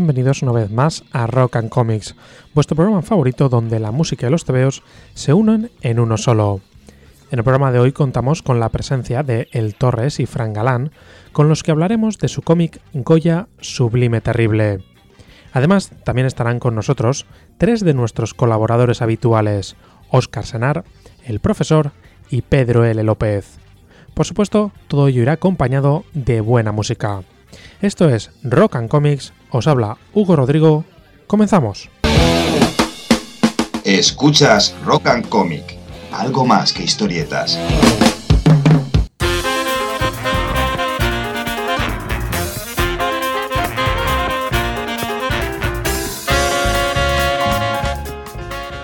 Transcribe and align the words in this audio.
Bienvenidos 0.00 0.40
una 0.42 0.52
vez 0.52 0.70
más 0.70 1.04
a 1.12 1.26
Rock 1.26 1.56
and 1.56 1.68
Comics, 1.68 2.14
vuestro 2.54 2.74
programa 2.74 3.02
favorito 3.02 3.50
donde 3.50 3.78
la 3.78 3.90
música 3.90 4.26
y 4.26 4.30
los 4.30 4.46
tebeos 4.46 4.82
se 5.12 5.34
unen 5.34 5.70
en 5.82 6.00
uno 6.00 6.16
solo. 6.16 6.62
En 7.30 7.38
el 7.38 7.44
programa 7.44 7.70
de 7.70 7.80
hoy 7.80 7.92
contamos 7.92 8.40
con 8.40 8.60
la 8.60 8.70
presencia 8.70 9.22
de 9.22 9.48
El 9.52 9.74
Torres 9.74 10.18
y 10.18 10.24
Fran 10.24 10.54
Galán, 10.54 10.90
con 11.32 11.50
los 11.50 11.62
que 11.62 11.70
hablaremos 11.70 12.16
de 12.16 12.28
su 12.28 12.40
cómic 12.40 12.80
Goya 12.94 13.48
Sublime 13.60 14.22
Terrible. 14.22 14.82
Además, 15.52 15.90
también 16.02 16.26
estarán 16.26 16.60
con 16.60 16.74
nosotros 16.74 17.26
tres 17.58 17.80
de 17.84 17.92
nuestros 17.92 18.32
colaboradores 18.32 19.02
habituales, 19.02 19.76
Óscar 20.08 20.46
Senar, 20.46 20.84
el 21.26 21.40
profesor 21.40 21.92
y 22.30 22.40
Pedro 22.40 22.86
L. 22.86 23.04
López. 23.04 23.58
Por 24.14 24.24
supuesto, 24.24 24.72
todo 24.88 25.08
ello 25.08 25.20
irá 25.20 25.32
acompañado 25.32 26.04
de 26.14 26.40
buena 26.40 26.72
música. 26.72 27.22
Esto 27.80 28.08
es 28.08 28.30
Rock 28.42 28.76
and 28.76 28.88
Comics, 28.88 29.32
os 29.50 29.66
habla 29.66 29.96
Hugo 30.12 30.36
Rodrigo, 30.36 30.84
comenzamos. 31.26 31.88
Escuchas 33.84 34.74
Rock 34.84 35.06
and 35.06 35.28
Comic, 35.28 35.76
algo 36.12 36.44
más 36.44 36.72
que 36.72 36.84
historietas. 36.84 37.58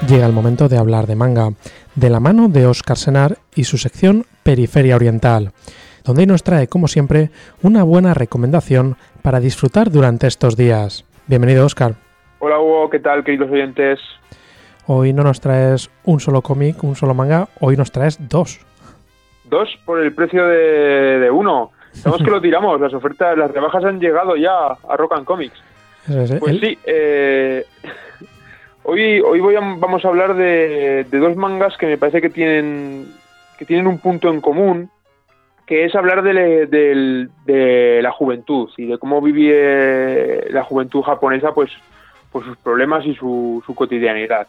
Llega 0.08 0.26
el 0.26 0.32
momento 0.32 0.68
de 0.68 0.78
hablar 0.78 1.08
de 1.08 1.16
manga, 1.16 1.52
de 1.96 2.10
la 2.10 2.20
mano 2.20 2.48
de 2.48 2.66
Óscar 2.66 2.96
Senar 2.96 3.38
y 3.56 3.64
su 3.64 3.76
sección 3.76 4.24
Periferia 4.44 4.94
Oriental, 4.94 5.52
donde 6.06 6.26
nos 6.26 6.42
trae, 6.42 6.68
como 6.68 6.88
siempre, 6.88 7.30
una 7.62 7.82
buena 7.82 8.14
recomendación 8.14 8.96
para 9.22 9.40
disfrutar 9.40 9.90
durante 9.90 10.26
estos 10.26 10.56
días. 10.56 11.04
Bienvenido, 11.26 11.66
Óscar. 11.66 11.94
Hola 12.38 12.60
Hugo, 12.60 12.90
¿qué 12.90 13.00
tal 13.00 13.24
queridos 13.24 13.50
oyentes? 13.50 13.98
Hoy 14.86 15.12
no 15.12 15.24
nos 15.24 15.40
traes 15.40 15.90
un 16.04 16.20
solo 16.20 16.42
cómic, 16.42 16.82
un 16.84 16.94
solo 16.94 17.12
manga, 17.14 17.48
hoy 17.60 17.76
nos 17.76 17.90
traes 17.90 18.18
dos. 18.28 18.60
Dos 19.44 19.68
por 19.84 20.00
el 20.00 20.12
precio 20.14 20.46
de, 20.46 21.18
de 21.20 21.30
uno. 21.30 21.72
Sabemos 21.92 22.22
que 22.24 22.30
lo 22.30 22.40
tiramos, 22.40 22.80
las 22.80 22.94
ofertas, 22.94 23.36
las 23.36 23.50
rebajas 23.50 23.84
han 23.84 23.98
llegado 23.98 24.36
ya 24.36 24.52
a 24.88 24.96
Rock 24.96 25.14
and 25.14 25.24
Comics. 25.24 25.58
Es, 26.08 26.30
¿eh? 26.30 26.36
Pues 26.38 26.52
El- 26.52 26.60
sí, 26.60 26.78
eh, 26.86 27.64
hoy, 28.84 29.20
hoy 29.20 29.40
voy 29.40 29.56
a- 29.56 29.60
vamos 29.60 30.04
a 30.04 30.08
hablar 30.08 30.36
de, 30.36 31.04
de 31.10 31.18
dos 31.18 31.34
mangas 31.36 31.76
que 31.76 31.86
me 31.86 31.98
parece 31.98 32.20
que 32.20 32.30
tienen, 32.30 33.08
que 33.58 33.64
tienen 33.64 33.86
un 33.88 33.98
punto 33.98 34.28
en 34.28 34.40
común, 34.40 34.90
que 35.66 35.84
es 35.84 35.94
hablar 35.96 36.22
de, 36.22 37.28
la 38.00 38.12
juventud 38.12 38.70
y 38.76 38.86
de 38.86 38.98
cómo 38.98 39.20
vive 39.20 40.46
la 40.50 40.62
juventud 40.62 41.02
japonesa, 41.02 41.52
pues, 41.52 41.70
pues 42.30 42.44
sus 42.46 42.56
problemas 42.58 43.04
y 43.04 43.14
su, 43.14 43.62
cotidianidad. 43.74 44.46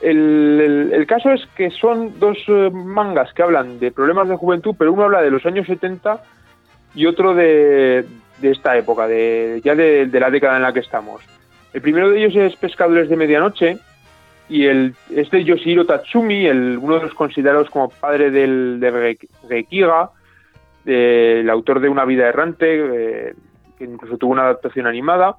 El, 0.00 0.90
el- 0.92 1.06
caso 1.06 1.30
es 1.32 1.44
que 1.56 1.70
son 1.70 2.18
dos 2.18 2.38
eh, 2.46 2.70
mangas 2.72 3.32
que 3.34 3.42
hablan 3.42 3.78
de 3.78 3.90
problemas 3.90 4.28
de 4.28 4.36
juventud, 4.36 4.74
pero 4.78 4.92
uno 4.92 5.04
habla 5.04 5.22
de 5.22 5.30
los 5.30 5.44
años 5.44 5.66
70 5.66 6.22
y 6.94 7.06
otro 7.06 7.34
de, 7.34 8.06
esta 8.40 8.76
época, 8.78 9.06
de, 9.06 9.60
ya 9.64 9.74
de, 9.74 10.06
la 10.20 10.30
década 10.30 10.56
en 10.56 10.62
la 10.62 10.72
que 10.72 10.80
estamos. 10.80 11.20
El 11.74 11.82
primero 11.82 12.10
de 12.10 12.24
ellos 12.24 12.36
es 12.36 12.56
Pescadores 12.56 13.08
de 13.10 13.16
Medianoche 13.16 13.78
y 14.48 14.66
el, 14.66 14.94
es 15.14 15.30
de 15.30 15.44
Tatsumi, 15.84 16.46
el, 16.46 16.78
uno 16.80 16.94
de 16.96 17.02
los 17.02 17.14
considerados 17.14 17.68
como 17.68 17.90
padre 17.90 18.30
del, 18.30 18.78
de 18.80 18.90
Re- 18.90 19.18
Reikiga, 19.48 20.10
de- 20.88 21.40
el 21.40 21.50
autor 21.50 21.80
de 21.80 21.88
Una 21.88 22.04
vida 22.04 22.26
errante, 22.26 22.66
eh, 22.68 23.34
que 23.76 23.84
incluso 23.84 24.16
tuvo 24.16 24.32
una 24.32 24.42
adaptación 24.42 24.86
animada. 24.86 25.36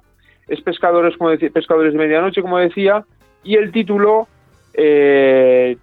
Es 0.48 0.60
Pescadores, 0.62 1.16
como 1.16 1.30
decía, 1.30 1.50
Pescadores 1.50 1.92
de 1.92 1.98
Medianoche, 1.98 2.40
como 2.42 2.58
decía, 2.58 3.04
y 3.44 3.56
el 3.56 3.70
título, 3.72 4.28
eh, 4.74 5.76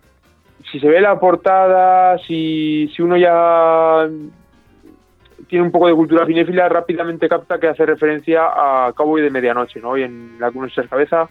si 0.71 0.79
se 0.79 0.87
ve 0.87 0.99
la 1.01 1.19
portada, 1.19 2.17
si, 2.19 2.91
si 2.95 3.01
uno 3.01 3.17
ya 3.17 4.07
tiene 5.47 5.63
un 5.65 5.71
poco 5.71 5.87
de 5.87 5.93
cultura 5.93 6.25
cinéfila, 6.25 6.67
rápidamente 6.67 7.29
capta 7.29 7.59
que 7.59 7.67
hace 7.67 7.85
referencia 7.85 8.41
a 8.45 8.91
Cowboy 8.93 9.21
de 9.21 9.29
Medianoche, 9.29 9.79
¿no? 9.79 9.97
Y 9.97 10.03
en 10.03 10.37
la 10.39 10.51
que 10.51 10.57
uno 10.57 10.69
se 10.69 10.87
cabeza, 10.87 11.29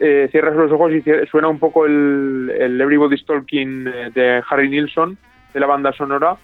eh, 0.00 0.28
cierras 0.30 0.54
los 0.56 0.72
ojos 0.72 0.92
y 0.92 1.02
suena 1.30 1.48
un 1.48 1.58
poco 1.58 1.84
el, 1.84 2.50
el 2.58 2.80
Everybody's 2.80 3.26
Talking 3.26 3.86
eh, 3.86 4.10
de 4.14 4.42
Harry 4.48 4.68
Nilsson, 4.70 5.18
de 5.52 5.60
la 5.60 5.66
banda 5.66 5.92
sonora. 5.92 6.36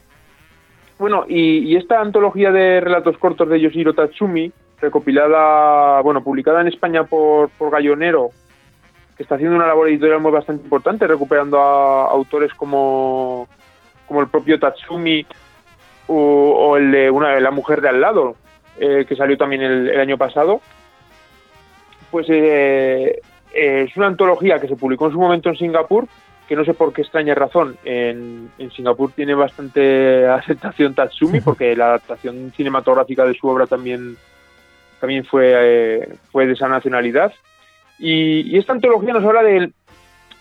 Bueno, 0.98 1.24
y, 1.28 1.58
y 1.58 1.76
esta 1.76 2.00
antología 2.00 2.52
de 2.52 2.80
relatos 2.80 3.18
cortos 3.18 3.48
de 3.48 3.60
Yoshiro 3.60 3.94
Tatsumi, 3.94 4.52
recopilada, 4.80 6.00
bueno, 6.02 6.22
publicada 6.22 6.60
en 6.60 6.68
España 6.68 7.04
por, 7.04 7.50
por 7.50 7.70
Gallonero, 7.70 8.30
que 9.16 9.22
está 9.22 9.36
haciendo 9.36 9.56
una 9.56 9.66
labor 9.66 9.88
editorial 9.88 10.20
muy 10.20 10.32
bastante 10.32 10.64
importante, 10.64 11.06
recuperando 11.06 11.58
a 11.60 12.10
autores 12.10 12.52
como, 12.54 13.48
como 14.06 14.20
el 14.20 14.28
propio 14.28 14.58
Tatsumi 14.58 15.26
o, 16.06 16.14
o 16.16 16.76
el 16.76 16.90
de 16.90 17.10
una 17.10 17.38
la 17.40 17.50
mujer 17.50 17.80
de 17.80 17.88
al 17.88 18.00
lado, 18.00 18.36
eh, 18.78 19.04
que 19.08 19.16
salió 19.16 19.36
también 19.36 19.62
el, 19.62 20.00
año 20.00 20.18
pasado. 20.18 20.60
Pues 22.10 22.26
eh, 22.28 23.20
eh, 23.52 23.86
es 23.88 23.96
una 23.96 24.06
antología 24.06 24.60
que 24.60 24.68
se 24.68 24.76
publicó 24.76 25.06
en 25.06 25.12
su 25.12 25.18
momento 25.18 25.48
en 25.48 25.56
Singapur, 25.56 26.06
que 26.48 26.56
no 26.56 26.64
sé 26.64 26.74
por 26.74 26.92
qué 26.92 27.02
extraña 27.02 27.34
razón 27.34 27.76
en, 27.84 28.50
en 28.58 28.70
Singapur 28.70 29.12
tiene 29.12 29.34
bastante 29.34 30.26
aceptación 30.28 30.94
Tatsumi, 30.94 31.40
porque 31.44 31.74
la 31.76 31.86
adaptación 31.86 32.52
cinematográfica 32.56 33.24
de 33.24 33.34
su 33.34 33.48
obra 33.48 33.66
también, 33.66 34.16
también 35.00 35.24
fue, 35.24 35.52
eh, 35.54 36.08
fue 36.32 36.46
de 36.46 36.52
esa 36.52 36.68
nacionalidad. 36.68 37.32
Y, 37.98 38.40
y 38.54 38.58
esta 38.58 38.72
antología 38.72 39.12
nos 39.12 39.24
habla 39.24 39.42
de 39.42 39.72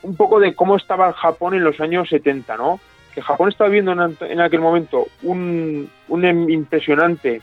un 0.01 0.15
poco 0.17 0.39
de 0.39 0.53
cómo 0.53 0.75
estaba 0.75 1.13
Japón 1.13 1.53
en 1.53 1.63
los 1.63 1.79
años 1.79 2.09
70, 2.09 2.57
¿no? 2.57 2.79
Que 3.15 3.21
Japón 3.21 3.49
estaba 3.49 3.69
viendo 3.69 3.91
en, 3.93 3.99
ant- 3.99 4.27
en 4.29 4.41
aquel 4.41 4.59
momento 4.59 5.07
un, 5.21 5.87
un 6.09 6.25
em- 6.25 6.49
impresionante 6.49 7.41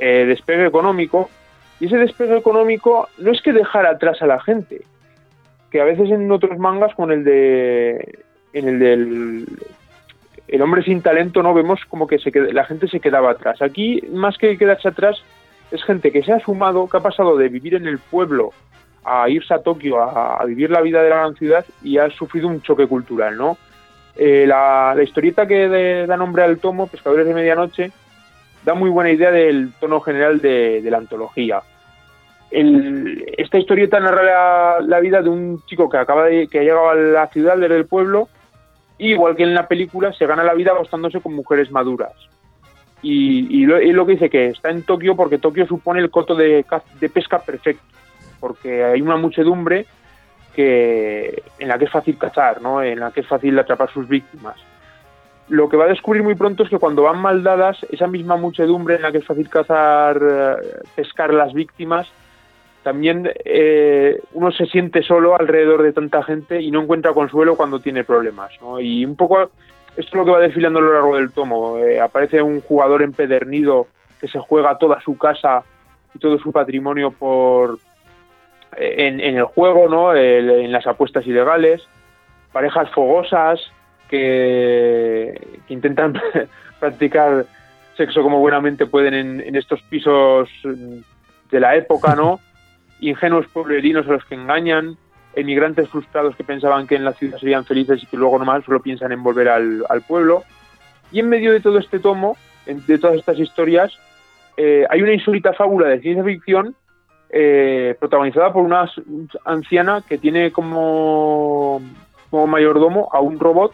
eh, 0.00 0.24
despegue 0.24 0.66
económico 0.66 1.28
y 1.80 1.86
ese 1.86 1.96
despegue 1.98 2.36
económico 2.38 3.08
no 3.18 3.32
es 3.32 3.42
que 3.42 3.52
dejara 3.52 3.90
atrás 3.90 4.22
a 4.22 4.26
la 4.26 4.40
gente, 4.40 4.82
que 5.74 5.80
a 5.80 5.84
veces 5.84 6.08
en 6.08 6.30
otros 6.30 6.56
mangas 6.56 6.94
con 6.94 7.10
el 7.10 7.24
de 7.24 8.20
en 8.52 8.68
el 8.68 8.78
del 8.78 9.44
el 10.46 10.62
hombre 10.62 10.84
sin 10.84 11.02
talento 11.02 11.42
no 11.42 11.52
vemos 11.52 11.80
como 11.88 12.06
que 12.06 12.20
se 12.20 12.30
la 12.52 12.64
gente 12.64 12.86
se 12.86 13.00
quedaba 13.00 13.32
atrás. 13.32 13.60
Aquí 13.60 14.00
más 14.12 14.38
que 14.38 14.56
quedarse 14.56 14.86
atrás 14.86 15.20
es 15.72 15.82
gente 15.82 16.12
que 16.12 16.22
se 16.22 16.32
ha 16.32 16.38
sumado, 16.38 16.88
que 16.88 16.96
ha 16.96 17.00
pasado 17.00 17.36
de 17.36 17.48
vivir 17.48 17.74
en 17.74 17.88
el 17.88 17.98
pueblo 17.98 18.52
a 19.02 19.28
irse 19.28 19.52
a 19.52 19.64
Tokio 19.64 20.00
a, 20.00 20.44
vivir 20.44 20.70
la 20.70 20.80
vida 20.80 21.02
de 21.02 21.10
la 21.10 21.16
gran 21.16 21.34
ciudad 21.34 21.64
y 21.82 21.98
ha 21.98 22.08
sufrido 22.10 22.46
un 22.46 22.62
choque 22.62 22.86
cultural, 22.86 23.36
¿no? 23.36 23.58
Eh, 24.14 24.44
la, 24.46 24.94
la 24.94 25.02
historieta 25.02 25.44
que 25.44 26.06
da 26.06 26.16
nombre 26.16 26.44
al 26.44 26.58
tomo, 26.58 26.86
Pescadores 26.86 27.26
de 27.26 27.34
Medianoche, 27.34 27.90
da 28.64 28.74
muy 28.74 28.90
buena 28.90 29.10
idea 29.10 29.32
del 29.32 29.72
tono 29.80 29.98
general 29.98 30.40
de, 30.40 30.82
de 30.82 30.90
la 30.92 30.98
antología. 30.98 31.62
Esta 32.56 33.58
historieta 33.58 33.98
narra 33.98 34.80
la, 34.80 35.00
vida 35.00 35.22
de 35.22 35.28
un 35.28 35.60
chico 35.66 35.88
que 35.88 35.96
acaba 35.96 36.26
de, 36.26 36.46
que 36.46 36.60
ha 36.60 36.62
llegado 36.62 36.88
a 36.88 36.94
la 36.94 37.26
ciudad 37.28 37.56
desde 37.56 37.76
el 37.76 37.86
pueblo 37.86 38.28
y 38.96 39.10
igual 39.10 39.34
que 39.34 39.42
en 39.42 39.54
la 39.54 39.66
película 39.66 40.12
se 40.12 40.24
gana 40.24 40.44
la 40.44 40.54
vida 40.54 40.70
acostándose 40.70 41.20
con 41.20 41.34
mujeres 41.34 41.72
maduras. 41.72 42.12
Y, 43.02 43.66
lo, 43.66 44.06
que 44.06 44.12
dice 44.12 44.30
que 44.30 44.46
está 44.46 44.70
en 44.70 44.82
Tokio 44.82 45.16
porque 45.16 45.38
Tokio 45.38 45.66
supone 45.66 46.00
el 46.00 46.10
coto 46.10 46.36
de, 46.36 46.64
de 47.00 47.08
pesca 47.08 47.40
perfecto, 47.40 47.82
porque 48.38 48.84
hay 48.84 49.02
una 49.02 49.16
muchedumbre 49.16 49.86
que 50.54 51.42
en 51.58 51.68
la 51.68 51.76
que 51.76 51.86
es 51.86 51.90
fácil 51.90 52.16
cazar, 52.16 52.62
¿no? 52.62 52.82
En 52.82 53.00
la 53.00 53.10
que 53.10 53.20
es 53.20 53.26
fácil 53.26 53.58
atrapar 53.58 53.90
sus 53.92 54.08
víctimas. 54.08 54.56
lo 55.48 55.68
que 55.68 55.76
va 55.76 55.84
a 55.84 55.88
descubrir 55.88 56.22
muy 56.22 56.36
pronto 56.36 56.62
es 56.62 56.70
que 56.70 56.78
cuando 56.78 57.02
van 57.02 57.18
mal 57.18 57.42
dadas, 57.42 57.84
esa 57.90 58.06
misma 58.06 58.36
muchedumbre 58.36 58.94
en 58.94 59.02
la 59.02 59.12
que 59.12 59.18
es 59.18 59.26
fácil 59.26 59.48
cazar, 59.50 60.18
eh, 60.22 60.56
pescar 60.94 61.34
las 61.34 61.52
víctimas, 61.52 62.06
también 62.84 63.32
eh, 63.44 64.20
uno 64.34 64.52
se 64.52 64.66
siente 64.66 65.02
solo 65.02 65.38
alrededor 65.38 65.82
de 65.82 65.92
tanta 65.92 66.22
gente 66.22 66.60
y 66.60 66.70
no 66.70 66.82
encuentra 66.82 67.14
consuelo 67.14 67.56
cuando 67.56 67.80
tiene 67.80 68.04
problemas. 68.04 68.52
¿no? 68.60 68.78
Y 68.78 69.04
un 69.04 69.16
poco 69.16 69.40
esto 69.42 69.50
es 69.96 70.14
lo 70.14 70.24
que 70.24 70.30
va 70.30 70.40
desfilando 70.40 70.78
a 70.78 70.82
lo 70.82 70.92
largo 70.92 71.16
del 71.16 71.32
tomo. 71.32 71.78
Eh, 71.78 72.00
aparece 72.00 72.42
un 72.42 72.60
jugador 72.60 73.02
empedernido 73.02 73.88
que 74.20 74.28
se 74.28 74.38
juega 74.38 74.78
toda 74.78 75.00
su 75.00 75.16
casa 75.16 75.64
y 76.14 76.18
todo 76.18 76.38
su 76.38 76.52
patrimonio 76.52 77.10
por 77.10 77.78
en, 78.76 79.20
el 79.20 79.44
juego, 79.44 79.88
¿no? 79.88 80.14
en 80.14 80.70
las 80.72 80.86
apuestas 80.86 81.26
ilegales, 81.26 81.82
parejas 82.52 82.90
fogosas 82.90 83.60
que, 84.08 85.40
intentan 85.68 86.20
practicar 86.80 87.46
sexo 87.96 88.22
como 88.22 88.40
buenamente 88.40 88.86
pueden 88.86 89.40
en, 89.40 89.56
estos 89.56 89.80
pisos 89.82 90.48
de 91.50 91.60
la 91.60 91.76
época, 91.76 92.14
¿no? 92.16 92.40
Ingenuos 93.10 93.46
pueblerinos 93.48 94.06
a 94.06 94.12
los 94.12 94.24
que 94.24 94.34
engañan, 94.34 94.96
emigrantes 95.34 95.88
frustrados 95.88 96.36
que 96.36 96.44
pensaban 96.44 96.86
que 96.86 96.96
en 96.96 97.04
la 97.04 97.12
ciudad 97.12 97.38
serían 97.38 97.64
felices 97.64 98.02
y 98.02 98.06
que 98.06 98.16
luego 98.16 98.38
nomás 98.38 98.64
solo 98.64 98.80
piensan 98.80 99.12
en 99.12 99.22
volver 99.22 99.48
al, 99.48 100.02
pueblo. 100.06 100.44
Y 101.12 101.20
en 101.20 101.28
medio 101.28 101.52
de 101.52 101.60
todo 101.60 101.78
este 101.78 101.98
tomo, 101.98 102.36
de 102.66 102.98
todas 102.98 103.16
estas 103.16 103.38
historias, 103.38 103.98
eh, 104.56 104.86
hay 104.88 105.02
una 105.02 105.12
insólita 105.12 105.52
fábula 105.52 105.88
de 105.88 106.00
ciencia 106.00 106.24
ficción 106.24 106.74
eh, 107.30 107.96
protagonizada 107.98 108.52
por 108.52 108.62
una 108.62 108.88
anciana 109.44 110.02
que 110.08 110.18
tiene 110.18 110.52
como, 110.52 111.82
como 112.30 112.46
mayordomo 112.46 113.08
a 113.12 113.20
un 113.20 113.40
robot 113.40 113.72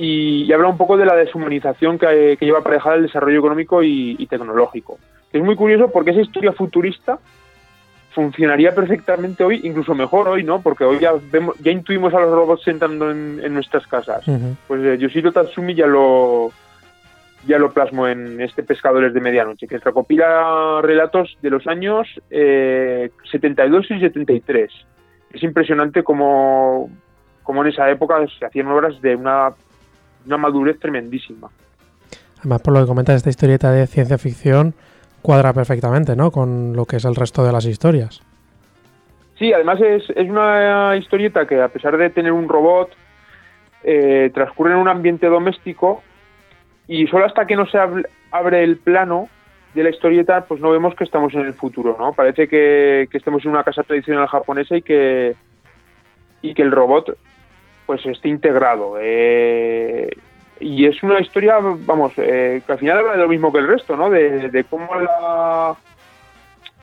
y, 0.00 0.52
habla 0.52 0.68
un 0.68 0.78
poco 0.78 0.96
de 0.96 1.04
la 1.04 1.16
deshumanización 1.16 1.98
que, 1.98 2.38
lleva 2.40 2.60
aparejada 2.60 2.96
el 2.96 3.02
desarrollo 3.02 3.40
económico 3.40 3.82
y, 3.82 4.26
tecnológico. 4.30 4.98
Es 5.32 5.42
muy 5.42 5.56
curioso 5.56 5.90
porque 5.90 6.12
esa 6.12 6.20
historia 6.20 6.52
futurista 6.52 7.18
funcionaría 8.10 8.74
perfectamente 8.74 9.44
hoy, 9.44 9.60
incluso 9.64 9.94
mejor 9.94 10.28
hoy, 10.28 10.42
¿no? 10.42 10.60
Porque 10.60 10.84
hoy 10.84 10.98
ya 10.98 11.12
vemos, 11.30 11.56
ya 11.58 11.70
intuimos 11.70 12.12
a 12.14 12.20
los 12.20 12.30
robots 12.30 12.64
sentando 12.64 13.10
en, 13.10 13.52
nuestras 13.52 13.86
casas. 13.86 14.24
Pues 14.66 14.82
eh, 14.82 14.98
Yoshiro 14.98 15.32
Tatsumi 15.32 15.74
ya 15.74 15.86
lo 15.86 16.50
ya 17.46 17.58
lo 17.58 17.72
plasmo 17.72 18.08
en 18.08 18.40
este 18.40 18.62
Pescadores 18.62 19.14
de 19.14 19.20
Medianoche, 19.20 19.66
que 19.66 19.78
recopila 19.78 20.80
relatos 20.82 21.38
de 21.40 21.50
los 21.50 21.66
años 21.66 22.08
72 22.28 22.30
eh, 22.30 23.94
y 23.94 24.00
73. 24.00 24.70
Es 25.32 25.42
impresionante 25.42 26.02
como, 26.02 26.90
como 27.42 27.62
en 27.62 27.70
esa 27.70 27.88
época 27.90 28.16
se 28.38 28.44
hacían 28.44 28.66
obras 28.66 29.00
de 29.00 29.14
una 29.14 29.52
una 30.28 30.36
madurez 30.36 30.78
tremendísima. 30.78 31.48
Además, 32.40 32.60
por 32.62 32.74
lo 32.74 32.80
que 32.80 32.86
comentas, 32.86 33.16
esta 33.16 33.30
historieta 33.30 33.72
de 33.72 33.86
ciencia 33.86 34.18
ficción 34.18 34.74
cuadra 35.28 35.52
perfectamente, 35.52 36.16
¿no? 36.16 36.30
Con 36.30 36.74
lo 36.74 36.86
que 36.86 36.96
es 36.96 37.04
el 37.04 37.14
resto 37.14 37.44
de 37.44 37.52
las 37.52 37.66
historias. 37.66 38.22
Sí, 39.38 39.52
además 39.52 39.78
es, 39.78 40.08
una 40.26 40.96
historieta 40.96 41.46
que 41.46 41.60
a 41.60 41.68
pesar 41.68 41.98
de 41.98 42.08
tener 42.08 42.32
un 42.32 42.48
robot, 42.48 42.96
eh, 43.84 44.30
transcurre 44.32 44.72
en 44.72 44.78
un 44.78 44.88
ambiente 44.88 45.26
doméstico 45.26 46.02
y 46.86 47.06
solo 47.08 47.26
hasta 47.26 47.46
que 47.46 47.56
no 47.56 47.66
se 47.66 47.78
abre 48.30 48.64
el 48.64 48.78
plano 48.78 49.28
de 49.74 49.82
la 49.82 49.90
historieta, 49.90 50.46
pues 50.46 50.62
no 50.62 50.70
vemos 50.70 50.94
que 50.94 51.04
estamos 51.04 51.34
en 51.34 51.40
el 51.40 51.52
futuro, 51.52 51.94
¿no? 52.00 52.14
Parece 52.14 52.48
que, 52.48 53.06
que 53.10 53.18
estemos 53.18 53.44
en 53.44 53.50
una 53.50 53.64
casa 53.64 53.82
tradicional 53.82 54.28
japonesa 54.28 54.78
y 54.78 54.80
que, 54.80 55.36
y 56.40 56.54
que 56.54 56.62
el 56.62 56.72
robot 56.72 57.18
pues 57.84 58.00
esté 58.06 58.30
integrado. 58.30 58.96
Eh, 58.98 60.08
y 60.60 60.86
es 60.86 61.02
una 61.02 61.20
historia, 61.20 61.58
vamos, 61.60 62.12
eh, 62.16 62.62
que 62.66 62.72
al 62.72 62.78
final 62.78 62.98
habla 62.98 63.12
de 63.12 63.18
lo 63.18 63.28
mismo 63.28 63.52
que 63.52 63.58
el 63.58 63.68
resto, 63.68 63.96
¿no? 63.96 64.10
De, 64.10 64.64
cómo 64.68 64.88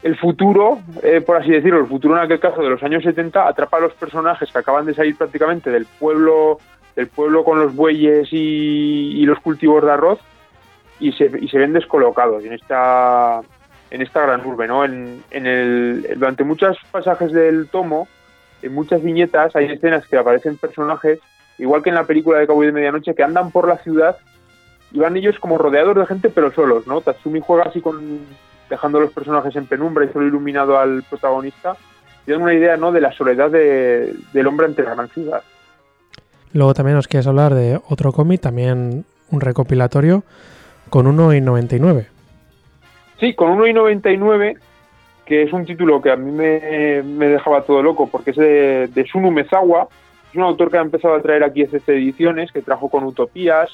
el 0.04 0.18
futuro, 0.18 0.80
eh, 1.01 1.22
por 1.22 1.38
así 1.38 1.51
decirlo, 1.51 1.80
el 1.80 1.88
futuro 1.88 2.16
en 2.16 2.24
aquel 2.24 2.39
caso 2.39 2.62
de 2.62 2.69
los 2.69 2.83
años 2.83 3.04
70, 3.04 3.48
atrapa 3.48 3.77
a 3.77 3.81
los 3.81 3.94
personajes 3.94 4.51
que 4.51 4.60
acaban 4.60 4.86
de 4.86 4.94
salir 4.94 5.18
prácticamente 5.18 5.72
del 5.72 5.86
pueblo, 5.86 6.60
del 6.95 7.07
pueblo 7.07 7.44
con 7.44 7.60
los 7.60 7.75
bueyes 7.75 8.27
y, 8.31 9.25
los 9.25 9.39
cultivos 9.39 9.83
de 9.83 9.92
arroz 9.92 10.19
y 11.00 11.12
se, 11.13 11.31
y 11.39 11.48
se 11.48 11.57
ven 11.57 11.74
descolocados 11.74 12.45
en 12.45 12.54
esta 12.54 13.42
en 13.92 14.01
esta 14.01 14.21
gran 14.21 14.45
urbe, 14.45 14.68
¿no? 14.68 14.83
En, 14.83 15.24
en 15.31 15.48
el, 15.48 16.07
durante 16.18 16.44
muchos 16.44 16.78
pasajes 16.92 17.31
del 17.31 17.69
tomo 17.69 18.07
en 18.66 18.74
muchas 18.74 19.04
viñetas 19.04 19.56
hay 19.56 19.66
escenas 19.66 20.07
que 20.07 20.18
aparecen 20.18 20.57
personajes, 20.57 21.19
igual 21.57 21.84
que 21.84 21.90
en 21.90 21.96
la 21.96 22.06
película 22.06 22.40
de 22.40 22.48
Cowboy 22.48 22.68
de 22.68 22.72
Medianoche, 22.72 23.16
que 23.16 23.24
andan 23.24 23.52
por 23.52 23.68
la 23.68 23.78
ciudad 23.78 24.18
y 24.92 25.00
van 25.00 25.18
ellos 25.18 25.40
como 25.40 25.57
rodeados 25.57 25.96
de 25.96 26.06
gente, 26.06 26.30
pero 26.30 26.54
solos, 26.54 26.88
¿no? 26.88 27.02
Tatsumi 27.02 27.42
juega 27.42 27.63
así 27.63 27.81
con 27.81 28.19
dejando 28.69 29.00
los 29.00 29.12
personajes 29.12 29.56
en 29.56 29.68
penumbra 29.68 30.06
y 30.06 30.10
solo 30.12 30.25
iluminado 30.25 30.80
al 30.80 31.04
protagonista, 31.04 31.75
y 32.25 32.31
dan 32.31 32.42
una 32.42 32.54
idea, 32.54 32.78
¿no?, 32.78 32.92
de 32.92 33.02
la 33.02 33.12
soledad 33.12 33.52
del 33.52 34.48
hombre 34.48 34.66
ante 34.66 34.84
la 34.84 34.96
gran 34.96 35.10
ciudad. 35.10 35.44
Luego 36.54 36.74
también 36.74 36.96
nos 36.96 37.07
quieres 37.07 37.28
hablar 37.28 37.54
de 37.54 37.80
otro 37.90 38.12
cómic, 38.12 38.42
también 38.42 39.06
un 39.30 39.42
recopilatorio, 39.42 40.24
con 40.90 41.06
1,99. 41.06 42.07
Sí, 43.19 43.36
con 43.36 43.57
1,99 43.57 44.57
que 45.25 45.44
es 45.44 45.52
un 45.52 45.66
título 45.66 46.02
que 46.02 46.12
a 46.12 46.16
mí 46.16 46.31
me, 46.31 47.28
dejaba 47.28 47.63
todo 47.63 47.81
loco, 47.81 48.07
porque 48.07 48.31
es 48.31 48.38
de, 48.38 48.88
de, 48.94 49.06
Sunu 49.07 49.31
Mezawa, 49.31 49.88
es 50.36 50.38
un 50.38 50.44
autor 50.44 50.70
que 50.70 50.78
ha 50.78 50.82
empezado 50.82 51.16
a 51.16 51.22
traer 51.22 51.46
aquí 51.46 51.62
estas 51.62 51.88
ediciones, 51.88 52.52
que 52.52 52.62
trajo 52.62 52.90
con 52.90 53.06
Utopías, 53.06 53.70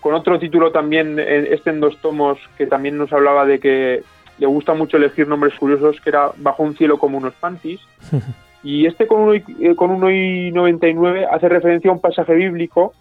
con 0.00 0.14
otro 0.14 0.38
título 0.38 0.72
también, 0.72 1.18
eh, 1.18 1.48
este 1.50 1.68
en 1.68 1.80
dos 1.80 1.98
tomos, 1.98 2.38
que 2.56 2.66
también 2.66 2.96
nos 2.96 3.12
hablaba 3.12 3.44
de 3.44 3.60
que 3.60 4.02
le 4.38 4.46
gusta 4.46 4.72
mucho 4.72 4.96
elegir 4.96 5.28
nombres 5.28 5.54
curiosos, 5.58 6.00
que 6.00 6.08
era 6.08 6.30
Bajo 6.38 6.62
un 6.62 6.74
cielo 6.76 6.98
como 6.98 7.18
unos 7.18 7.34
panties. 7.34 7.80
y 8.62 8.86
este 8.86 9.06
con 9.06 9.28
1,99 9.28 11.16
eh, 11.16 11.26
hace 11.30 11.48
referencia 11.50 11.90
a 11.90 11.94
un 11.94 12.00
pasaje 12.00 12.32
bíblico 12.32 12.94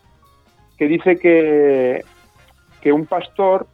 que 0.77 0.87
dice 0.89 1.17
que, 1.17 2.03
que 2.81 2.91
un 2.91 3.05
pastor 3.05 3.67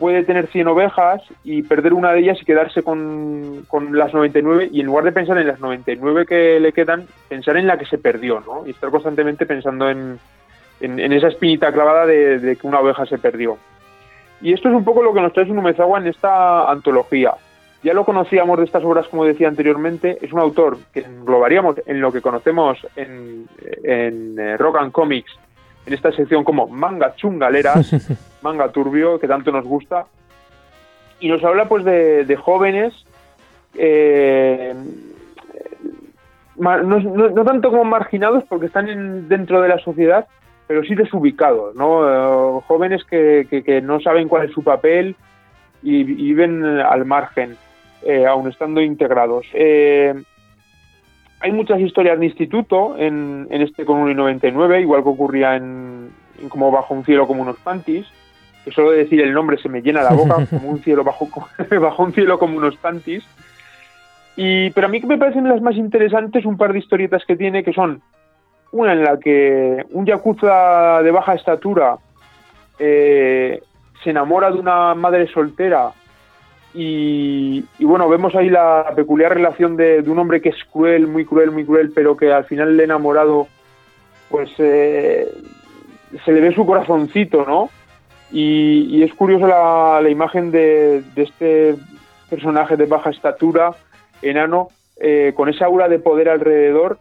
puede 0.00 0.24
tener 0.24 0.46
100 0.48 0.66
ovejas 0.66 1.22
y 1.44 1.62
perder 1.62 1.92
una 1.92 2.12
de 2.12 2.20
ellas 2.20 2.38
y 2.40 2.46
quedarse 2.46 2.82
con, 2.82 3.66
las 3.92 4.14
99 4.14 4.70
y 4.72 4.80
en 4.80 4.86
lugar 4.86 5.04
de 5.04 5.12
pensar 5.12 5.36
en 5.36 5.46
las 5.46 5.60
99 5.60 6.24
que 6.24 6.58
le 6.58 6.72
quedan, 6.72 7.06
pensar 7.28 7.58
en 7.58 7.66
la 7.66 7.78
que 7.78 7.84
se 7.84 7.98
perdió, 7.98 8.40
¿no? 8.40 8.66
Y 8.66 8.70
estar 8.70 8.90
constantemente 8.90 9.44
pensando 9.44 9.90
en, 9.90 10.18
en, 10.80 11.12
esa 11.12 11.28
espinita 11.28 11.70
clavada 11.70 12.06
de, 12.06 12.56
que 12.58 12.66
una 12.66 12.80
oveja 12.80 13.04
se 13.04 13.18
perdió. 13.18 13.58
Y 14.40 14.54
esto 14.54 14.70
es 14.70 14.74
un 14.74 14.84
poco 14.84 15.02
lo 15.02 15.12
que 15.12 15.20
nos 15.20 15.34
trae 15.34 15.46
Sunumezawa 15.46 15.98
en 15.98 16.06
esta 16.06 16.70
antología. 16.70 17.34
Ya 17.82 17.92
lo 17.92 18.06
conocíamos 18.06 18.58
de 18.58 18.64
estas 18.64 18.82
obras, 18.82 19.06
como 19.06 19.26
decía 19.26 19.48
anteriormente, 19.48 20.18
es 20.22 20.32
un 20.32 20.40
autor 20.40 20.78
que 20.94 21.00
englobaríamos 21.00 21.76
en 21.84 22.00
lo 22.00 22.10
que 22.10 22.22
conocemos 22.22 22.78
en, 22.96 23.46
en 23.84 24.38
eh, 24.38 24.56
Rock 24.56 24.78
and 24.78 24.92
Comics 24.92 25.30
en 25.86 25.94
esta 25.94 26.12
sección 26.12 26.44
como 26.44 26.66
manga 26.68 27.14
chungaleras, 27.16 27.90
manga 28.42 28.70
turbio, 28.70 29.18
que 29.18 29.28
tanto 29.28 29.52
nos 29.52 29.64
gusta. 29.64 30.06
Y 31.20 31.28
nos 31.28 31.44
habla 31.44 31.68
pues 31.68 31.84
de, 31.84 32.36
jóvenes, 32.36 32.94
eh, 33.74 34.74
no, 36.56 37.44
tanto 37.44 37.70
como 37.70 37.84
marginados 37.84 38.44
porque 38.44 38.66
están 38.66 39.28
dentro 39.28 39.60
de 39.60 39.68
la 39.68 39.78
sociedad, 39.78 40.26
pero 40.66 40.82
sí 40.84 40.94
desubicados, 40.94 41.74
¿no? 41.74 42.58
Eh, 42.58 42.60
jóvenes 42.66 43.04
que, 43.04 43.80
no 43.84 44.00
saben 44.00 44.28
cuál 44.28 44.46
es 44.46 44.52
su 44.52 44.62
papel 44.62 45.14
y, 45.82 46.04
viven 46.04 46.64
al 46.64 47.04
margen, 47.04 47.56
eh, 48.02 48.26
aún 48.26 48.48
estando 48.48 48.80
integrados. 48.80 49.46
Hay 51.42 51.52
muchas 51.52 51.80
historias 51.80 52.18
de 52.18 52.26
instituto 52.26 52.96
en, 52.98 53.46
este 53.50 53.86
con 53.86 54.04
1,99, 54.06 54.82
igual 54.82 55.02
que 55.02 55.08
ocurría 55.08 55.56
en, 55.56 56.10
como 56.50 56.70
Bajo 56.70 56.94
un 56.94 57.04
cielo 57.04 57.26
como 57.26 57.42
unos 57.42 57.56
panties, 57.56 58.06
que 58.64 58.70
solo 58.70 58.90
de 58.90 58.98
decir 58.98 59.20
el 59.20 59.32
nombre 59.32 59.58
se 59.58 59.68
me 59.68 59.82
llena 59.82 60.02
la 60.02 60.12
boca, 60.12 60.46
como 60.50 60.68
un 60.68 60.80
cielo 60.80 61.04
bajo, 61.04 61.28
bajo 61.80 62.02
un 62.02 62.12
cielo 62.12 62.38
como 62.38 62.58
unos 62.58 62.76
panties. 62.76 63.24
Y, 64.36 64.70
pero 64.70 64.86
a 64.86 64.90
mí 64.90 65.00
que 65.00 65.06
me 65.06 65.18
parecen 65.18 65.48
las 65.48 65.60
más 65.60 65.76
interesantes 65.76 66.44
un 66.44 66.56
par 66.56 66.72
de 66.72 66.78
historietas 66.78 67.24
que 67.26 67.36
tiene, 67.36 67.62
que 67.64 67.72
son 67.72 68.00
una 68.72 68.92
en 68.92 69.04
la 69.04 69.18
que 69.18 69.84
un 69.90 70.06
yakuza 70.06 71.02
de 71.02 71.10
baja 71.10 71.34
estatura 71.34 71.96
eh, 72.78 73.60
se 74.02 74.10
enamora 74.10 74.50
de 74.50 74.58
una 74.58 74.94
madre 74.94 75.26
soltera 75.26 75.92
y, 76.72 77.64
bueno, 77.80 78.08
vemos 78.08 78.34
ahí 78.36 78.48
la 78.48 78.92
peculiar 78.94 79.34
relación 79.34 79.76
de, 79.76 80.04
un 80.06 80.18
hombre 80.18 80.40
que 80.40 80.50
es 80.50 80.64
cruel, 80.72 81.08
muy 81.08 81.24
cruel, 81.24 81.50
muy 81.50 81.64
cruel, 81.64 81.90
pero 81.92 82.16
que 82.16 82.32
al 82.32 82.44
final 82.44 82.76
le 82.76 82.84
enamorado, 82.84 83.48
pues 84.28 84.50
eh, 84.58 85.28
se 86.24 86.32
le 86.32 86.40
ve 86.40 86.54
su 86.54 86.64
corazoncito, 86.64 87.44
¿no? 87.44 87.70
Y, 88.32 89.02
es 89.02 89.12
curioso 89.14 89.46
la, 89.46 90.08
imagen 90.08 90.50
de, 90.50 91.02
este 91.16 91.74
personaje 92.28 92.76
de 92.76 92.86
baja 92.86 93.10
estatura, 93.10 93.72
enano, 94.22 94.68
eh, 95.00 95.32
con 95.34 95.48
esa 95.48 95.66
aura 95.66 95.88
de 95.88 95.98
poder 95.98 96.28
alrededor 96.28 96.98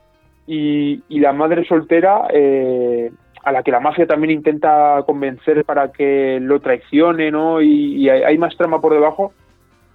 y, 0.47 1.01
la 1.09 1.33
madre 1.33 1.65
soltera 1.65 2.27
eh, 2.33 3.11
a 3.43 3.51
la 3.51 3.63
que 3.63 3.71
la 3.71 3.79
mafia 3.79 4.07
también 4.07 4.31
intenta 4.31 5.03
convencer 5.05 5.63
para 5.65 5.91
que 5.91 6.39
lo 6.41 6.59
traicione, 6.59 7.31
¿no? 7.31 7.61
Y, 7.61 8.09
hay, 8.09 8.37
más 8.37 8.55
trama 8.57 8.81
por 8.81 8.93
debajo. 8.93 9.33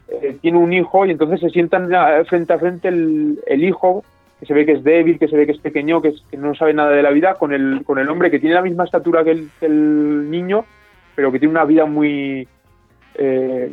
Eh, 0.09 0.37
tiene 0.41 0.59
un 0.59 0.73
hijo 0.73 1.07
y 1.07 1.11
entonces 1.11 1.41
se 1.41 1.51
sientan 1.51 1.89
frente 2.27 2.53
a 2.53 2.59
frente 2.59 2.89
el, 2.89 3.65
hijo, 3.65 4.05
que 4.39 4.47
se 4.47 4.55
ve 4.55 4.67
que 4.67 4.73
es 4.73 4.85
débil, 4.85 5.19
que 5.19 5.29
se 5.29 5.37
ve 5.37 5.47
que 5.47 5.53
es 5.53 5.59
pequeño, 5.59 6.03
que, 6.03 6.15
no 6.37 6.55
sabe 6.55 6.75
nada 6.75 6.91
de 6.91 7.03
la 7.03 7.11
vida, 7.11 7.35
con 7.35 7.53
el, 7.53 7.83
con 7.85 7.99
el 7.99 8.09
hombre 8.09 8.31
que 8.31 8.39
tiene 8.39 8.55
la 8.55 8.63
misma 8.63 8.85
estatura 8.85 9.25
que 9.25 9.47
el, 9.61 10.31
niño, 10.31 10.65
pero 11.15 11.33
que 11.33 11.39
tiene 11.39 11.53
una 11.53 11.65
vida 11.65 11.85
muy, 11.85 12.47
eh, 13.15 13.71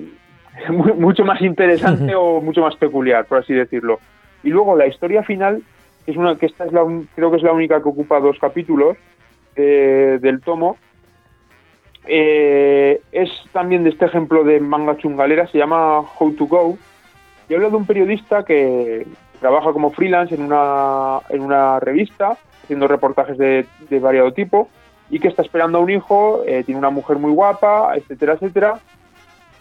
mucho 0.97 1.23
más 1.23 1.41
interesante 1.41 2.15
o 2.17 2.41
mucho 2.41 2.61
más 2.61 2.75
peculiar, 2.75 3.25
por 3.25 3.39
así 3.39 3.53
decirlo. 3.53 3.99
Y 4.43 4.49
luego 4.49 4.75
la 4.75 4.87
historia 4.87 5.23
final, 5.23 5.61
que 6.05 6.11
es 6.11 6.17
una 6.17 6.35
que 6.35 6.47
esta 6.47 6.65
es 6.65 6.73
la, 6.73 6.81
creo 7.15 7.31
que 7.31 7.37
es 7.37 7.43
la 7.43 7.53
única 7.53 7.81
que 7.81 7.89
ocupa 7.89 8.19
dos 8.19 8.37
capítulos, 8.39 8.97
del 9.55 10.41
tomo, 10.41 10.77
eh, 12.07 13.01
es 13.11 13.29
también 13.51 13.83
de 13.83 13.91
este 13.91 14.05
ejemplo 14.05 14.43
de 14.43 14.59
manga 14.59 14.97
chungalera, 14.97 15.47
se 15.47 15.57
llama 15.57 15.99
How 15.99 16.33
to 16.33 16.45
Go, 16.45 16.77
y 17.47 17.53
habla 17.53 17.69
de 17.69 17.75
un 17.75 17.85
periodista 17.85 18.43
que 18.43 19.05
trabaja 19.39 19.71
como 19.73 19.91
freelance 19.91 20.33
en 20.33 20.43
una, 20.43 21.19
en 21.29 21.41
una 21.41 21.79
revista, 21.79 22.37
haciendo 22.63 22.87
reportajes 22.87 23.37
de, 23.37 23.65
variado 23.99 24.33
tipo, 24.33 24.69
y 25.11 25.19
que 25.19 25.27
está 25.27 25.43
esperando 25.43 25.77
a 25.77 25.81
un 25.81 25.89
hijo, 25.89 26.41
eh, 26.47 26.63
tiene 26.63 26.79
una 26.79 26.89
mujer 26.89 27.17
muy 27.17 27.31
guapa, 27.31 27.93
etcétera, 27.95 28.33
etcétera, 28.33 28.79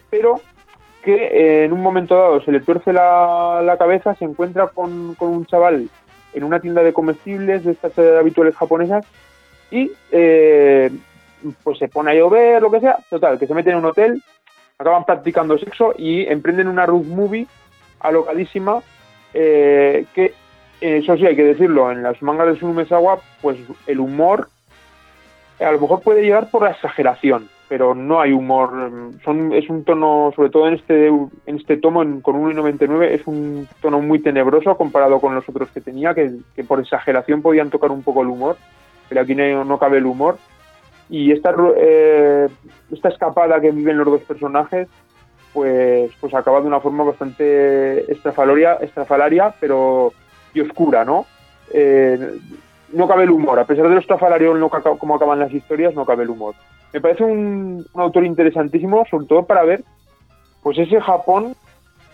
pero 0.09 0.39
que 1.03 1.13
eh, 1.13 1.65
en 1.65 1.73
un 1.73 1.81
momento 1.81 2.15
dado 2.15 2.41
se 2.41 2.51
le 2.51 2.61
tuerce 2.61 2.93
la, 2.93 3.61
la 3.63 3.77
cabeza, 3.77 4.15
se 4.15 4.25
encuentra 4.25 4.67
con, 4.67 5.13
con, 5.15 5.29
un 5.29 5.45
chaval 5.45 5.89
en 6.33 6.43
una 6.43 6.61
tienda 6.61 6.81
de 6.83 6.93
comestibles 6.93 7.65
de 7.65 7.73
estas 7.73 7.97
habituales 7.99 8.55
japonesas 8.55 9.05
y 9.69 9.91
eh, 10.11 10.89
pues 11.63 11.77
se 11.79 11.89
pone 11.89 12.11
a 12.11 12.15
llover, 12.15 12.61
lo 12.61 12.71
que 12.71 12.79
sea, 12.79 12.99
total, 13.09 13.37
que 13.37 13.47
se 13.47 13.53
meten 13.53 13.73
en 13.73 13.79
un 13.79 13.85
hotel, 13.85 14.23
acaban 14.77 15.03
practicando 15.03 15.57
sexo 15.57 15.93
y 15.97 16.25
emprenden 16.27 16.69
una 16.69 16.85
road 16.85 17.03
movie 17.03 17.47
alocadísima 17.99 18.81
eh, 19.33 20.05
que, 20.13 20.33
eso 20.79 21.15
sí 21.15 21.25
hay 21.25 21.35
que 21.35 21.43
decirlo, 21.43 21.91
en 21.91 22.03
las 22.03 22.21
mangas 22.21 22.47
de 22.47 22.59
Sunumesawa, 22.59 23.19
pues 23.41 23.57
el 23.85 23.99
humor 23.99 24.49
a 25.63 25.71
lo 25.71 25.79
mejor 25.79 26.01
puede 26.01 26.23
llegar 26.23 26.49
por 26.49 26.63
la 26.63 26.71
exageración, 26.71 27.49
pero 27.69 27.95
no 27.95 28.19
hay 28.19 28.31
humor, 28.31 28.71
son, 29.23 29.53
es 29.53 29.69
un 29.69 29.83
tono, 29.83 30.31
sobre 30.35 30.49
todo 30.49 30.67
en 30.67 30.75
este, 30.75 31.07
en 31.07 31.55
este 31.55 31.77
tomo 31.77 32.01
en, 32.01 32.21
con 32.21 32.35
1,99, 32.35 33.03
es 33.05 33.27
un 33.27 33.67
tono 33.81 33.99
muy 33.99 34.19
tenebroso 34.19 34.75
comparado 34.75 35.19
con 35.19 35.35
los 35.35 35.47
otros 35.47 35.69
que 35.71 35.81
tenía, 35.81 36.13
que, 36.13 36.31
que 36.55 36.63
por 36.63 36.79
exageración 36.79 37.41
podían 37.41 37.69
tocar 37.69 37.91
un 37.91 38.03
poco 38.03 38.21
el 38.21 38.27
humor 38.27 38.57
pero 39.11 39.23
aquí 39.23 39.35
no, 39.35 39.77
cabe 39.77 39.97
el 39.97 40.05
humor. 40.05 40.37
Y 41.09 41.33
esta, 41.33 41.53
eh, 41.75 42.47
esta 42.89 43.09
escapada 43.09 43.59
que 43.59 43.69
viven 43.69 43.97
los 43.97 44.05
dos 44.07 44.21
personajes, 44.21 44.87
pues, 45.51 46.09
pues 46.21 46.33
acaba 46.33 46.61
de 46.61 46.67
una 46.67 46.79
forma 46.79 47.03
bastante 47.03 48.09
estrafalaria, 48.09 48.75
estrafalaria 48.75 49.53
pero 49.59 50.13
y 50.53 50.61
oscura, 50.61 51.03
¿no? 51.03 51.25
Eh, 51.73 52.39
no 52.93 53.07
cabe 53.07 53.23
el 53.23 53.31
humor, 53.31 53.59
a 53.59 53.65
pesar 53.65 53.87
de 53.87 53.95
lo 53.95 53.99
estrafalario 53.99 54.53
no, 54.55 54.69
como 54.69 55.15
acaban 55.15 55.39
las 55.39 55.53
historias, 55.53 55.93
no 55.95 56.05
cabe 56.05 56.23
el 56.23 56.29
humor. 56.29 56.55
Me 56.93 57.01
parece 57.01 57.23
un, 57.23 57.85
autor 57.93 58.25
interesantísimo, 58.25 59.05
sobre 59.09 59.27
todo 59.27 59.43
para 59.43 59.63
ver 59.63 59.83
pues 60.61 60.77
ese 60.77 60.99
Japón 61.01 61.55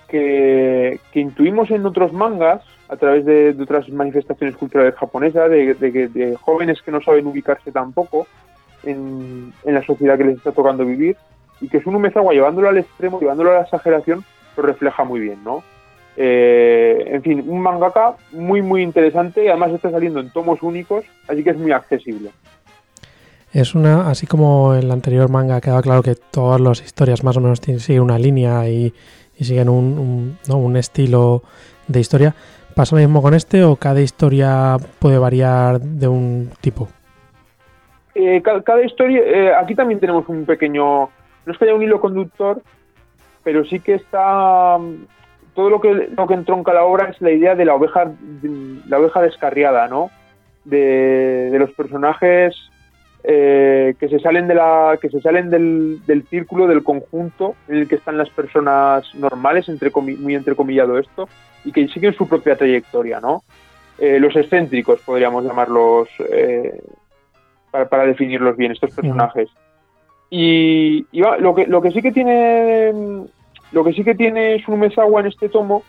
que, 0.07 0.99
intuimos 1.13 1.69
en 1.71 1.85
otros 1.85 2.13
mangas, 2.13 2.61
a 2.89 2.95
través 2.95 3.25
de, 3.25 3.55
otras 3.61 3.89
manifestaciones 3.89 4.55
culturales 4.55 4.95
japonesas, 4.95 5.49
de, 5.49 6.37
jóvenes 6.41 6.81
que 6.81 6.91
no 6.91 7.01
saben 7.01 7.27
ubicarse 7.27 7.71
tampoco 7.71 8.27
en, 8.83 9.51
en, 9.65 9.73
la 9.73 9.83
sociedad 9.83 10.17
que 10.17 10.23
les 10.23 10.37
está 10.37 10.53
tocando 10.53 10.85
vivir, 10.85 11.17
y 11.59 11.67
que 11.67 11.77
es 11.77 11.85
un 11.85 11.99
Mezawa 11.99 12.33
llevándolo 12.33 12.69
al 12.69 12.77
extremo, 12.77 13.19
llevándolo 13.19 13.51
a 13.51 13.55
la 13.55 13.61
exageración, 13.63 14.23
lo 14.55 14.63
refleja 14.63 15.03
muy 15.03 15.19
bien, 15.19 15.43
¿no? 15.43 15.63
Eh, 16.19 17.11
en 17.11 17.21
fin, 17.21 17.43
un 17.47 17.61
mangaka 17.61 18.15
muy, 18.31 18.63
muy 18.63 18.81
interesante 18.81 19.45
y 19.45 19.47
además 19.49 19.71
está 19.71 19.91
saliendo 19.91 20.19
en 20.19 20.31
tomos 20.31 20.63
únicos, 20.63 21.05
así 21.27 21.43
que 21.43 21.51
es 21.51 21.57
muy 21.57 21.71
accesible. 21.71 22.31
Es 23.53 23.75
una, 23.75 24.09
así 24.09 24.27
como 24.27 24.73
en 24.73 24.83
el 24.83 24.91
anterior 24.91 25.29
manga 25.29 25.61
quedaba 25.61 25.81
claro 25.81 26.03
que 26.03 26.15
todas 26.15 26.59
las 26.59 26.81
historias 26.81 27.23
más 27.23 27.37
o 27.37 27.39
menos 27.39 27.61
tienen 27.61 28.01
una 28.01 28.19
línea 28.19 28.67
y, 28.67 28.93
y 29.37 29.43
siguen 29.45 29.69
un, 29.69 30.37
un, 30.49 30.77
estilo 30.77 31.43
de 31.87 31.99
historia. 31.99 32.35
¿Pasa 32.75 32.95
lo 32.95 33.01
mismo 33.01 33.21
con 33.21 33.33
este 33.33 33.63
o 33.63 33.75
cada 33.75 34.01
historia 34.01 34.77
puede 34.99 35.17
variar 35.17 35.79
de 35.79 36.07
un 36.07 36.49
tipo? 36.61 36.89
Eh, 38.15 38.41
cada, 38.43 38.83
historia, 38.83 39.21
eh, 39.23 39.53
aquí 39.53 39.75
también 39.75 39.99
tenemos 39.99 40.27
un 40.27 40.45
pequeño, 40.45 41.09
no 41.45 41.51
es 41.51 41.57
que 41.57 41.65
haya 41.65 41.75
un 41.75 41.83
hilo 41.83 42.01
conductor, 42.01 42.61
pero 43.43 43.63
sí 43.65 43.79
que 43.79 43.93
está, 43.93 44.77
todo 45.57 45.71
lo 45.71 45.81
que, 45.81 46.09
lo 46.15 46.27
que 46.27 46.35
entronca 46.35 46.71
la 46.71 46.83
obra 46.83 47.09
es 47.09 47.19
la 47.19 47.31
idea 47.31 47.55
de 47.55 47.65
la 47.65 47.73
oveja, 47.73 48.11
la 48.87 48.99
oveja 48.99 49.23
descarriada, 49.23 49.87
¿no? 49.87 50.11
De, 50.65 51.49
de 51.49 51.57
los 51.57 51.71
personajes 51.71 52.55
eh, 53.23 53.95
que 53.99 54.07
se 54.07 54.19
salen 54.19 54.47
de 54.47 54.53
la 54.53 54.99
que 55.01 55.09
se 55.09 55.19
salen 55.19 55.49
del, 55.49 56.05
del, 56.05 56.27
círculo 56.27 56.67
del 56.67 56.83
conjunto 56.83 57.55
en 57.67 57.77
el 57.77 57.87
que 57.87 57.95
están 57.95 58.19
las 58.19 58.29
personas 58.29 59.03
normales 59.15 59.67
entre 59.67 59.89
muy 59.89 60.35
entrecomillado 60.35 60.99
esto 60.99 61.27
y 61.65 61.71
que 61.71 61.87
siguen 61.87 62.13
su 62.13 62.27
propia 62.27 62.55
trayectoria 62.55 63.19
no 63.19 63.41
eh, 63.97 64.19
los 64.19 64.35
excéntricos 64.35 64.99
podríamos 65.01 65.43
llamarlos 65.43 66.07
eh, 66.29 66.79
para, 67.71 68.05
definirlos 68.05 68.55
bien 68.55 68.73
estos 68.73 68.93
personajes. 68.93 69.49
Y, 70.29 71.07
lo 71.11 71.55
que 71.55 71.65
lo 71.65 71.81
que 71.81 71.91
sí 71.91 72.01
que 72.01 72.11
tiene 72.11 72.93
lo 73.71 73.83
que 73.83 73.93
sí 73.93 74.03
que 74.03 74.15
tiene 74.15 74.61
Sunumesawa 74.63 75.21
en 75.21 75.27
este 75.27 75.49
tomo 75.49 75.83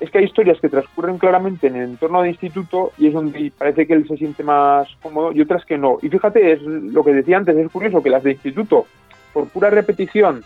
es 0.00 0.10
que 0.10 0.18
hay 0.18 0.24
historias 0.24 0.58
que 0.60 0.68
transcurren 0.68 1.18
claramente 1.18 1.68
en 1.68 1.76
el 1.76 1.84
entorno 1.90 2.22
de 2.22 2.30
instituto 2.30 2.90
y 2.98 3.06
es 3.06 3.14
donde 3.14 3.52
parece 3.56 3.86
que 3.86 3.92
él 3.92 4.06
se 4.08 4.16
siente 4.16 4.42
más 4.42 4.88
cómodo 5.00 5.30
y 5.30 5.40
otras 5.40 5.64
que 5.64 5.78
no. 5.78 5.98
Y 6.02 6.08
fíjate, 6.08 6.52
es 6.52 6.62
lo 6.62 7.04
que 7.04 7.12
decía 7.12 7.36
antes, 7.36 7.56
es 7.56 7.70
curioso 7.70 8.02
que 8.02 8.10
las 8.10 8.24
de 8.24 8.32
instituto, 8.32 8.86
por 9.32 9.48
pura 9.48 9.70
repetición 9.70 10.42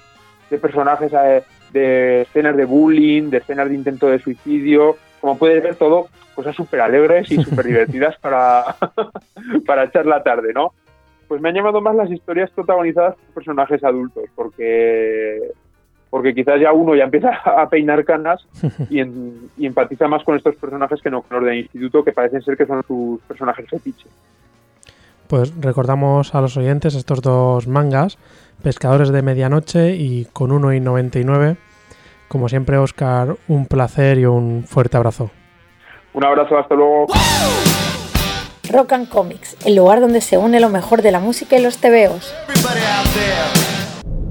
de 0.50 0.58
personajes, 0.58 1.10
eh, 1.12 1.42
de 1.72 2.22
escenas 2.22 2.54
de 2.54 2.66
bullying, 2.66 3.30
de 3.30 3.38
escenas 3.38 3.70
de 3.70 3.74
intento 3.74 4.08
de 4.08 4.18
suicidio, 4.18 4.96
como 5.22 5.38
puedes 5.38 5.62
ver 5.62 5.76
todo, 5.76 6.08
cosas 6.34 6.54
súper 6.54 6.82
alegres 6.82 7.30
y 7.32 7.36
súper 7.42 7.64
divertidas 7.64 8.16
para, 8.18 8.76
para 9.66 9.84
echar 9.84 10.04
la 10.04 10.22
tarde, 10.22 10.52
¿no? 10.52 10.74
Pues 11.28 11.40
me 11.40 11.48
han 11.48 11.54
llamado 11.54 11.80
más 11.80 11.96
las 11.96 12.10
historias 12.10 12.50
protagonizadas 12.50 13.16
por 13.16 13.34
personajes 13.36 13.82
adultos, 13.82 14.24
porque 14.34 15.40
porque 16.10 16.34
quizás 16.34 16.60
ya 16.60 16.72
uno 16.72 16.94
ya 16.94 17.04
empieza 17.04 17.30
a 17.44 17.68
peinar 17.68 18.04
canas 18.04 18.46
y, 18.90 19.00
empatiza 19.66 20.08
más 20.08 20.24
con 20.24 20.36
estos 20.36 20.56
personajes 20.56 21.00
que 21.02 21.10
no 21.10 21.22
con 21.22 21.38
los 21.38 21.46
del 21.46 21.58
instituto, 21.58 22.04
que 22.04 22.12
parecen 22.12 22.42
ser 22.42 22.56
que 22.56 22.66
son 22.66 22.82
sus 22.86 23.20
personajes 23.22 23.68
fetiche. 23.68 24.08
Pues 25.28 25.52
recordamos 25.60 26.34
a 26.34 26.40
los 26.40 26.56
oyentes 26.56 26.94
estos 26.94 27.20
dos 27.20 27.66
mangas, 27.66 28.16
Pescadores 28.62 29.10
de 29.10 29.22
Medianoche 29.22 29.94
y 29.96 30.26
Con 30.32 30.52
1 30.52 30.72
y 30.74 30.80
99. 30.80 31.56
Como 32.28 32.48
siempre, 32.48 32.78
Oscar, 32.78 33.36
un 33.48 33.66
placer 33.66 34.18
y 34.18 34.26
un 34.26 34.64
fuerte 34.66 34.96
abrazo. 34.96 35.30
Un 36.14 36.24
abrazo, 36.24 36.58
hasta 36.58 36.74
luego. 36.74 37.06
Rock 38.70 38.92
and 38.92 39.08
Comics, 39.08 39.56
el 39.64 39.76
lugar 39.76 40.00
donde 40.00 40.20
se 40.20 40.38
une 40.38 40.60
lo 40.60 40.68
mejor 40.68 41.02
de 41.02 41.12
la 41.12 41.20
música 41.20 41.56
y 41.56 41.62
los 41.62 41.78
tebeos. 41.78 42.34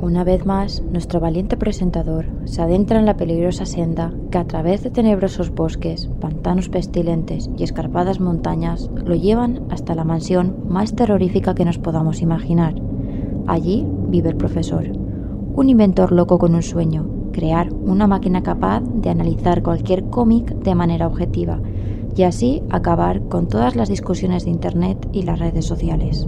Una 0.05 0.24
vez 0.24 0.45
más, 0.45 0.83
nuestro 0.83 1.19
valiente 1.19 1.57
presentador 1.57 2.27
se 2.45 2.62
adentra 2.62 3.00
en 3.00 3.07
la 3.07 3.17
peligrosa 3.17 3.65
senda 3.65 4.13
que 4.29 4.38
a 4.38 4.45
través 4.45 4.83
de 4.83 4.91
tenebrosos 4.91 5.50
bosques, 5.50 6.12
pantanos 6.21 6.69
pestilentes 6.69 7.50
y 7.57 7.63
escarpadas 7.63 8.19
montañas 8.19 8.91
lo 9.03 9.15
llevan 9.15 9.63
hasta 9.71 9.95
la 9.95 10.03
mansión 10.03 10.57
más 10.69 10.93
terrorífica 10.93 11.55
que 11.55 11.65
nos 11.65 11.79
podamos 11.79 12.21
imaginar. 12.21 12.75
Allí 13.47 13.83
vive 14.09 14.29
el 14.29 14.38
profesor, 14.38 14.85
un 15.55 15.69
inventor 15.69 16.12
loco 16.12 16.38
con 16.38 16.53
un 16.53 16.62
sueño, 16.62 17.09
crear 17.31 17.74
una 17.74 18.05
máquina 18.05 18.43
capaz 18.43 18.81
de 18.81 19.09
analizar 19.09 19.63
cualquier 19.63 20.03
cómic 20.12 20.53
de 20.53 20.75
manera 20.75 21.07
objetiva 21.07 21.59
y 22.15 22.21
así 22.21 22.62
acabar 22.69 23.24
con 23.24 23.47
todas 23.47 23.75
las 23.75 23.89
discusiones 23.89 24.45
de 24.45 24.51
Internet 24.51 25.09
y 25.13 25.24
las 25.24 25.39
redes 25.39 25.65
sociales. 25.65 26.27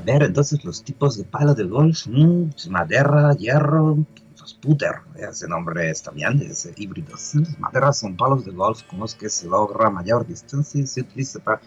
Ver, 0.00 0.22
entonces 0.22 0.64
los 0.64 0.82
tipos 0.82 1.16
de 1.16 1.24
palo 1.24 1.54
de 1.54 1.64
golf, 1.64 2.06
mmm, 2.06 2.50
madera, 2.70 3.32
hierro, 3.34 3.98
los 4.40 4.54
puter, 4.54 5.00
ese 5.16 5.48
nombre 5.48 5.90
es 5.90 6.02
también, 6.02 6.40
ese 6.42 6.72
híbrido. 6.76 7.14
Madera 7.58 7.92
son 7.92 8.16
palos 8.16 8.44
de 8.44 8.52
golf 8.52 8.82
con 8.84 9.00
los 9.00 9.14
que 9.14 9.28
se 9.28 9.46
logra 9.46 9.90
mayor 9.90 10.26
distancia 10.26 10.80
y 10.80 10.86
se 10.86 11.02
utiliza 11.02 11.38
para... 11.40 11.60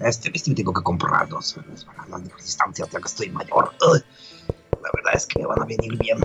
Este, 0.00 0.30
este 0.32 0.54
tengo 0.54 0.72
que 0.72 0.82
comprar 0.82 1.28
dos 1.28 1.58
para 1.84 2.08
las 2.08 2.22
distancias 2.36 2.88
ya 2.88 3.00
que 3.00 3.06
estoy 3.06 3.30
mayor. 3.30 3.72
La 3.80 4.90
verdad 4.94 5.14
es 5.14 5.26
que 5.26 5.44
van 5.44 5.60
a 5.60 5.64
venir 5.64 5.98
bien. 5.98 6.18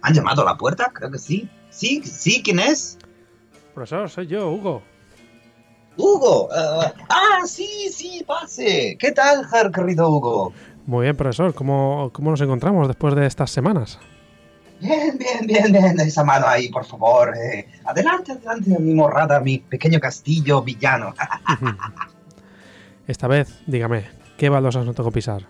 ¿Han 0.00 0.14
llamado 0.14 0.42
a 0.42 0.44
la 0.46 0.56
puerta? 0.56 0.90
Creo 0.94 1.10
que 1.10 1.18
sí. 1.18 1.48
Sí, 1.68 2.02
sí, 2.04 2.42
¿quién 2.42 2.60
es? 2.60 2.96
Profesor, 3.74 4.08
soy 4.08 4.26
yo, 4.28 4.50
Hugo. 4.50 4.82
Hugo. 5.96 6.48
eh, 6.54 6.92
ah, 7.08 7.46
sí, 7.46 7.88
sí, 7.92 8.24
pase. 8.26 8.96
¿Qué 8.98 9.12
tal, 9.12 9.46
querido 9.72 10.08
Hugo? 10.10 10.52
Muy 10.86 11.04
bien, 11.04 11.16
profesor. 11.16 11.54
¿Cómo, 11.54 12.10
cómo 12.12 12.30
nos 12.30 12.40
encontramos 12.40 12.86
después 12.88 13.14
de 13.14 13.26
estas 13.26 13.50
semanas? 13.50 13.98
Bien, 14.80 15.16
bien, 15.18 15.46
bien, 15.46 15.72
bien. 15.72 15.98
Esa 16.00 16.22
mano 16.22 16.46
ahí, 16.46 16.68
por 16.68 16.84
favor. 16.84 17.34
eh. 17.36 17.66
Adelante, 17.84 18.32
adelante, 18.32 18.78
mi 18.78 18.94
morrada, 18.94 19.40
mi 19.40 19.58
pequeño 19.58 19.98
castillo 19.98 20.62
villano. 20.62 21.14
Esta 23.06 23.26
vez, 23.28 23.60
dígame, 23.66 24.04
¿qué 24.36 24.48
baldosas 24.48 24.84
no 24.84 24.92
tengo 24.94 25.10
que 25.10 25.14
pisar? 25.14 25.46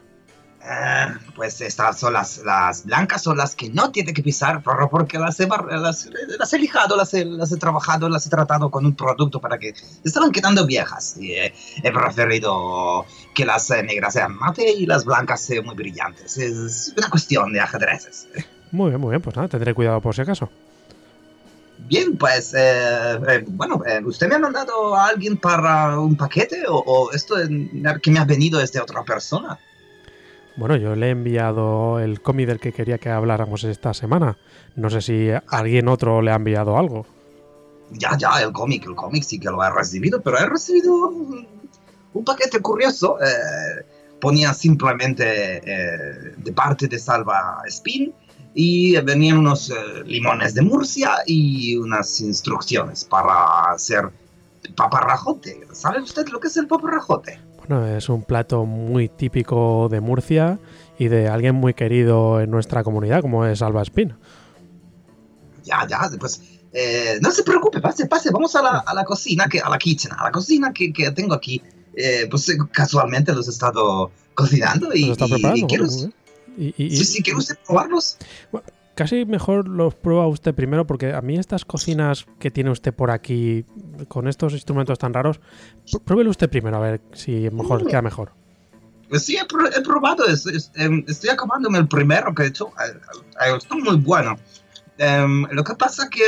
Ah, 0.68 1.14
pues 1.36 1.60
estas 1.60 1.96
son 2.00 2.14
las, 2.14 2.38
las 2.38 2.84
blancas, 2.84 3.22
son 3.22 3.36
las 3.36 3.54
que 3.54 3.68
no 3.70 3.92
tiene 3.92 4.12
que 4.12 4.20
pisar, 4.22 4.62
por- 4.64 4.88
porque 4.90 5.16
las 5.16 5.38
he, 5.38 5.46
las, 5.46 6.08
las 6.38 6.52
he 6.52 6.58
lijado, 6.58 6.96
las 6.96 7.14
he, 7.14 7.24
las 7.24 7.52
he 7.52 7.56
trabajado, 7.56 8.08
las 8.08 8.26
he 8.26 8.30
tratado 8.30 8.68
con 8.68 8.84
un 8.84 8.96
producto 8.96 9.40
para 9.40 9.58
que 9.58 9.74
estaban 10.02 10.32
quedando 10.32 10.66
viejas. 10.66 11.16
Y 11.20 11.32
eh, 11.34 11.54
he 11.84 11.92
preferido 11.92 13.06
que 13.32 13.46
las 13.46 13.70
eh, 13.70 13.82
negras 13.84 14.14
sean 14.14 14.34
mate 14.36 14.68
y 14.72 14.86
las 14.86 15.04
blancas 15.04 15.40
sean 15.40 15.64
muy 15.66 15.76
brillantes. 15.76 16.36
Es 16.36 16.92
una 16.96 17.10
cuestión 17.10 17.52
de 17.52 17.60
ajedrezes. 17.60 18.26
Muy 18.72 18.88
bien, 18.90 19.00
muy 19.00 19.10
bien. 19.10 19.22
Pues 19.22 19.36
nada, 19.36 19.46
tendré 19.48 19.72
cuidado 19.72 20.00
por 20.00 20.16
si 20.16 20.22
acaso. 20.22 20.50
Bien, 21.78 22.16
pues, 22.16 22.54
eh, 22.54 23.20
eh, 23.28 23.44
bueno, 23.46 23.82
eh, 23.86 24.00
¿usted 24.04 24.28
me 24.28 24.34
ha 24.34 24.38
mandado 24.40 24.96
a 24.96 25.06
alguien 25.08 25.36
para 25.36 26.00
un 26.00 26.16
paquete 26.16 26.64
o, 26.66 26.78
o 26.78 27.12
esto 27.12 27.36
que 28.02 28.10
me 28.10 28.18
ha 28.18 28.24
venido 28.24 28.60
es 28.60 28.72
de 28.72 28.80
otra 28.80 29.04
persona? 29.04 29.58
Bueno, 30.56 30.76
yo 30.76 30.96
le 30.96 31.08
he 31.08 31.10
enviado 31.10 32.00
el 32.00 32.22
cómic 32.22 32.46
del 32.46 32.60
que 32.60 32.72
quería 32.72 32.98
que 32.98 33.10
habláramos 33.10 33.64
esta 33.64 33.92
semana. 33.92 34.38
No 34.74 34.88
sé 34.88 35.02
si 35.02 35.28
alguien 35.48 35.88
otro 35.88 36.22
le 36.22 36.30
ha 36.30 36.36
enviado 36.36 36.78
algo. 36.78 37.06
Ya, 37.92 38.16
ya, 38.18 38.40
el 38.42 38.52
cómic, 38.52 38.86
el 38.86 38.94
cómic 38.94 39.22
sí 39.22 39.38
que 39.38 39.50
lo 39.50 39.62
he 39.62 39.70
recibido, 39.70 40.20
pero 40.22 40.38
he 40.38 40.46
recibido 40.46 41.08
un, 41.08 41.46
paquete 42.24 42.60
curioso. 42.60 43.18
eh, 43.22 43.84
ponía 44.20 44.54
simplemente 44.54 45.58
eh, 45.58 46.34
de 46.38 46.52
parte 46.52 46.88
de 46.88 46.98
Salva 46.98 47.62
Spin 47.66 48.14
y 48.54 48.98
venían 49.02 49.38
unos 49.38 49.70
eh, 49.70 49.74
limones 50.06 50.54
de 50.54 50.62
Murcia 50.62 51.18
y 51.26 51.76
unas 51.76 52.20
instrucciones 52.20 53.04
para 53.04 53.72
hacer 53.72 54.10
paparrajote. 54.74 55.66
¿Sabe 55.72 56.00
usted 56.00 56.28
lo 56.28 56.40
que 56.40 56.48
es 56.48 56.56
el 56.56 56.66
paparrajote? 56.66 57.38
Bueno, 57.68 57.86
es 57.96 58.08
un 58.08 58.22
plato 58.22 58.64
muy 58.64 59.08
típico 59.08 59.88
de 59.90 60.00
Murcia 60.00 60.58
y 60.98 61.08
de 61.08 61.28
alguien 61.28 61.54
muy 61.54 61.74
querido 61.74 62.40
en 62.40 62.50
nuestra 62.50 62.84
comunidad, 62.84 63.22
como 63.22 63.44
es 63.44 63.60
Alba 63.62 63.82
Spin. 63.82 64.14
Ya, 65.64 65.84
ya, 65.88 66.08
pues 66.20 66.40
eh, 66.72 67.18
no 67.20 67.30
se 67.32 67.42
preocupe, 67.42 67.80
pase, 67.80 68.06
pase, 68.06 68.30
vamos 68.30 68.54
a 68.54 68.62
la, 68.62 68.78
a 68.86 68.94
la 68.94 69.04
cocina, 69.04 69.46
que, 69.48 69.58
a 69.60 69.68
la 69.68 69.78
kitchen, 69.78 70.12
a 70.16 70.24
la 70.24 70.30
cocina 70.30 70.72
que, 70.72 70.92
que 70.92 71.10
tengo 71.10 71.34
aquí. 71.34 71.60
Eh, 71.96 72.28
pues 72.30 72.48
eh, 72.50 72.58
casualmente 72.70 73.32
los 73.34 73.48
he 73.48 73.50
estado 73.50 74.10
cocinando 74.34 74.92
y, 74.94 75.06
¿Lo 75.06 75.12
está 75.14 75.24
y- 75.56 75.60
y 75.60 75.66
quiero. 75.66 75.86
Y- 76.58 76.66
y- 76.68 76.74
y- 76.86 76.96
sí, 76.96 77.04
sí, 77.04 77.22
¿quiere 77.22 77.38
usted 77.38 77.56
probarlos? 77.66 78.16
Casi 78.96 79.24
mejor 79.26 79.68
los 79.68 79.94
prueba 79.94 80.26
usted 80.26 80.54
primero, 80.54 80.86
porque 80.86 81.12
a 81.12 81.20
mí 81.20 81.36
estas 81.38 81.64
cocinas 81.64 82.26
que 82.40 82.50
tiene 82.50 82.70
usted 82.70 82.92
por 82.94 83.10
aquí, 83.10 83.64
con 84.08 84.26
estos 84.26 84.54
instrumentos 84.54 84.98
tan 84.98 85.12
raros, 85.14 85.38
pr- 85.92 86.00
pruébelo 86.02 86.30
usted 86.30 86.48
primero, 86.50 86.78
a 86.78 86.80
ver 86.80 87.00
si 87.12 87.48
mejor, 87.50 87.84
Mm. 87.84 87.86
queda 87.88 88.02
mejor. 88.02 88.32
Sí, 89.20 89.36
he, 89.36 89.44
pro- 89.44 89.68
he 89.68 89.82
probado, 89.82 90.26
es- 90.26 90.46
es- 90.46 90.72
em, 90.74 91.04
estoy 91.06 91.28
acabándome 91.30 91.78
el 91.78 91.86
primero 91.86 92.34
que 92.34 92.44
he 92.44 92.46
hecho, 92.46 92.68
eh, 92.68 92.98
eh, 93.46 93.56
está 93.56 93.74
muy 93.76 93.96
bueno. 93.98 94.36
Em, 94.98 95.44
lo 95.52 95.62
que 95.62 95.74
pasa 95.74 96.08
que 96.08 96.22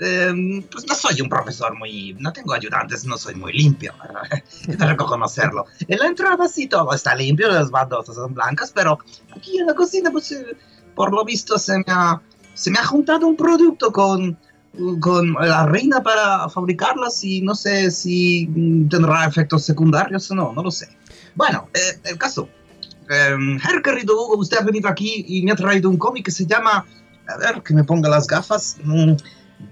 em, 0.00 0.62
pues 0.64 0.86
no 0.86 0.94
soy 0.94 1.22
un 1.22 1.30
profesor 1.30 1.74
muy, 1.78 2.14
no 2.20 2.30
tengo 2.30 2.52
ayudantes, 2.52 3.06
no 3.06 3.16
soy 3.16 3.34
muy 3.34 3.54
limpio, 3.54 3.94
hay 4.30 4.42
que 4.78 4.84
reconocerlo. 4.84 5.64
En 5.88 5.98
la 5.98 6.08
entrada 6.08 6.46
sí 6.46 6.66
todo 6.68 6.92
está 6.92 7.14
limpio, 7.14 7.48
las 7.50 7.70
baldosas 7.70 8.14
son 8.16 8.34
blancas, 8.34 8.70
pero 8.74 8.98
aquí 9.34 9.56
en 9.58 9.66
la 9.66 9.74
cocina 9.74 10.10
pues 10.10 10.30
eh, 10.32 10.44
por 10.94 11.12
lo 11.12 11.24
visto 11.24 11.58
se 11.58 11.78
me 11.78 11.84
ha, 11.88 12.20
se 12.54 12.70
me 12.70 12.78
ha 12.78 12.84
juntado 12.84 13.26
un 13.26 13.36
producto 13.36 13.92
con, 13.92 14.36
con 15.00 15.34
la 15.34 15.66
reina 15.66 16.02
para 16.02 16.48
fabricarlas 16.48 17.22
y 17.24 17.42
no 17.42 17.54
sé 17.54 17.90
si 17.90 18.48
tendrá 18.88 19.26
efectos 19.26 19.64
secundarios 19.64 20.30
o 20.30 20.34
no, 20.34 20.52
no 20.52 20.62
lo 20.62 20.70
sé. 20.70 20.88
Bueno, 21.34 21.68
eh, 21.74 21.98
el 22.04 22.18
caso. 22.18 22.48
Eh, 23.10 23.58
Herr 23.62 23.82
querido 23.82 24.28
usted 24.36 24.58
ha 24.58 24.62
venido 24.62 24.88
aquí 24.88 25.24
y 25.26 25.42
me 25.42 25.52
ha 25.52 25.56
traído 25.56 25.90
un 25.90 25.98
cómic 25.98 26.26
que 26.26 26.30
se 26.30 26.46
llama, 26.46 26.86
a 27.26 27.36
ver, 27.38 27.62
que 27.62 27.74
me 27.74 27.84
ponga 27.84 28.08
las 28.08 28.26
gafas, 28.26 28.78
mm, 28.84 29.12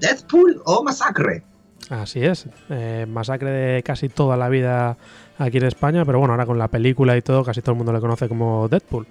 Deadpool 0.01 0.61
o 0.65 0.83
Masacre. 0.83 1.45
Así 1.89 2.21
es, 2.21 2.47
eh, 2.69 3.07
masacre 3.09 3.51
de 3.51 3.83
casi 3.83 4.09
toda 4.09 4.37
la 4.37 4.49
vida 4.49 4.97
aquí 5.39 5.59
en 5.59 5.65
España, 5.65 6.05
pero 6.05 6.19
bueno, 6.19 6.35
ahora 6.35 6.47
con 6.47 6.59
la 6.59 6.69
película 6.69 7.17
y 7.17 7.23
todo, 7.23 7.43
casi 7.45 7.63
todo 7.63 7.73
el 7.73 7.79
mundo 7.79 7.93
le 7.93 8.01
conoce 8.01 8.29
como 8.29 8.69
Deadpool. 8.69 9.07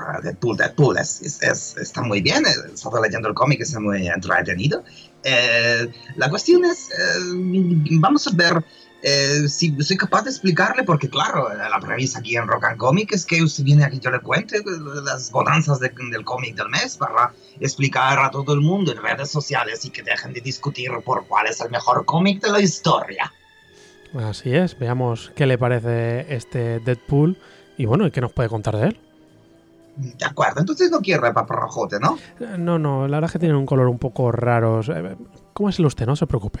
Ah, 0.00 0.20
Deadpool, 0.22 0.56
Deadpool, 0.56 0.96
es, 0.98 1.20
es- 1.22 1.42
es- 1.42 1.76
está 1.76 2.02
muy 2.02 2.20
bien, 2.20 2.46
eh, 2.46 2.50
he 2.70 2.74
estado 2.74 3.02
leyendo 3.02 3.28
el 3.28 3.34
cómic, 3.34 3.60
es 3.60 3.74
muy 3.80 4.06
entretenido. 4.06 4.84
Eh, 5.24 5.88
la 6.16 6.30
cuestión 6.30 6.64
es, 6.64 6.88
eh, 6.90 7.98
vamos 7.98 8.26
a 8.28 8.30
ver 8.34 8.64
eh, 9.02 9.48
si 9.48 9.80
soy 9.80 9.96
capaz 9.96 10.22
de 10.22 10.30
explicarle, 10.30 10.82
porque 10.82 11.08
claro, 11.08 11.52
eh, 11.52 11.56
la 11.56 11.78
premisa 11.78 12.18
aquí 12.18 12.36
en 12.36 12.48
Rock 12.48 12.64
and 12.64 12.78
Comic 12.78 13.12
es 13.12 13.24
que 13.24 13.40
usted 13.42 13.62
viene 13.62 13.84
aquí, 13.84 14.00
yo 14.00 14.10
le 14.10 14.18
cuente 14.20 14.60
las 15.04 15.30
bonanzas 15.30 15.78
de- 15.78 15.92
del 16.10 16.24
cómic 16.24 16.56
del 16.56 16.68
mes 16.68 16.96
para 16.96 17.32
explicar 17.60 18.18
a 18.18 18.28
todo 18.30 18.54
el 18.54 18.60
mundo 18.60 18.90
en 18.92 18.98
redes 19.00 19.30
sociales 19.30 19.84
y 19.84 19.90
que 19.90 20.02
dejen 20.02 20.32
de 20.32 20.40
discutir 20.40 20.90
por 21.04 21.26
cuál 21.28 21.46
es 21.46 21.60
el 21.60 21.70
mejor 21.70 22.04
cómic 22.06 22.42
de 22.42 22.50
la 22.50 22.60
historia. 22.60 23.32
Así 24.14 24.52
es, 24.54 24.76
veamos 24.78 25.30
qué 25.36 25.46
le 25.46 25.58
parece 25.58 26.34
este 26.34 26.80
Deadpool 26.80 27.36
y 27.76 27.84
bueno, 27.86 28.04
¿y 28.06 28.10
qué 28.10 28.20
nos 28.20 28.32
puede 28.32 28.48
contar 28.48 28.76
de 28.78 28.86
él? 28.88 29.00
De 30.00 30.24
acuerdo, 30.24 30.60
entonces 30.60 30.90
no 30.92 31.00
quiere 31.00 31.32
paparrajote, 31.32 31.98
¿no? 31.98 32.16
Eh, 32.38 32.56
No, 32.56 32.78
no, 32.78 33.08
la 33.08 33.16
verdad 33.16 33.28
es 33.28 33.32
que 33.32 33.38
tiene 33.40 33.56
un 33.56 33.66
color 33.66 33.88
un 33.88 33.98
poco 33.98 34.30
raro. 34.30 34.80
Eh, 34.80 35.16
¿Cómo 35.52 35.68
es 35.70 35.78
el 35.80 35.86
usted? 35.86 36.06
No 36.06 36.14
se 36.14 36.26
preocupe. 36.26 36.60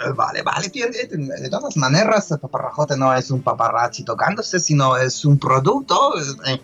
Eh, 0.00 0.10
Vale, 0.16 0.42
vale, 0.42 0.68
tiene- 0.70 0.90
de 1.06 1.48
todas 1.48 1.76
maneras, 1.76 2.28
el 2.32 2.40
paparrajote 2.40 2.96
no 2.96 3.14
es 3.14 3.30
un 3.30 3.42
paparrachi 3.42 4.04
tocándose, 4.04 4.58
sino 4.58 4.96
es 4.96 5.24
un 5.24 5.38
producto, 5.38 6.18
es, 6.18 6.34
eh, 6.46 6.60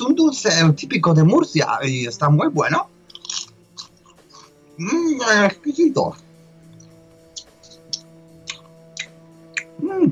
un 0.00 0.16
dulce 0.16 0.50
típico 0.74 1.14
de 1.14 1.22
Murcia 1.22 1.68
y 1.84 2.06
está 2.06 2.28
muy 2.28 2.48
bueno. 2.48 2.88
Mmm, 4.78 5.20
exquisito. 5.44 6.16
Mm. 9.78 10.10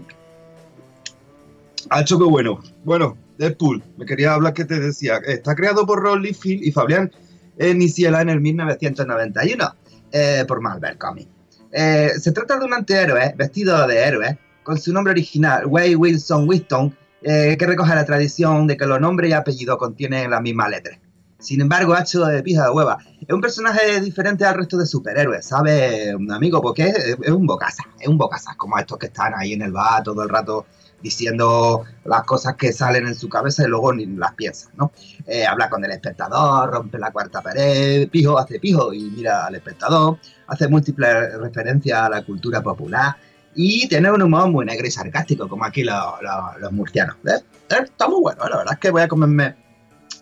Ah, 1.90 2.00
hecho 2.00 2.18
que 2.18 2.24
bueno. 2.24 2.60
Bueno, 2.84 3.16
Deadpool, 3.38 3.82
me 3.96 4.06
quería 4.06 4.34
hablar 4.34 4.54
que 4.54 4.64
te 4.64 4.78
decía. 4.78 5.16
Está 5.26 5.54
creado 5.54 5.86
por 5.86 6.02
Ron 6.02 6.22
Liefeld 6.22 6.62
y 6.62 6.72
Fabián 6.72 7.10
eh, 7.58 7.74
Niciela 7.74 8.22
en 8.22 8.30
el 8.30 8.40
1991 8.40 9.74
eh, 10.12 10.44
por 10.46 10.60
Marvel 10.60 10.98
Comics. 10.98 11.30
Eh, 11.72 12.10
se 12.20 12.30
trata 12.30 12.56
de 12.58 12.64
un 12.64 12.72
antihéroe 12.72 13.34
vestido 13.36 13.86
de 13.88 13.98
héroe 13.98 14.38
con 14.62 14.78
su 14.78 14.92
nombre 14.92 15.10
original, 15.10 15.66
Way 15.66 15.96
Wilson 15.96 16.48
Winston, 16.48 16.96
eh, 17.20 17.56
que 17.58 17.66
recoge 17.66 17.94
la 17.94 18.04
tradición 18.04 18.66
de 18.66 18.76
que 18.76 18.86
los 18.86 19.00
nombres 19.00 19.30
y 19.30 19.32
apellidos 19.32 19.76
contienen 19.76 20.30
la 20.30 20.40
misma 20.40 20.68
letra. 20.68 20.98
Sin 21.38 21.60
embargo, 21.60 21.96
hecho 21.98 22.24
de 22.24 22.42
pija 22.42 22.64
de 22.64 22.70
hueva, 22.70 22.98
es 23.20 23.28
un 23.28 23.40
personaje 23.40 24.00
diferente 24.00 24.44
al 24.44 24.54
resto 24.54 24.78
de 24.78 24.86
superhéroes, 24.86 25.44
¿sabe, 25.44 26.14
un 26.14 26.30
amigo? 26.30 26.62
Porque 26.62 26.84
es, 26.84 27.16
es 27.20 27.30
un 27.30 27.44
bocaza, 27.44 27.82
es 27.98 28.08
un 28.08 28.16
bocaza, 28.16 28.54
como 28.56 28.78
estos 28.78 28.96
que 28.96 29.06
están 29.06 29.34
ahí 29.36 29.52
en 29.52 29.62
el 29.62 29.72
bar 29.72 30.02
todo 30.02 30.22
el 30.22 30.28
rato 30.28 30.66
diciendo 31.04 31.84
las 32.04 32.24
cosas 32.24 32.56
que 32.56 32.72
salen 32.72 33.06
en 33.06 33.14
su 33.14 33.28
cabeza 33.28 33.62
y 33.62 33.68
luego 33.68 33.92
ni 33.92 34.06
las 34.06 34.32
piensa, 34.32 34.70
¿no? 34.76 34.90
Eh, 35.26 35.46
habla 35.46 35.68
con 35.68 35.84
el 35.84 35.90
espectador, 35.92 36.70
rompe 36.70 36.98
la 36.98 37.12
cuarta 37.12 37.42
pared, 37.42 38.08
pijo 38.08 38.38
hace 38.38 38.58
pijo 38.58 38.92
y 38.92 39.02
mira 39.10 39.46
al 39.46 39.54
espectador, 39.54 40.18
hace 40.46 40.66
múltiples 40.66 41.38
referencias 41.38 42.00
a 42.00 42.08
la 42.08 42.24
cultura 42.24 42.62
popular 42.62 43.14
y 43.54 43.86
tiene 43.86 44.10
un 44.10 44.22
humor 44.22 44.48
muy 44.48 44.64
negro 44.64 44.86
y 44.86 44.90
sarcástico, 44.90 45.46
como 45.46 45.64
aquí 45.64 45.84
los, 45.84 46.72
murcianos. 46.72 47.16
¿eh? 47.26 47.44
Está 47.68 48.08
muy 48.08 48.20
bueno, 48.22 48.48
la 48.48 48.56
verdad 48.56 48.72
es 48.72 48.80
que 48.80 48.90
voy 48.90 49.02
a 49.02 49.08
comerme 49.08 49.54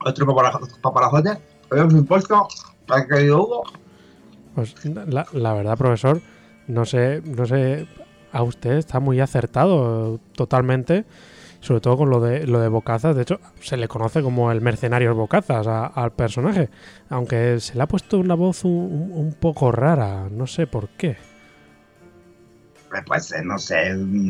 otro 0.05 0.27
paparajo- 0.27 0.81
paparajote, 0.81 1.38
pero 1.71 1.85
por 1.85 1.92
supuesto, 1.92 2.49
para 2.88 3.07
que 3.07 3.31
Hugo, 3.31 3.62
Pues 4.57 4.75
la, 4.85 5.27
la 5.33 5.55
verdad, 5.55 5.79
profesor, 5.79 6.21
no 6.66 6.85
sé, 6.85 7.23
no 7.25 7.47
sé, 7.47 7.87
a 8.33 8.42
usted 8.42 8.73
está 8.73 8.99
muy 9.01 9.21
acertado 9.21 10.18
totalmente, 10.35 11.05
sobre 11.61 11.81
todo 11.81 11.97
con 11.99 12.11
lo 12.11 12.21
de 12.21 12.47
lo 12.47 12.61
de 12.61 12.68
Bocazas. 12.68 13.14
De 13.14 13.23
hecho, 13.23 13.38
se 13.61 13.77
le 13.77 13.87
conoce 13.88 14.23
como 14.23 14.51
el 14.51 14.61
mercenario 14.61 15.14
Bocazas 15.14 15.66
a- 15.66 15.87
al 15.87 16.12
personaje, 16.12 16.71
aunque 17.09 17.61
se 17.61 17.75
le 17.77 17.83
ha 17.83 17.87
puesto 17.87 18.18
una 18.18 18.35
voz 18.35 18.64
un, 18.64 19.37
poco 19.38 19.71
rara, 19.73 20.29
no 20.31 20.47
sé 20.47 20.66
por 20.66 20.88
qué. 20.90 21.11
eh, 22.95 23.03
pues 23.07 23.33
eh, 23.33 23.42
no 23.45 23.59
sé 23.59 23.77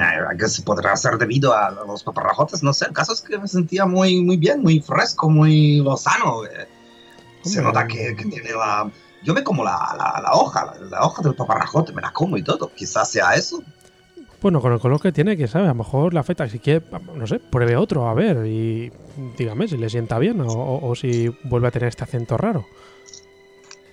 a 0.00 0.36
qué 0.38 0.48
se 0.48 0.62
podrá 0.62 0.92
hacer 0.92 1.18
debido 1.18 1.52
a 1.56 1.70
los 1.70 2.04
paparrajotes, 2.04 2.62
no 2.62 2.72
sé, 2.72 2.86
el 2.86 2.92
caso 2.92 3.12
es 3.12 3.20
que 3.20 3.38
me 3.38 3.48
sentía 3.48 3.86
muy, 3.86 4.22
muy 4.22 4.36
bien, 4.36 4.62
muy 4.62 4.80
fresco, 4.80 5.28
muy 5.30 5.78
lozano. 5.78 6.44
eh. 6.44 6.68
Se 7.42 7.60
nota 7.60 7.88
que, 7.88 8.14
que 8.16 8.24
tiene 8.26 8.50
la, 8.52 8.88
Yo 9.24 9.34
me 9.34 9.42
como 9.42 9.64
la, 9.64 9.76
la, 9.98 10.20
la 10.22 10.32
hoja, 10.34 10.64
la, 10.64 10.86
la 10.86 11.02
hoja 11.04 11.22
del 11.22 11.34
paparrajote, 11.34 11.92
me 11.92 12.00
la 12.02 12.12
como 12.12 12.36
y 12.36 12.44
todo. 12.44 12.70
Quizás 12.72 13.10
sea 13.10 13.34
eso. 13.34 13.60
Bueno, 14.42 14.60
con 14.60 14.72
el 14.72 14.80
color 14.80 15.00
que 15.00 15.12
tiene, 15.12 15.36
que 15.36 15.46
sabe, 15.46 15.66
a 15.66 15.68
lo 15.68 15.74
mejor 15.76 16.12
le 16.12 16.18
afecta. 16.20 16.48
Si 16.48 16.58
quiere, 16.58 16.84
no 17.14 17.26
sé, 17.28 17.38
pruebe 17.38 17.76
otro, 17.76 18.08
a 18.08 18.14
ver, 18.14 18.44
y 18.46 18.90
dígame 19.38 19.68
si 19.68 19.76
le 19.76 19.88
sienta 19.88 20.18
bien 20.18 20.40
o, 20.40 20.46
o- 20.48 20.90
o 20.90 20.94
si 20.96 21.28
vuelve 21.44 21.68
a 21.68 21.70
tener 21.70 21.88
este 21.88 22.02
acento 22.02 22.36
raro. 22.36 22.66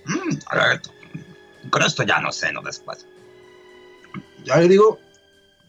Mm, 0.06 0.34
a 0.46 0.56
ver, 0.56 0.80
con 1.70 1.82
esto 1.82 2.02
ya 2.02 2.20
no 2.20 2.32
sé, 2.32 2.52
no 2.52 2.62
después. 2.62 3.06
Ya 4.44 4.56
le 4.56 4.68
digo 4.68 4.98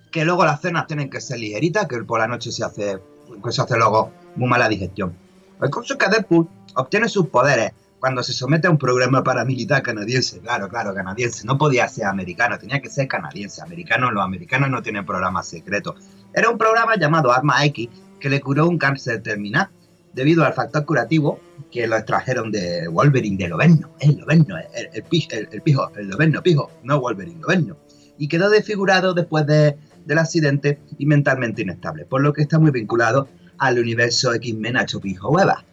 que 0.10 0.26
luego 0.26 0.46
las 0.46 0.62
cenas 0.62 0.88
tienen 0.88 1.10
que 1.12 1.22
ser 1.22 1.38
ligeritas, 1.39 1.88
que 1.88 1.98
por 2.04 2.20
la 2.20 2.28
noche 2.28 2.52
se 2.52 2.63
hace, 2.65 2.98
que 3.44 3.52
se 3.52 3.62
hace 3.62 3.78
luego 3.78 4.12
muy 4.36 4.50
mala 4.50 4.67
digestión. 4.67 5.13
El 5.62 5.70
caso 5.70 5.94
es 5.94 6.00
que 6.00 6.10
Deadpool 6.10 6.48
obtiene 6.76 7.08
sus 7.08 7.28
poderes 7.28 7.72
cuando 8.02 8.22
se 8.24 8.34
somete 8.34 8.68
a 8.68 8.72
un 8.72 8.78
programa 8.78 9.24
paramilitar 9.24 9.82
canadiense. 9.82 10.40
Claro, 10.40 10.68
claro, 10.68 10.94
canadiense. 10.94 11.46
No 11.46 11.58
podía 11.58 11.88
ser 11.88 12.06
americano, 12.08 12.58
tenía 12.60 12.82
que 12.82 12.90
ser 12.90 13.08
canadiense. 13.08 13.62
Americano, 13.62 14.12
los 14.12 14.24
americanos 14.24 14.70
no 14.70 14.82
tienen 14.82 15.06
programas 15.06 15.48
secretos. 15.48 15.96
Era 16.34 16.50
un 16.50 16.58
programa 16.58 16.98
llamado 16.98 17.32
Arma 17.32 17.64
X 17.66 17.88
que 18.20 18.30
le 18.30 18.42
curó 18.42 18.68
un 18.68 18.78
cáncer 18.78 19.22
terminal 19.22 19.70
debido 20.14 20.44
al 20.44 20.54
factor 20.54 20.84
curativo 20.86 21.40
que 21.72 21.88
lo 21.88 21.96
extrajeron 21.96 22.52
de 22.52 22.88
Wolverine 22.90 23.38
de 23.38 23.48
Loverno, 23.50 23.92
el 24.02 24.18
Loverno, 24.18 24.58
el, 24.58 24.90
el, 24.94 25.04
pi- 25.04 25.28
el- 25.32 25.48
el 25.52 25.62
pijo, 25.62 25.90
el 25.96 26.10
Loverno 26.10 26.44
pijo, 26.44 26.70
no 26.84 27.00
Wolverine, 27.00 27.40
Loverno. 27.40 27.78
Y 28.18 28.28
quedó 28.28 28.50
desfigurado 28.50 29.14
después 29.14 29.46
de- 29.46 29.78
del 30.06 30.18
accidente 30.18 30.80
y 30.98 31.06
mentalmente 31.06 31.62
inestable, 31.62 32.06
por 32.06 32.22
lo 32.22 32.34
que 32.34 32.42
está 32.42 32.58
muy 32.60 32.72
vinculado 32.72 33.30
al 33.60 33.78
universo 33.80 34.34
X-Men 34.34 34.76
Pijo 35.02 35.30
Hueva. 35.30 35.64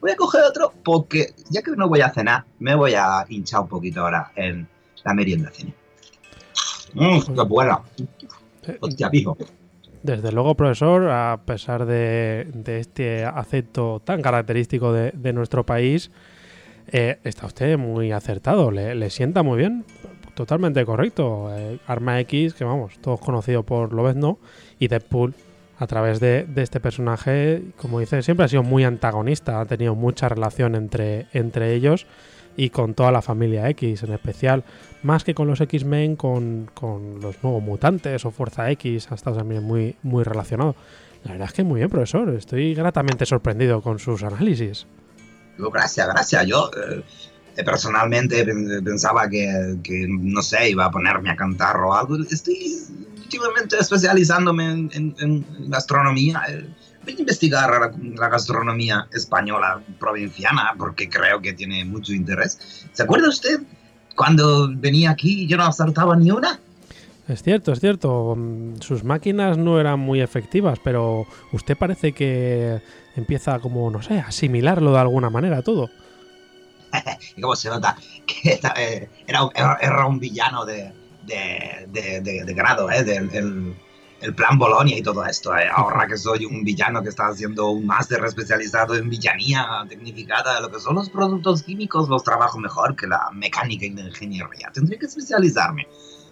Voy 0.00 0.10
a 0.10 0.16
coger 0.16 0.42
otro 0.44 0.72
porque 0.84 1.34
ya 1.50 1.62
que 1.62 1.72
no 1.72 1.88
voy 1.88 2.00
a 2.00 2.10
cenar, 2.10 2.44
me 2.58 2.74
voy 2.74 2.94
a 2.94 3.24
hinchar 3.28 3.62
un 3.62 3.68
poquito 3.68 4.02
ahora 4.02 4.30
en 4.36 4.68
la 5.04 5.14
merienda 5.14 5.50
cine. 5.52 5.74
Mmm, 6.94 7.34
qué 7.34 7.42
buena. 7.42 7.80
Hostia, 8.80 9.10
pijo. 9.10 9.36
Desde 10.02 10.30
luego, 10.30 10.54
profesor, 10.54 11.08
a 11.10 11.40
pesar 11.44 11.84
de, 11.84 12.48
de 12.54 12.80
este 12.80 13.24
acento 13.24 14.00
tan 14.04 14.22
característico 14.22 14.92
de, 14.92 15.10
de 15.10 15.32
nuestro 15.32 15.66
país, 15.66 16.10
eh, 16.92 17.18
está 17.24 17.46
usted 17.46 17.76
muy 17.76 18.12
acertado, 18.12 18.70
le, 18.70 18.94
le 18.94 19.10
sienta 19.10 19.42
muy 19.42 19.58
bien, 19.58 19.84
totalmente 20.34 20.84
correcto. 20.84 21.48
Eh, 21.56 21.80
Arma 21.88 22.20
X, 22.20 22.54
que 22.54 22.64
vamos, 22.64 22.98
todos 23.00 23.18
conocidos 23.20 23.64
por 23.64 23.92
Lobezno, 23.92 24.38
y 24.78 24.86
Deadpool, 24.86 25.34
a 25.78 25.86
través 25.86 26.20
de, 26.20 26.44
de 26.44 26.62
este 26.62 26.80
personaje, 26.80 27.62
como 27.76 28.00
dice, 28.00 28.22
siempre 28.22 28.44
ha 28.46 28.48
sido 28.48 28.62
muy 28.62 28.84
antagonista, 28.84 29.60
ha 29.60 29.66
tenido 29.66 29.94
mucha 29.94 30.28
relación 30.28 30.74
entre, 30.74 31.26
entre 31.32 31.74
ellos 31.74 32.06
y 32.56 32.70
con 32.70 32.94
toda 32.94 33.12
la 33.12 33.20
familia 33.20 33.68
X 33.70 34.02
en 34.02 34.12
especial, 34.12 34.64
más 35.02 35.24
que 35.24 35.34
con 35.34 35.46
los 35.46 35.60
X-Men, 35.60 36.16
con, 36.16 36.70
con 36.72 37.20
los 37.20 37.42
nuevos 37.42 37.62
mutantes 37.62 38.24
o 38.24 38.30
Fuerza 38.30 38.70
X, 38.70 39.12
ha 39.12 39.14
estado 39.14 39.36
también 39.36 39.62
muy, 39.62 39.96
muy 40.02 40.24
relacionado. 40.24 40.74
La 41.24 41.32
verdad 41.32 41.48
es 41.48 41.54
que 41.54 41.64
muy 41.64 41.80
bien, 41.80 41.90
profesor, 41.90 42.30
estoy 42.30 42.74
gratamente 42.74 43.26
sorprendido 43.26 43.82
con 43.82 43.98
sus 43.98 44.22
análisis. 44.22 44.86
Gracias, 45.58 46.06
gracias. 46.06 46.46
Yo 46.46 46.70
eh, 46.70 47.02
eh, 47.56 47.64
personalmente 47.64 48.44
pen- 48.44 48.82
pensaba 48.84 49.28
que, 49.28 49.76
que, 49.82 50.06
no 50.08 50.40
sé, 50.40 50.70
iba 50.70 50.86
a 50.86 50.90
ponerme 50.90 51.30
a 51.30 51.36
cantar 51.36 51.76
o 51.78 51.94
algo. 51.94 52.16
Estoy 52.30 52.78
últimamente 53.26 53.76
especializándome 53.78 54.64
en, 54.64 54.90
en- 54.94 55.14
en 55.18 55.70
gastronomía. 55.70 56.42
Eh, 56.48 56.66
voy 57.04 57.14
a 57.16 57.20
investigar 57.20 57.70
la, 57.70 57.92
la 58.20 58.28
gastronomía 58.28 59.06
española 59.12 59.80
provinciana 59.98 60.72
porque 60.78 61.08
creo 61.08 61.40
que 61.40 61.52
tiene 61.52 61.84
mucho 61.84 62.12
interés. 62.12 62.86
¿Se 62.92 63.02
acuerda 63.02 63.28
usted 63.28 63.60
cuando 64.14 64.68
venía 64.74 65.10
aquí 65.10 65.42
y 65.42 65.46
yo 65.46 65.56
no 65.56 65.64
acertaba 65.64 66.16
ni 66.16 66.30
una? 66.30 66.58
Es 67.28 67.42
cierto, 67.42 67.72
es 67.72 67.80
cierto, 67.80 68.36
sus 68.80 69.02
máquinas 69.02 69.58
no 69.58 69.80
eran 69.80 69.98
muy 69.98 70.20
efectivas, 70.20 70.78
pero 70.84 71.26
usted 71.52 71.76
parece 71.76 72.12
que 72.12 72.80
empieza 73.16 73.58
como, 73.58 73.90
no 73.90 74.00
sé, 74.00 74.20
asimilarlo 74.20 74.92
de 74.92 75.00
alguna 75.00 75.28
manera 75.28 75.60
todo. 75.62 75.90
y 77.36 77.40
cómo 77.40 77.56
se 77.56 77.68
nota 77.68 77.96
que 78.26 78.60
era 79.26 80.06
un 80.06 80.20
villano 80.20 80.64
de, 80.64 80.92
de, 81.26 81.86
de, 81.88 82.20
de- 82.20 82.44
de 82.44 82.54
grado, 82.54 82.90
¿eh? 82.90 83.02
Del 83.04 83.30
el, 83.34 83.74
el 84.20 84.34
plan 84.34 84.58
Bolonia 84.58 84.96
y 84.96 85.02
todo 85.02 85.24
esto. 85.26 85.54
¿eh? 85.56 85.66
Ahora 85.74 86.06
que 86.06 86.16
soy 86.16 86.46
un 86.46 86.64
villano 86.64 87.02
que 87.02 87.08
está 87.10 87.26
haciendo 87.28 87.68
un 87.70 87.84
máster 87.86 88.24
especializado 88.24 88.94
en 88.96 89.10
villanía 89.10 89.66
tecnificada, 89.88 90.60
lo 90.60 90.70
que 90.70 90.80
son 90.80 90.94
los 90.94 91.10
productos 91.10 91.62
químicos, 91.62 92.08
los 92.08 92.24
trabajo 92.24 92.58
mejor 92.58 92.96
que 92.96 93.06
la 93.06 93.28
mecánica 93.32 93.84
y 93.86 93.90
la 93.90 94.02
ingeniería. 94.06 94.70
Tendré 94.72 94.98
que 94.98 95.06
especializarme. 95.06 95.86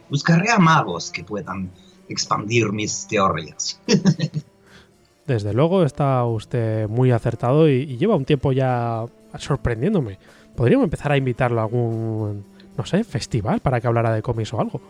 Buscaré 0.09 0.51
a 0.51 0.59
magos 0.59 1.11
que 1.11 1.25
puedan 1.25 1.71
expandir 2.09 2.73
mis 2.73 3.07
teorías. 3.07 3.81
Desde 5.27 5.55
luego 5.55 5.85
está 5.85 6.25
usted 6.25 6.87
muy 6.89 7.11
acertado 7.11 7.69
y, 7.69 7.73
y 7.83 7.97
lleva 7.97 8.15
un 8.15 8.27
tiempo 8.27 8.53
ya 8.53 9.05
sorprendiéndome. 9.39 10.19
Podríamos 10.55 10.85
empezar 10.85 11.13
a 11.13 11.17
invitarlo 11.17 11.61
a 11.61 11.65
algún, 11.65 12.45
no 12.77 12.85
sé, 12.87 13.05
festival 13.05 13.61
para 13.61 13.81
que 13.81 13.87
hablara 13.87 14.13
de 14.13 14.23
cómics 14.23 14.53
o 14.53 14.61
algo. 14.61 14.81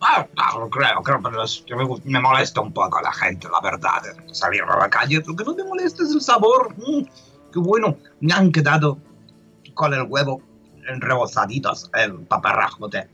Ah, 0.00 0.26
creo, 0.70 1.02
creo, 1.02 1.20
pero 1.22 1.44
me, 1.76 2.00
me 2.12 2.20
molesta 2.20 2.60
un 2.60 2.72
poco 2.72 3.00
la 3.00 3.12
gente, 3.12 3.48
la 3.50 3.60
verdad, 3.60 4.02
de 4.02 4.34
salir 4.34 4.62
a 4.62 4.78
la 4.78 4.88
calle. 4.88 5.22
Lo 5.26 5.34
que 5.34 5.44
no 5.44 5.54
me 5.54 5.64
molesta 5.64 6.02
es 6.04 6.10
el 6.12 6.20
sabor. 6.20 6.74
Mm, 6.76 7.02
qué 7.52 7.58
bueno, 7.58 7.96
me 8.20 8.32
han 8.32 8.52
quedado 8.52 8.98
con 9.74 9.92
el 9.94 10.02
huevo 10.02 10.40
rebozaditos, 11.00 11.90
el 11.94 12.14
paparrajote. 12.20 13.08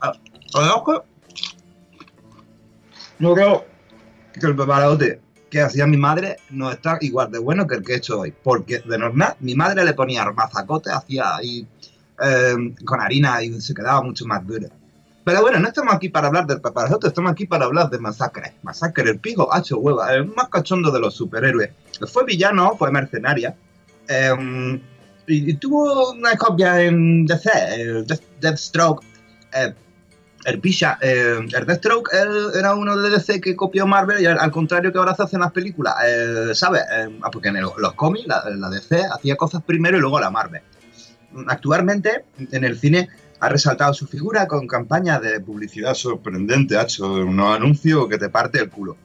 Ah, 0.00 0.12
pero 0.54 0.84
que- 0.84 1.02
No 3.18 3.34
creo 3.34 3.64
que 4.32 4.46
el 4.46 4.56
paparrajote 4.56 5.20
que 5.50 5.60
hacía 5.60 5.86
mi 5.86 5.98
madre 5.98 6.38
no 6.48 6.70
está 6.70 6.96
igual 7.02 7.30
de 7.30 7.38
bueno 7.38 7.66
que 7.66 7.74
el 7.74 7.82
que 7.84 7.92
he 7.92 7.96
hecho 7.96 8.20
hoy. 8.20 8.32
Porque 8.32 8.78
de 8.78 8.96
normal, 8.98 9.36
mi 9.40 9.54
madre 9.54 9.84
le 9.84 9.92
ponía 9.92 10.24
mazacote, 10.32 10.90
hacía 10.90 11.36
ahí 11.36 11.66
eh, 12.22 12.74
con 12.84 13.00
harina 13.00 13.42
y 13.42 13.60
se 13.60 13.74
quedaba 13.74 14.02
mucho 14.02 14.24
más 14.26 14.46
duro. 14.46 14.68
Pero 15.24 15.40
bueno, 15.40 15.60
no 15.60 15.68
estamos 15.68 15.94
aquí 15.94 16.08
para 16.08 16.26
hablar 16.28 16.46
del 16.46 16.60
paparazzote, 16.60 17.06
estamos 17.08 17.30
aquí 17.30 17.46
para 17.46 17.66
hablar 17.66 17.88
de 17.90 17.98
Masacre. 17.98 18.54
Masacre, 18.62 19.08
el 19.10 19.18
pijo 19.20 19.52
hacho 19.54 19.78
hueva, 19.78 20.12
el 20.14 20.26
más 20.26 20.48
cachondo 20.48 20.90
de 20.90 20.98
los 20.98 21.14
superhéroes. 21.14 21.70
Fue 22.12 22.24
villano, 22.24 22.76
fue 22.76 22.90
mercenaria. 22.90 23.54
eh, 24.08 24.80
y, 25.28 25.50
y 25.52 25.54
tuvo 25.54 26.10
una 26.12 26.36
copia 26.36 26.82
en 26.82 27.24
DC, 27.26 27.48
el 27.76 28.06
Death- 28.06 28.22
Deathstroke. 28.40 29.04
eh, 29.54 29.72
el 30.44 30.58
Pisha, 30.58 30.98
eh, 31.00 31.36
el 31.38 31.66
Deathstroke 31.66 32.08
él 32.12 32.48
era 32.58 32.74
uno 32.74 32.96
de 32.96 33.10
DC 33.10 33.40
que 33.40 33.54
copió 33.54 33.86
Marvel 33.86 34.20
y 34.20 34.26
al, 34.26 34.40
al 34.40 34.50
contrario 34.50 34.90
que 34.90 34.98
ahora 34.98 35.14
se 35.14 35.22
hacen 35.22 35.38
las 35.38 35.52
películas, 35.52 35.94
eh, 36.04 36.50
¿sabes? 36.54 36.82
Eh, 36.92 37.16
ah, 37.22 37.30
porque 37.30 37.50
en 37.50 37.58
el- 37.58 37.66
los 37.78 37.92
cómics 37.92 38.26
la, 38.26 38.42
la 38.50 38.68
DC 38.68 39.04
hacía 39.14 39.36
cosas 39.36 39.62
primero 39.62 39.96
y 39.96 40.00
luego 40.00 40.18
la 40.18 40.30
Marvel. 40.32 40.62
Actualmente 41.46 42.24
en 42.50 42.64
el 42.64 42.78
cine 42.78 43.08
ha 43.40 43.48
resaltado 43.48 43.92
su 43.92 44.06
figura 44.06 44.46
con 44.46 44.66
campañas 44.66 45.20
de 45.20 45.40
publicidad 45.40 45.94
sorprendente, 45.94 46.76
ha 46.76 46.82
hecho 46.82 47.12
unos 47.12 47.56
anuncios 47.56 48.06
que 48.08 48.18
te 48.18 48.28
parte 48.28 48.60
el 48.60 48.70
culo. 48.70 48.96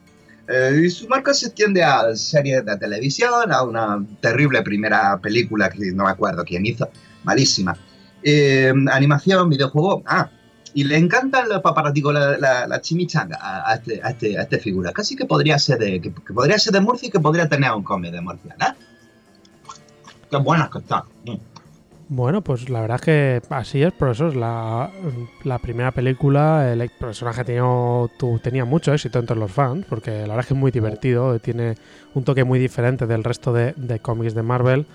Eh, 0.48 0.84
y 0.86 0.90
su 0.90 1.08
marca 1.08 1.34
se 1.34 1.48
extiende 1.48 1.84
a 1.84 2.16
series 2.16 2.64
de 2.64 2.78
televisión, 2.78 3.52
a 3.52 3.64
una 3.64 4.06
terrible 4.22 4.62
primera 4.62 5.18
película 5.20 5.70
que 5.70 5.92
no 5.92 6.06
me 6.06 6.12
acuerdo 6.12 6.46
quién 6.46 6.66
hizo, 6.66 6.90
malísima. 7.24 7.76
Eh, 8.24 8.72
animación, 8.92 9.50
videojuego, 9.50 10.04
ah, 10.06 10.30
y 10.74 10.84
le 10.84 10.98
encantan 10.98 11.50
los 11.50 11.62
paparaticos, 11.62 12.14
la, 12.14 12.38
la, 12.38 12.68
la 12.68 12.82
chimichanga 12.82 13.40
a, 13.42 13.74
este, 13.74 14.02
este, 14.08 14.38
a 14.38 14.44
este 14.44 14.60
figura. 14.60 14.92
Casi 14.92 15.16
que 15.16 15.26
podría 15.26 15.58
ser 15.58 15.80
de, 15.80 16.00
que, 16.00 16.14
que 16.14 16.34
podría 16.34 16.60
ser 16.60 16.74
de 16.74 16.82
Murcia 16.82 17.08
y 17.08 17.12
que 17.12 17.20
podría 17.20 17.50
tener 17.50 17.72
un 17.72 17.84
cómic 17.84 18.12
de 18.12 18.22
Murcia, 18.22 18.56
¿no? 18.60 18.68
Qué 20.30 20.38
buenas 20.38 20.70
que 20.70 20.78
están. 20.80 21.04
Mm. 21.26 21.36
Bueno, 22.10 22.42
pues 22.42 22.70
la 22.70 22.80
verdad 22.80 22.96
es 22.96 23.02
que 23.02 23.42
así 23.50 23.84
es, 23.84 23.92
profesor. 23.92 24.34
La, 24.36 24.90
la 25.44 25.60
primera 25.60 25.92
película, 25.92 26.72
el 26.72 26.90
personaje 26.90 27.44
tenía, 27.44 27.64
tu- 28.18 28.40
tenía 28.40 28.64
mucho 28.64 28.94
éxito 28.94 29.20
entre 29.20 29.36
los 29.36 29.52
fans, 29.52 29.86
porque 29.90 30.12
la 30.12 30.20
verdad 30.28 30.40
es 30.40 30.46
que 30.48 30.54
es 30.54 30.60
muy 30.60 30.72
divertido, 30.72 31.38
tiene 31.40 31.76
un 32.14 32.24
toque 32.24 32.46
muy 32.46 32.60
diferente 32.60 33.08
del 33.08 33.26
resto 33.26 33.52
de, 33.52 33.74
de 33.76 34.00
cómics 34.00 34.34
de 34.34 34.42
Marvel. 34.44 34.86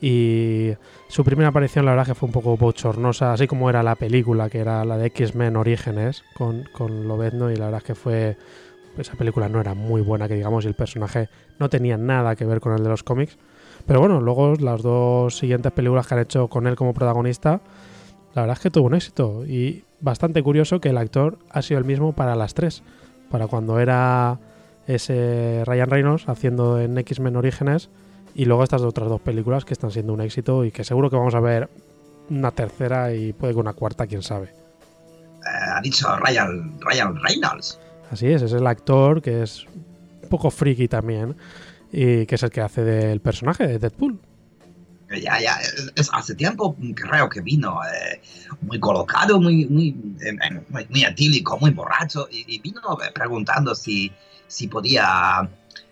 Y 0.00 0.70
su 1.08 1.24
primera 1.24 1.48
aparición, 1.48 1.84
la 1.84 1.90
verdad 1.90 2.06
que 2.06 2.14
fue 2.14 2.28
un 2.28 2.32
poco 2.32 2.56
bochornosa, 2.56 3.32
así 3.32 3.48
como 3.48 3.68
era 3.68 3.82
la 3.82 3.96
película, 3.96 4.48
que 4.48 4.60
era 4.60 4.84
la 4.84 4.96
de 4.96 5.06
X-Men 5.06 5.56
Orígenes, 5.56 6.22
con, 6.34 6.62
con 6.72 7.08
Lobezno, 7.08 7.50
y 7.50 7.56
la 7.56 7.64
verdad 7.66 7.78
es 7.78 7.84
que 7.84 7.94
fue. 7.96 8.36
Esa 8.98 9.14
película 9.14 9.48
no 9.48 9.60
era 9.60 9.74
muy 9.74 10.02
buena, 10.02 10.28
que 10.28 10.34
digamos, 10.34 10.64
y 10.64 10.68
el 10.68 10.74
personaje 10.74 11.28
no 11.58 11.68
tenía 11.68 11.96
nada 11.96 12.36
que 12.36 12.44
ver 12.44 12.60
con 12.60 12.74
el 12.74 12.82
de 12.82 12.88
los 12.90 13.02
cómics. 13.02 13.38
Pero 13.90 13.98
bueno, 13.98 14.20
luego 14.20 14.54
las 14.54 14.82
dos 14.82 15.36
siguientes 15.36 15.72
películas 15.72 16.06
que 16.06 16.14
han 16.14 16.20
hecho 16.20 16.46
con 16.46 16.68
él 16.68 16.76
como 16.76 16.94
protagonista, 16.94 17.60
la 18.34 18.42
verdad 18.42 18.56
es 18.56 18.62
que 18.62 18.70
tuvo 18.70 18.86
un 18.86 18.94
éxito. 18.94 19.44
Y 19.44 19.82
bastante 19.98 20.44
curioso 20.44 20.80
que 20.80 20.90
el 20.90 20.96
actor 20.96 21.40
ha 21.50 21.60
sido 21.60 21.78
el 21.78 21.84
mismo 21.84 22.12
para 22.12 22.36
las 22.36 22.54
tres. 22.54 22.84
Para 23.32 23.48
cuando 23.48 23.80
era 23.80 24.38
ese 24.86 25.64
Ryan 25.66 25.90
Reynolds 25.90 26.28
haciendo 26.28 26.78
en 26.78 26.98
X-Men 26.98 27.34
Orígenes. 27.34 27.90
Y 28.32 28.44
luego 28.44 28.62
estas 28.62 28.82
otras 28.82 29.08
dos 29.08 29.20
películas 29.22 29.64
que 29.64 29.72
están 29.72 29.90
siendo 29.90 30.12
un 30.12 30.20
éxito 30.20 30.64
y 30.64 30.70
que 30.70 30.84
seguro 30.84 31.10
que 31.10 31.16
vamos 31.16 31.34
a 31.34 31.40
ver 31.40 31.68
una 32.28 32.52
tercera 32.52 33.12
y 33.12 33.32
puede 33.32 33.54
que 33.54 33.58
una 33.58 33.72
cuarta, 33.72 34.06
quién 34.06 34.22
sabe. 34.22 34.50
Eh, 34.50 35.70
ha 35.76 35.80
dicho 35.80 36.06
Ryan, 36.18 36.78
Ryan 36.78 37.16
Reynolds. 37.16 37.80
Así 38.12 38.28
es, 38.28 38.40
es 38.42 38.52
el 38.52 38.68
actor 38.68 39.20
que 39.20 39.42
es 39.42 39.66
un 40.22 40.28
poco 40.28 40.52
friki 40.52 40.86
también 40.86 41.34
y 41.92 42.26
que 42.26 42.34
es 42.34 42.42
el 42.42 42.50
que 42.50 42.60
hace 42.60 42.82
del 42.82 43.20
personaje 43.20 43.66
de 43.66 43.78
Deadpool. 43.78 44.20
Ya, 45.10 45.40
ya, 45.40 45.58
es, 45.96 46.08
hace 46.12 46.36
tiempo 46.36 46.76
creo 46.94 47.28
que 47.28 47.40
vino 47.40 47.80
eh, 47.82 48.20
muy 48.60 48.78
colocado, 48.78 49.40
muy, 49.40 49.66
muy, 49.66 51.04
atílico, 51.04 51.58
muy 51.58 51.72
borracho 51.72 52.28
y, 52.30 52.60
vino 52.60 52.80
preguntando 53.12 53.74
si, 53.74 54.12
si 54.46 54.68
podía 54.68 55.50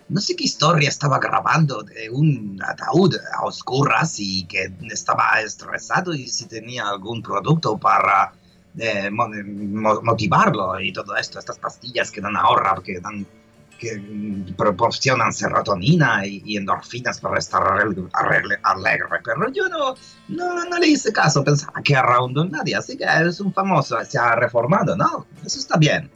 no 0.08 0.20
sé 0.20 0.36
qué 0.36 0.44
historia 0.44 0.88
estaba 0.88 1.18
grabando 1.18 1.82
de 1.82 2.08
un 2.10 2.58
ataúd 2.64 3.14
a 3.36 3.44
oscuras 3.44 4.18
y 4.18 4.44
que 4.44 4.72
estaba 4.90 5.40
estresado 5.42 6.14
y 6.14 6.28
si 6.28 6.46
tenía 6.46 6.88
algún 6.88 7.22
producto 7.22 7.76
para 7.76 8.32
eh, 8.78 9.10
motivarlo 9.10 10.80
y 10.80 10.92
todo 10.92 11.16
esto, 11.16 11.38
estas 11.38 11.58
pastillas 11.58 12.10
que 12.10 12.20
dan 12.20 12.36
ahorrar, 12.36 12.82
que 12.82 13.00
dan 13.00 13.26
que 13.78 14.02
proporcionan 14.56 15.32
serotonina 15.32 16.26
y, 16.26 16.56
endorfinas 16.56 17.20
para 17.20 17.38
estar 17.38 17.62
alegre, 17.62 19.06
pero 19.24 19.52
yo 19.52 19.68
no, 19.68 19.94
no, 20.28 20.64
no, 20.64 20.78
le 20.78 20.88
hice 20.88 21.12
caso, 21.12 21.44
pensaba 21.44 21.80
que 21.82 21.92
era 21.92 22.20
un 22.20 22.34
don 22.34 22.50
nadie, 22.50 22.74
así 22.74 22.96
que 22.96 23.04
es 23.04 23.40
un 23.40 23.52
famoso, 23.52 23.96
se 24.04 24.18
ha 24.18 24.34
reformado, 24.34 24.96
¿no? 24.96 25.26
Eso 25.44 25.58
está 25.60 25.78
bien. 25.78 26.10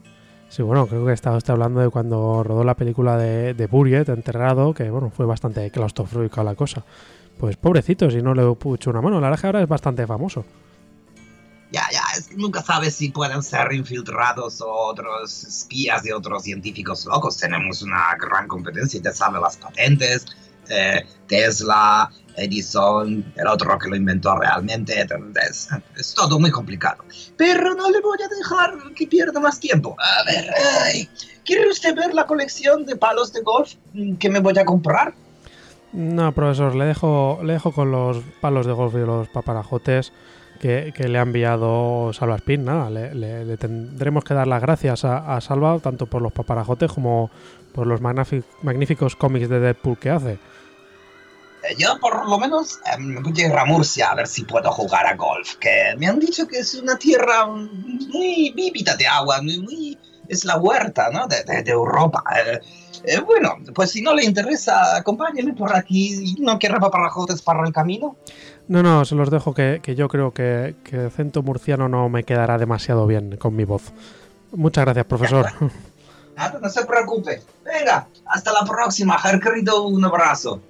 Sí, 0.49 0.63
bueno, 0.63 0.87
creo 0.87 1.07
que 1.07 1.13
estaba 1.13 1.39
usted 1.39 1.55
hablando 1.55 1.81
de 1.81 1.89
cuando 1.89 2.43
rodó 2.43 2.63
la 2.63 2.75
película 2.75 3.17
de, 3.17 3.55
de 3.55 3.67
Buriet, 3.67 4.09
Enterrado, 4.11 4.75
que 4.75 4.91
bueno, 4.91 5.11
fue 5.11 5.25
bastante 5.25 5.71
claustrofóbica 5.71 6.45
la 6.45 6.55
cosa. 6.55 6.85
Pues 7.39 7.57
pobrecito, 7.57 8.11
si 8.11 8.21
no 8.21 8.35
le 8.35 8.43
he 8.43 8.75
hecho 8.75 8.91
una 8.91 9.01
mano, 9.01 9.19
la 9.19 9.29
verdad 9.29 9.41
que 9.41 9.47
ahora 9.47 9.63
es 9.63 9.69
bastante 9.69 10.07
famoso. 10.07 10.45
Ya, 11.73 11.85
ya, 11.91 12.02
nunca 12.37 12.63
sabes 12.63 12.95
si 12.95 13.11
pueden 13.11 13.43
ser 13.43 13.73
infiltrados 13.73 14.61
o 14.61 14.71
otros 14.71 15.45
espías 15.45 16.03
de 16.03 16.15
otros 16.15 16.45
científicos 16.45 17.07
locos. 17.07 17.37
Tenemos 17.37 17.83
una 17.83 18.15
gran 18.21 18.49
competencia, 18.49 19.01
ya 19.03 19.13
sabe 19.13 19.41
las 19.41 19.57
patentes, 19.57 20.27
eh, 20.69 21.05
Tesla, 21.27 22.11
Edison, 22.37 23.25
el 23.37 23.47
otro 23.47 23.79
que 23.79 23.89
lo 23.89 23.97
inventó 23.97 24.37
realmente. 24.37 25.07
Es, 25.97 26.15
todo 26.15 26.39
muy 26.39 26.51
complicado. 26.51 27.05
Pero 27.37 27.75
no 27.75 27.91
le 27.91 28.01
voy 28.01 28.19
a 28.25 28.29
dejar 28.29 28.95
que 28.95 29.07
pierda 29.07 29.39
más 29.41 29.61
tiempo. 29.61 29.97
A 29.99 30.25
ver, 30.25 31.09
¿quiere 31.45 31.69
usted 31.69 31.95
ver 31.95 32.15
la 32.15 32.27
colección 32.27 32.87
de 32.87 32.97
palos 32.97 33.33
de 33.33 33.43
golf 33.43 33.75
que 34.19 34.31
me 34.31 34.41
voy 34.41 34.59
a 34.59 34.65
comprar? 34.65 35.15
No, 35.93 36.33
profesor, 36.33 36.75
le 36.75 36.87
dejo, 36.87 37.41
le 37.45 37.53
dejo 37.55 37.73
con 37.73 37.91
los 37.91 38.19
palos 38.41 38.67
de 38.67 38.73
golf 38.73 38.95
y 38.95 38.99
los 38.99 39.29
paparajotes 39.29 40.13
que, 40.63 40.95
que 40.97 41.09
le 41.09 41.19
ha 41.19 41.23
enviado 41.23 42.13
Salva 42.13 42.37
Spin. 42.37 42.65
Nada, 42.65 42.89
le, 42.89 43.15
le, 43.15 43.45
le, 43.45 43.57
tendremos 43.57 44.23
que 44.23 44.33
dar 44.33 44.47
las 44.47 44.63
gracias 44.63 45.05
a, 45.05 45.35
a, 45.37 45.41
Salva 45.41 45.79
tanto 45.81 46.07
por 46.07 46.23
los 46.23 46.33
paparajotes 46.33 46.91
como 46.93 47.31
por 47.75 47.87
los 47.87 48.01
magníficos 48.01 49.17
cómics 49.17 49.49
de 49.49 49.59
Deadpool 49.59 49.99
que 49.99 50.11
hace. 50.11 50.39
Yo 51.79 51.99
por 52.01 52.29
lo 52.29 52.39
menos 52.39 52.79
eh, 52.87 52.99
me 52.99 53.21
voy 53.21 53.33
a 53.41 53.47
ir 53.47 53.53
a 53.53 53.65
Murcia 53.65 54.11
a 54.11 54.15
ver 54.15 54.29
si 54.29 54.45
puedo 54.45 54.71
jugar 54.71 55.07
a 55.07 55.17
golf, 55.17 55.57
que 55.57 55.95
me 55.99 56.07
han 56.07 56.21
dicho 56.21 56.47
que 56.47 56.59
es 56.59 56.75
una 56.75 56.97
tierra 56.97 57.47
muy 57.47 58.53
vívida 58.55 58.97
de 58.97 59.07
agua, 59.07 59.43
muy, 59.43 59.99
es 60.29 60.45
la 60.45 60.59
huerta 60.59 61.11
¿no? 61.13 61.27
de, 61.27 61.43
de, 61.45 61.63
de 61.63 61.71
Europa. 61.71 62.23
Eh, 62.37 62.61
eh, 63.05 63.21
bueno, 63.21 63.57
pues 63.75 63.91
si 63.91 64.03
no 64.03 64.15
le 64.15 64.25
interesa, 64.25 64.97
acompáñeme 64.97 65.55
por 65.55 65.75
aquí. 65.75 66.37
¿No 66.39 66.59
quiere 66.59 66.79
paparajotes 66.79 67.43
para 67.43 67.67
el 67.67 67.73
camino? 67.73 68.17
No, 68.69 68.83
no, 68.83 69.05
se 69.05 69.15
los 69.15 69.31
dejo 69.31 69.55
que, 69.55 69.81
que 69.83 69.95
yo 69.95 70.09
creo 70.09 70.33
que, 70.33 70.77
que 70.85 70.97
el 70.97 71.07
acento 71.07 71.43
murciano 71.43 71.89
no 71.89 72.09
me 72.09 72.25
quedará 72.25 72.59
demasiado 72.59 73.07
bien 73.07 73.37
con 73.37 73.57
mi 73.57 73.65
voz. 73.65 73.93
Muchas 74.53 74.85
gracias, 74.85 75.07
profesor. 75.07 75.47
Nada, 76.37 76.59
no 76.63 76.69
se 76.69 76.85
preocupe. 76.85 77.43
Venga, 77.65 78.07
hasta 78.27 78.53
la 78.53 78.65
próxima. 78.65 79.19
Her 79.25 79.41
querido, 79.41 79.85
un 79.87 80.05
abrazo. 80.05 80.61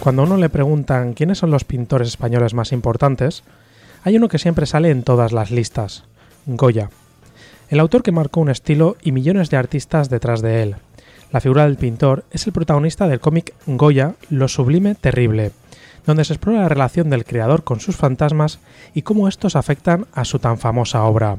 Cuando 0.00 0.22
a 0.22 0.24
uno 0.24 0.38
le 0.38 0.48
preguntan 0.48 1.12
quiénes 1.12 1.36
son 1.36 1.50
los 1.50 1.64
pintores 1.64 2.08
españoles 2.08 2.54
más 2.54 2.72
importantes, 2.72 3.44
hay 4.02 4.16
uno 4.16 4.28
que 4.28 4.38
siempre 4.38 4.64
sale 4.64 4.88
en 4.88 5.02
todas 5.02 5.30
las 5.30 5.50
listas, 5.50 6.04
Goya. 6.46 6.88
El 7.68 7.80
autor 7.80 8.02
que 8.02 8.10
marcó 8.10 8.40
un 8.40 8.48
estilo 8.48 8.96
y 9.02 9.12
millones 9.12 9.50
de 9.50 9.58
artistas 9.58 10.08
detrás 10.08 10.40
de 10.40 10.62
él. 10.62 10.76
La 11.30 11.42
figura 11.42 11.64
del 11.64 11.76
pintor 11.76 12.24
es 12.30 12.46
el 12.46 12.54
protagonista 12.54 13.08
del 13.08 13.20
cómic 13.20 13.54
Goya, 13.66 14.14
Lo 14.30 14.48
Sublime 14.48 14.94
Terrible, 14.94 15.52
donde 16.06 16.24
se 16.24 16.32
explora 16.32 16.62
la 16.62 16.70
relación 16.70 17.10
del 17.10 17.26
creador 17.26 17.62
con 17.62 17.78
sus 17.78 17.96
fantasmas 17.96 18.58
y 18.94 19.02
cómo 19.02 19.28
estos 19.28 19.54
afectan 19.54 20.06
a 20.14 20.24
su 20.24 20.38
tan 20.38 20.56
famosa 20.56 21.04
obra. 21.04 21.36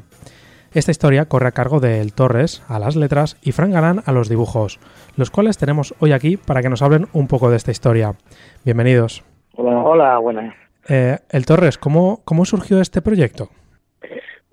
Esta 0.74 0.92
historia 0.92 1.26
corre 1.26 1.50
a 1.50 1.52
cargo 1.52 1.82
de 1.82 2.00
El 2.00 2.14
Torres 2.14 2.64
a 2.70 2.80
las 2.80 2.96
letras 2.96 3.38
y 3.44 3.52
Fran 3.52 3.72
Galán 3.72 4.00
a 4.06 4.14
los 4.14 4.30
dibujos, 4.30 4.80
los 5.18 5.30
cuales 5.30 5.58
tenemos 5.58 5.94
hoy 6.00 6.14
aquí 6.14 6.38
para 6.38 6.62
que 6.62 6.70
nos 6.70 6.82
hablen 6.82 7.08
un 7.12 7.28
poco 7.28 7.50
de 7.50 7.58
esta 7.58 7.72
historia. 7.72 8.14
Bienvenidos. 8.64 9.22
Hola, 9.58 9.84
hola 9.84 10.18
buenas. 10.20 10.56
Eh, 10.88 11.18
el 11.30 11.46
Torres, 11.46 11.78
¿cómo, 11.78 12.22
¿cómo 12.24 12.46
surgió 12.46 12.80
este 12.80 13.02
proyecto? 13.02 13.50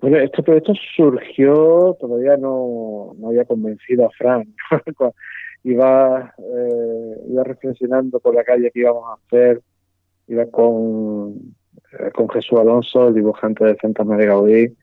Bueno, 0.01 0.17
este 0.17 0.43
proyecto 0.43 0.73
surgió, 0.93 1.95
todavía 1.97 2.35
no, 2.35 3.13
no 3.17 3.29
había 3.29 3.45
convencido 3.45 4.05
a 4.05 4.09
Fran. 4.09 4.53
iba, 5.63 6.33
eh, 6.37 7.15
iba 7.29 7.43
reflexionando 7.45 8.19
por 8.19 8.35
la 8.35 8.43
calle 8.43 8.71
que 8.71 8.81
íbamos 8.81 9.05
a 9.07 9.13
hacer, 9.25 9.61
iba 10.27 10.45
con, 10.47 11.55
eh, 11.97 12.11
con 12.13 12.27
Jesús 12.27 12.59
Alonso, 12.59 13.07
el 13.07 13.13
dibujante 13.13 13.63
de 13.63 13.75
Fantasma 13.75 14.17
de 14.17 14.25
Gaudí, 14.25 14.75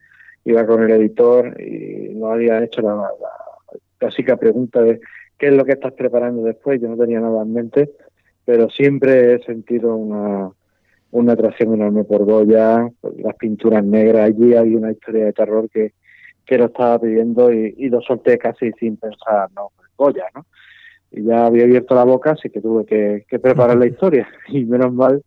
iba 0.47 0.65
con 0.65 0.81
el 0.81 0.91
editor 0.91 1.61
y 1.61 2.15
no 2.15 2.31
había 2.31 2.63
hecho 2.63 2.81
la, 2.81 2.95
la 2.95 3.79
clásica 3.97 4.37
pregunta 4.37 4.81
de 4.81 5.01
qué 5.37 5.47
es 5.47 5.53
lo 5.53 5.65
que 5.65 5.73
estás 5.73 5.91
preparando 5.91 6.41
después. 6.43 6.81
Yo 6.81 6.87
no 6.87 6.95
tenía 6.95 7.19
nada 7.19 7.41
en 7.41 7.53
mente, 7.53 7.91
pero 8.45 8.69
siempre 8.69 9.33
he 9.33 9.43
sentido 9.43 9.95
una, 9.97 10.49
una 11.11 11.33
atracción 11.33 11.73
enorme 11.73 12.05
por 12.05 12.23
Goya, 12.23 12.89
por 13.01 13.19
las 13.19 13.35
pinturas 13.35 13.83
negras. 13.83 14.29
Allí 14.29 14.53
hay 14.53 14.73
una 14.73 14.91
historia 14.91 15.25
de 15.25 15.33
terror 15.33 15.69
que, 15.69 15.91
que 16.45 16.57
lo 16.57 16.67
estaba 16.67 16.97
pidiendo 16.99 17.51
y, 17.51 17.75
y 17.77 17.89
lo 17.89 17.99
solté 18.01 18.37
casi 18.37 18.71
sin 18.79 18.95
pensar, 18.95 19.49
no, 19.53 19.71
Goya, 19.97 20.27
¿no? 20.33 20.45
Y 21.11 21.23
ya 21.23 21.45
había 21.45 21.63
abierto 21.65 21.93
la 21.93 22.05
boca, 22.05 22.31
así 22.31 22.49
que 22.49 22.61
tuve 22.61 22.85
que, 22.85 23.25
que 23.27 23.39
preparar 23.39 23.77
la 23.77 23.85
historia. 23.87 24.29
Y 24.47 24.63
menos 24.63 24.93
mal 24.93 25.21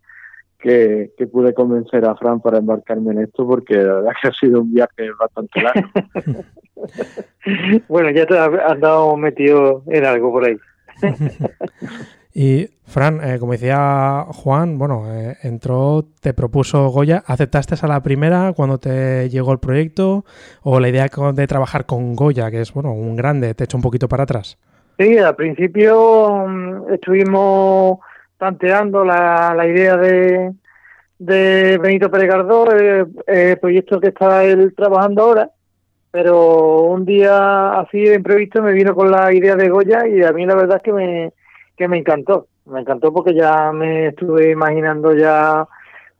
que, 0.60 1.12
que, 1.16 1.26
pude 1.26 1.54
convencer 1.54 2.04
a 2.04 2.14
Fran 2.16 2.40
para 2.40 2.58
embarcarme 2.58 3.12
en 3.12 3.20
esto 3.20 3.46
porque 3.46 3.76
la 3.76 3.94
verdad 3.94 4.12
que 4.20 4.28
ha 4.28 4.32
sido 4.32 4.60
un 4.60 4.72
viaje 4.72 5.10
bastante 5.18 5.62
largo. 5.62 5.88
bueno, 7.88 8.10
ya 8.10 8.26
te 8.26 8.38
has 8.38 8.50
andado 8.70 9.16
metido 9.16 9.82
en 9.86 10.04
algo 10.04 10.30
por 10.32 10.44
ahí. 10.44 10.56
y 12.34 12.68
Fran, 12.84 13.20
eh, 13.22 13.38
como 13.38 13.52
decía 13.52 14.26
Juan, 14.28 14.78
bueno, 14.78 15.04
eh, 15.06 15.36
entró, 15.42 16.06
te 16.20 16.34
propuso 16.34 16.88
Goya, 16.88 17.22
¿aceptaste 17.26 17.74
a 17.80 17.88
la 17.88 18.02
primera 18.02 18.52
cuando 18.54 18.78
te 18.78 19.28
llegó 19.28 19.52
el 19.52 19.60
proyecto 19.60 20.24
o 20.62 20.80
la 20.80 20.88
idea 20.88 21.06
de 21.34 21.46
trabajar 21.46 21.86
con 21.86 22.14
Goya, 22.14 22.50
que 22.50 22.60
es, 22.60 22.72
bueno, 22.72 22.92
un 22.92 23.16
grande, 23.16 23.54
te 23.54 23.64
echa 23.64 23.76
un 23.76 23.82
poquito 23.82 24.08
para 24.08 24.24
atrás? 24.24 24.58
Sí, 24.98 25.16
al 25.16 25.34
principio 25.34 26.26
um, 26.26 26.92
estuvimos 26.92 28.00
planteando 28.40 29.04
la, 29.04 29.52
la 29.54 29.66
idea 29.66 29.98
de, 29.98 30.52
de 31.18 31.78
Benito 31.78 32.10
Pérez 32.10 32.28
Gardó, 32.28 32.72
el, 32.72 33.06
el, 33.26 33.58
proyecto 33.58 34.00
que 34.00 34.08
está 34.08 34.42
él 34.44 34.72
trabajando 34.74 35.22
ahora, 35.22 35.50
pero 36.10 36.84
un 36.84 37.04
día 37.04 37.78
así 37.78 38.00
de 38.00 38.14
imprevisto 38.14 38.62
me 38.62 38.72
vino 38.72 38.94
con 38.94 39.10
la 39.10 39.30
idea 39.34 39.56
de 39.56 39.68
Goya 39.68 40.08
y 40.08 40.22
a 40.22 40.32
mí 40.32 40.46
la 40.46 40.54
verdad 40.54 40.78
es 40.78 40.82
que 40.82 40.92
me, 40.92 41.32
que 41.76 41.86
me 41.86 41.98
encantó, 41.98 42.48
me 42.64 42.80
encantó 42.80 43.12
porque 43.12 43.34
ya 43.34 43.72
me 43.72 44.06
estuve 44.06 44.50
imaginando 44.50 45.14
ya 45.14 45.68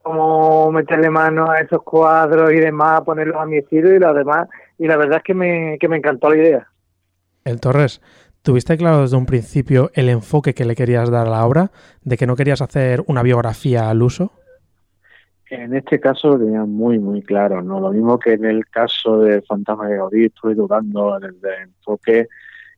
cómo 0.03 0.71
meterle 0.73 1.09
mano 1.09 1.51
a 1.51 1.61
esos 1.61 1.83
cuadros 1.83 2.53
y 2.53 2.57
demás, 2.57 3.01
ponerlos 3.01 3.37
a 3.39 3.47
mi 3.47 3.57
estilo 3.57 3.95
y 3.95 3.99
lo 3.99 4.13
demás, 4.13 4.47
y 4.79 4.87
la 4.87 4.99
verdad 4.99 5.19
es 5.19 5.25
que 5.25 5.33
me, 5.33 5.79
que 5.81 5.89
me 5.89 5.97
encantó 5.97 6.29
la 6.29 6.37
idea. 6.37 6.69
El 7.47 7.61
Torres, 7.61 8.03
¿Tuviste 8.43 8.79
claro 8.79 9.03
desde 9.03 9.19
un 9.19 9.27
principio 9.27 9.91
el 9.95 10.09
enfoque 10.09 10.55
que 10.55 10.65
le 10.65 10.75
querías 10.75 11.11
dar 11.11 11.27
a 11.27 11.31
la 11.31 11.47
obra? 11.47 11.71
¿De 12.03 12.17
que 12.17 12.27
no 12.27 12.37
querías 12.37 12.63
hacer 12.63 13.03
una 13.07 13.23
biografía 13.23 13.91
al 13.91 14.03
uso? 14.03 14.33
En 15.51 15.75
este 15.75 16.01
caso 16.01 16.39
tenía 16.39 16.65
muy, 16.65 16.99
muy 16.99 17.23
claro, 17.23 17.61
¿no? 17.61 17.81
Lo 17.81 17.91
mismo 17.91 18.19
que 18.19 18.35
en 18.35 18.47
el 18.47 18.67
caso 18.67 19.19
de 19.19 19.43
Fantasma 19.43 19.89
de 19.89 19.97
Gaudí, 19.97 20.25
estuve 20.27 20.55
dudando 20.55 21.19
del 21.19 21.37
enfoque. 21.65 22.29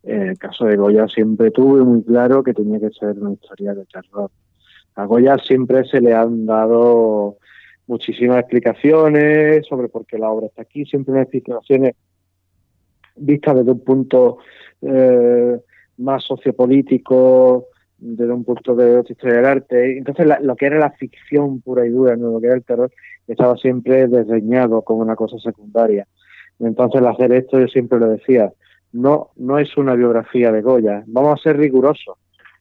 En 0.02 0.22
el 0.30 0.38
caso 0.38 0.64
de 0.64 0.76
Goya 0.76 1.06
siempre 1.06 1.52
tuve 1.52 1.82
muy 1.82 2.02
claro 2.02 2.42
que 2.42 2.54
tenía 2.54 2.80
que 2.80 2.90
ser 2.90 3.18
una 3.20 3.32
historia 3.32 3.74
de 3.74 3.84
terror. 3.84 4.30
A 4.96 5.04
Goya 5.04 5.36
siempre 5.38 5.84
se 5.84 6.00
le 6.00 6.12
han 6.12 6.44
dado 6.44 7.36
muchísimas 7.86 8.38
explicaciones 8.38 9.64
sobre 9.66 9.88
por 9.88 10.06
qué 10.06 10.18
la 10.18 10.30
obra 10.30 10.46
está 10.46 10.62
aquí, 10.62 10.84
siempre 10.86 11.12
unas 11.12 11.24
explicaciones 11.24 11.94
vista 13.16 13.54
desde 13.54 13.72
un 13.72 13.84
punto 13.84 14.38
eh, 14.82 15.60
más 15.98 16.24
sociopolítico, 16.24 17.66
desde 17.98 18.32
un 18.32 18.44
punto 18.44 18.74
de 18.74 18.98
otra 18.98 19.12
historia 19.12 19.36
del 19.36 19.46
arte. 19.46 19.98
Entonces, 19.98 20.26
lo 20.40 20.56
que 20.56 20.66
era 20.66 20.78
la 20.78 20.90
ficción 20.90 21.60
pura 21.60 21.86
y 21.86 21.90
dura, 21.90 22.16
¿no? 22.16 22.32
lo 22.32 22.40
que 22.40 22.46
era 22.46 22.56
el 22.56 22.64
terror, 22.64 22.90
estaba 23.28 23.56
siempre 23.56 24.08
desdeñado 24.08 24.82
como 24.82 25.02
una 25.02 25.14
cosa 25.14 25.38
secundaria. 25.38 26.06
Entonces, 26.58 27.00
al 27.00 27.06
hacer 27.08 27.32
esto, 27.32 27.60
yo 27.60 27.68
siempre 27.68 27.98
lo 27.98 28.08
decía, 28.08 28.52
no, 28.92 29.30
no 29.36 29.58
es 29.58 29.76
una 29.76 29.94
biografía 29.94 30.50
de 30.52 30.62
Goya. 30.62 31.04
Vamos 31.06 31.38
a 31.38 31.42
ser 31.42 31.56
rigurosos 31.56 32.18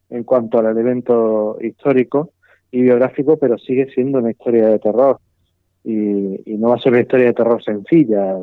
en 0.10 0.23
cuanto 0.23 0.60
al 0.60 0.67
elemento 0.67 1.57
histórico 1.62 2.31
y 2.69 2.81
biográfico, 2.84 3.38
pero 3.38 3.57
sigue 3.57 3.91
siendo 3.93 4.19
una 4.19 4.31
historia 4.31 4.67
de 4.67 4.79
terror. 4.79 5.19
Y 5.84 6.55
no 6.57 6.69
va 6.69 6.75
a 6.75 6.79
ser 6.79 6.91
una 6.91 7.01
historia 7.01 7.25
de 7.27 7.34
terror 7.34 7.63
sencilla, 7.63 8.36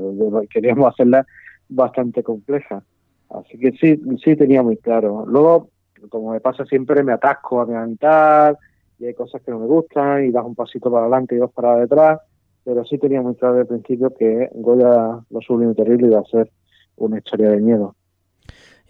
queríamos 0.51 0.93
hacerla 0.93 1.25
bastante 1.69 2.25
compleja. 2.25 2.83
Así 3.31 3.59
que 3.59 3.73
sí, 3.73 4.01
sí 4.25 4.37
tenía 4.37 4.63
muy 4.63 4.77
claro. 4.77 5.25
Luego, 5.27 5.71
como 6.09 6.33
me 6.33 6.41
pasa 6.41 6.65
siempre, 6.65 7.03
me 7.03 7.13
atasco 7.13 7.61
a 7.61 7.67
mi 7.67 7.75
mitad 7.91 8.57
y 8.99 9.07
hay 9.07 9.15
cosas 9.15 9.43
que 9.43 9.51
no 9.51 9.59
me 9.59 9.67
gustan 9.67 10.25
y 10.25 10.31
das 10.31 10.45
un 10.45 10.55
pasito 10.55 10.91
para 10.91 11.03
adelante 11.03 11.35
y 11.35 11.39
dos 11.39 11.53
para 11.53 11.77
detrás, 11.77 12.21
pero 12.65 12.85
sí 12.85 12.99
tenía 12.99 13.23
muy 13.23 13.35
claro 13.35 13.55
desde 13.57 13.75
el 13.75 13.81
principio 13.81 14.15
que 14.15 14.49
Goya, 14.55 15.21
lo 15.31 15.41
sublime 15.41 15.75
terrible, 15.75 16.09
iba 16.09 16.21
a 16.21 16.25
ser 16.25 16.51
una 16.97 17.19
historia 17.19 17.51
de 17.51 17.61
miedo. 17.61 17.95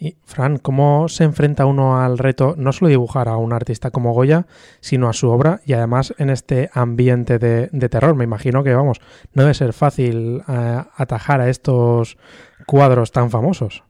Y 0.01 0.17
Fran, 0.25 0.59
¿cómo 0.59 1.09
se 1.09 1.25
enfrenta 1.25 1.67
uno 1.67 2.01
al 2.01 2.19
reto 2.19 2.55
no 2.57 2.73
solo 2.73 2.89
dibujar 2.89 3.29
a 3.29 3.37
un 3.37 3.53
artista 3.53 3.91
como 3.91 4.15
Goya, 4.15 4.47
sino 4.81 5.09
a 5.09 5.13
su 5.13 5.29
obra 5.29 5.61
y 5.67 5.73
además 5.73 6.15
en 6.19 6.31
este 6.31 6.71
ambiente 6.73 7.41
de, 7.41 7.89
terror? 7.89 8.15
Me 8.15 8.23
imagino 8.23 8.63
que, 8.63 8.75
vamos, 8.75 9.01
no 9.33 9.43
debe 9.43 9.55
ser 9.55 9.73
fácil 9.73 10.43
eh, 10.49 10.83
atajar 10.97 11.41
a 11.41 11.49
estos 11.49 12.17
cuadros 12.65 13.11
tan 13.11 13.31
famosos. 13.31 13.83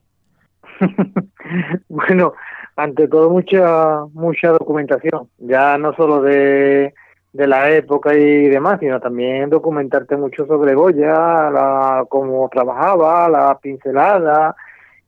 bueno, 1.88 2.34
ante 2.76 3.08
todo 3.08 3.30
mucha 3.30 4.04
mucha 4.12 4.48
documentación, 4.50 5.28
ya 5.38 5.78
no 5.78 5.94
solo 5.94 6.22
de, 6.22 6.94
de 7.32 7.46
la 7.46 7.70
época 7.70 8.14
y 8.14 8.48
demás, 8.48 8.78
sino 8.80 9.00
también 9.00 9.50
documentarte 9.50 10.16
mucho 10.16 10.46
sobre 10.46 10.74
Goya, 10.74 11.50
la, 11.50 12.04
cómo 12.08 12.48
trabajaba, 12.48 13.28
la 13.28 13.58
pincelada 13.60 14.56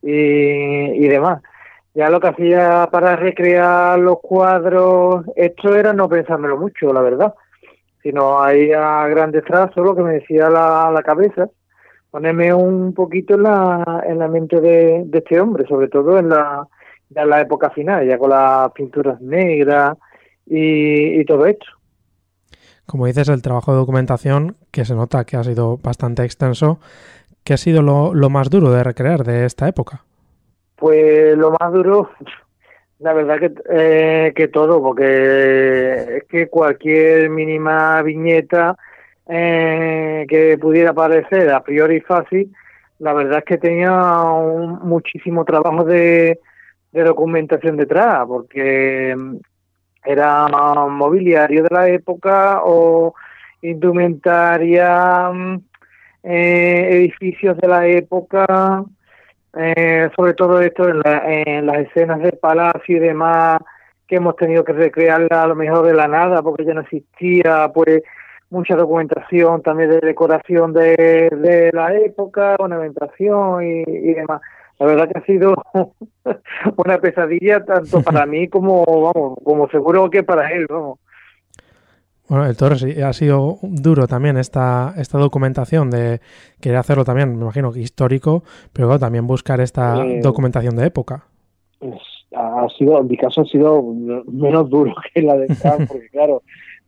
y, 0.02 1.06
demás. 1.08 1.42
Ya 1.94 2.08
lo 2.08 2.20
que 2.20 2.28
hacía 2.28 2.88
para 2.90 3.16
recrear 3.16 3.98
los 3.98 4.20
cuadros, 4.20 5.26
esto 5.34 5.74
era 5.74 5.92
no 5.92 6.08
pensármelo 6.08 6.56
mucho, 6.56 6.92
la 6.92 7.00
verdad, 7.00 7.34
sino 8.02 8.40
ahí 8.40 8.72
a 8.72 9.06
grandes 9.08 9.44
trazos 9.44 9.84
lo 9.84 9.96
que 9.96 10.02
me 10.02 10.12
decía 10.14 10.48
la, 10.48 10.90
la 10.92 11.02
cabeza, 11.02 11.48
ponerme 12.10 12.52
un 12.52 12.92
poquito 12.94 13.34
en 13.34 13.42
la, 13.44 14.04
en 14.06 14.18
la 14.18 14.28
mente 14.28 14.60
de, 14.60 15.06
este 15.12 15.40
hombre, 15.40 15.66
sobre 15.66 15.88
todo 15.88 16.18
en 16.18 16.28
la, 16.28 16.66
en 17.14 17.28
la 17.28 17.40
época 17.40 17.70
final, 17.70 18.06
ya 18.06 18.18
con 18.18 18.30
las 18.30 18.72
pinturas 18.72 19.20
negras 19.20 19.96
y, 20.46 21.20
y 21.20 21.24
todo 21.24 21.46
esto. 21.46 21.66
Como 22.86 23.06
dices, 23.06 23.28
el 23.28 23.42
trabajo 23.42 23.72
de 23.72 23.78
documentación, 23.78 24.56
que 24.72 24.84
se 24.84 24.94
nota 24.94 25.24
que 25.24 25.36
ha 25.36 25.44
sido 25.44 25.78
bastante 25.78 26.24
extenso, 26.24 26.80
¿Qué 27.44 27.54
ha 27.54 27.56
sido 27.56 27.82
lo, 27.82 28.30
más 28.30 28.50
duro 28.50 28.70
de 28.70 28.84
recrear 28.84 29.24
de 29.24 29.46
esta 29.46 29.66
época? 29.68 30.04
Pues 30.76 31.36
lo 31.36 31.50
más 31.58 31.72
duro, 31.72 32.10
la 32.98 33.12
verdad 33.12 33.38
que, 33.38 33.52
eh, 33.70 34.32
que 34.34 34.48
todo, 34.48 34.82
porque 34.82 36.18
es 36.18 36.24
que 36.24 36.48
cualquier 36.48 37.30
mínima 37.30 38.02
viñeta 38.02 38.76
eh, 39.30 40.26
que 40.28 40.58
pudiera 40.58 40.92
parecer 40.92 41.50
a 41.50 41.62
priori 41.62 42.00
fácil, 42.00 42.52
la 42.98 43.12
verdad 43.12 43.38
es 43.38 43.44
que 43.44 43.58
tenía 43.58 43.92
un, 43.92 44.80
muchísimo 44.82 45.44
trabajo 45.44 45.84
de, 45.84 46.40
de 46.92 47.04
documentación 47.04 47.76
detrás, 47.76 48.26
porque 48.26 49.16
era 50.04 50.48
mobiliario 50.88 51.62
de 51.62 51.68
la 51.70 51.88
época 51.88 52.60
o 52.64 53.14
indumentaria 53.62 55.30
eh, 56.22 56.88
edificios 56.90 57.56
de 57.58 57.68
la 57.68 57.86
época, 57.86 58.84
eh, 59.56 60.10
sobre 60.16 60.34
todo 60.34 60.60
esto 60.60 60.88
en, 60.88 61.66
las 61.66 61.78
escenas 61.78 62.20
del 62.20 62.38
palacio 62.38 62.96
y 62.96 63.00
demás, 63.00 63.60
que 64.06 64.16
hemos 64.16 64.36
tenido 64.36 64.64
que 64.64 64.72
recrearla 64.72 65.42
a 65.42 65.46
lo 65.46 65.54
mejor 65.54 65.86
de 65.86 65.94
la 65.94 66.08
nada, 66.08 66.42
porque 66.42 66.64
ya 66.64 66.74
no 66.74 66.80
existía, 66.80 67.70
pues 67.72 68.02
mucha 68.50 68.76
documentación 68.76 69.62
también 69.62 69.90
de 69.90 70.00
decoración 70.00 70.72
de, 70.72 71.70
la 71.72 71.94
época, 71.94 72.56
ornamentación 72.58 73.64
y, 73.64 73.82
y 73.86 74.14
demás. 74.14 74.40
La 74.80 74.86
verdad 74.86 75.08
que 75.10 75.18
ha 75.18 75.24
sido 75.24 75.54
una 76.76 76.98
pesadilla 76.98 77.64
tanto 77.64 78.02
para 78.02 78.26
mí 78.26 78.48
como, 78.48 78.84
vamos, 78.84 79.38
como 79.44 79.68
seguro 79.68 80.10
que 80.10 80.22
para 80.22 80.50
él, 80.50 80.66
vamos. 80.68 80.98
Bueno, 82.30 82.46
el 82.46 82.56
Torres 82.56 82.84
ha 83.02 83.12
sido 83.12 83.58
duro 83.60 84.06
también 84.06 84.36
esta, 84.36 84.94
esta 84.96 85.18
documentación 85.18 85.90
de 85.90 86.20
querer 86.60 86.78
hacerlo 86.78 87.04
también, 87.04 87.36
me 87.36 87.42
imagino 87.42 87.72
que 87.72 87.80
histórico, 87.80 88.44
pero 88.72 88.98
también 89.00 89.26
buscar 89.26 89.60
esta 89.60 89.96
eh, 90.04 90.20
documentación 90.22 90.76
de 90.76 90.86
época. 90.86 91.24
Pues, 91.80 92.00
ha 92.36 92.68
sido, 92.78 93.00
en 93.00 93.08
mi 93.08 93.16
caso 93.16 93.40
ha 93.40 93.44
sido 93.46 93.82
menos 93.82 94.70
duro 94.70 94.94
que 95.14 95.22
la 95.22 95.36
de 95.36 95.52
Fran, 95.56 95.88
porque 95.88 96.08
claro, 96.10 96.42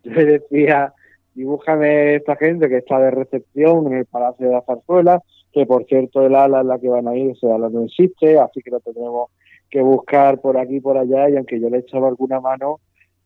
yo 0.05 0.13
decía, 0.13 0.95
dibújame 1.35 2.17
esta 2.17 2.37
gente 2.37 2.69
que 2.69 2.79
está 2.79 2.99
de 2.99 3.11
recepción 3.11 3.87
en 3.87 3.99
el 3.99 4.07
Palacio 4.07 4.47
de 4.47 4.53
la 4.53 4.63
Zarzuela, 4.63 5.23
que 5.53 5.67
por 5.67 5.85
cierto 5.87 6.25
el 6.25 6.35
ala 6.35 6.61
en 6.61 6.69
la 6.69 6.79
que 6.79 6.89
van 6.89 7.09
a 7.09 7.17
ir, 7.17 7.31
ese 7.31 7.51
ala 7.51 7.69
no 7.69 7.85
existe, 7.85 8.39
así 8.39 8.61
que 8.63 8.71
lo 8.71 8.81
tenemos 8.81 9.31
que 9.71 9.81
buscar 9.81 10.41
por 10.41 10.59
aquí 10.59 10.77
y 10.77 10.81
por 10.81 10.99
allá, 10.99 11.31
y 11.31 11.37
aunque 11.37 11.61
yo 11.61 11.71
le 11.71 11.79
echaba 11.79 12.09
alguna 12.09 12.41
mano, 12.41 12.81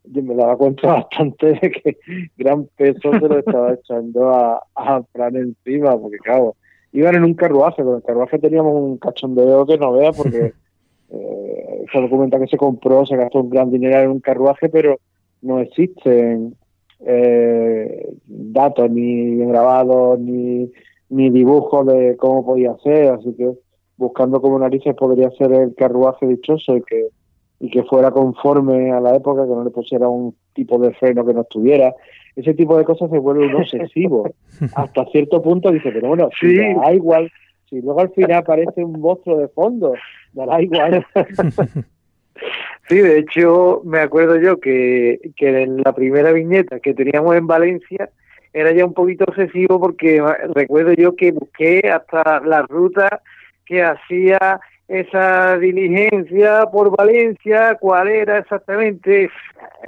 yo 0.04 0.22
me 0.22 0.34
daba 0.34 0.56
cuenta 0.56 0.86
bastante 0.92 1.46
de 1.46 1.70
que 1.70 1.96
gran 2.36 2.66
peso 2.76 3.12
se 3.12 3.28
lo 3.28 3.38
estaba 3.38 3.74
echando 3.74 4.30
a, 4.30 4.62
a 4.74 5.02
Fran 5.12 5.36
encima, 5.36 5.98
porque 5.98 6.18
claro, 6.18 6.54
iban 6.92 7.16
en 7.16 7.24
un 7.24 7.34
carruaje, 7.34 7.82
con 7.82 7.96
el 7.96 8.02
carruaje 8.02 8.38
teníamos 8.38 8.74
un 8.74 8.98
cachondeo 8.98 9.66
que 9.66 9.78
no 9.78 9.92
vea, 9.92 10.12
porque 10.12 10.52
eh, 11.10 11.84
se 11.92 12.00
documenta 12.00 12.38
que 12.38 12.46
se 12.46 12.56
compró, 12.56 13.04
se 13.04 13.16
gastó 13.16 13.40
un 13.40 13.50
gran 13.50 13.70
dinero 13.70 14.00
en 14.00 14.10
un 14.10 14.20
carruaje, 14.20 14.68
pero 14.68 14.98
no 15.42 15.60
existen 15.60 16.56
eh, 17.00 18.08
datos 18.26 18.90
ni 18.90 19.36
grabados 19.36 20.18
ni, 20.18 20.70
ni 21.10 21.30
dibujos 21.30 21.86
de 21.86 22.16
cómo 22.16 22.44
podía 22.44 22.76
ser, 22.82 23.08
así 23.10 23.34
que 23.34 23.52
buscando 23.96 24.40
como 24.40 24.58
narices 24.58 24.94
podría 24.94 25.30
ser 25.32 25.52
el 25.52 25.74
carruaje 25.74 26.26
dichoso 26.26 26.76
y 26.76 26.82
que 26.82 27.08
y 27.58 27.70
que 27.70 27.84
fuera 27.84 28.10
conforme 28.10 28.92
a 28.92 29.00
la 29.00 29.16
época, 29.16 29.44
que 29.44 29.54
no 29.54 29.64
le 29.64 29.70
pusiera 29.70 30.08
un 30.08 30.34
tipo 30.54 30.78
de 30.78 30.92
freno 30.94 31.24
que 31.24 31.32
no 31.32 31.42
estuviera. 31.42 31.94
Ese 32.34 32.52
tipo 32.54 32.76
de 32.76 32.84
cosas 32.84 33.10
se 33.10 33.18
vuelve 33.18 33.46
un 33.46 33.54
obsesivo. 33.54 34.30
Hasta 34.74 35.06
cierto 35.06 35.42
punto 35.42 35.70
dice, 35.70 35.90
pero 35.90 36.08
bueno, 36.08 36.28
sí. 36.38 36.54
da 36.56 36.92
igual. 36.92 37.30
Si 37.70 37.80
luego 37.80 38.00
al 38.00 38.10
final 38.10 38.34
aparece 38.34 38.84
un 38.84 39.00
monstruo 39.00 39.38
de 39.38 39.48
fondo, 39.48 39.94
dará 40.32 40.60
igual. 40.62 41.04
Sí, 42.88 42.98
de 42.98 43.18
hecho, 43.18 43.82
me 43.84 44.00
acuerdo 44.00 44.36
yo 44.36 44.60
que, 44.60 45.32
que 45.36 45.62
en 45.62 45.78
la 45.78 45.92
primera 45.92 46.32
viñeta 46.32 46.78
que 46.80 46.94
teníamos 46.94 47.34
en 47.36 47.46
Valencia 47.46 48.10
era 48.52 48.72
ya 48.72 48.84
un 48.84 48.94
poquito 48.94 49.24
obsesivo 49.26 49.80
porque 49.80 50.22
recuerdo 50.54 50.92
yo 50.92 51.16
que 51.16 51.32
busqué 51.32 51.90
hasta 51.90 52.40
la 52.40 52.62
ruta 52.62 53.20
que 53.66 53.82
hacía 53.82 54.60
esa 54.88 55.58
diligencia 55.58 56.64
por 56.66 56.96
Valencia, 56.96 57.76
cuál 57.80 58.08
era 58.08 58.38
exactamente, 58.38 59.30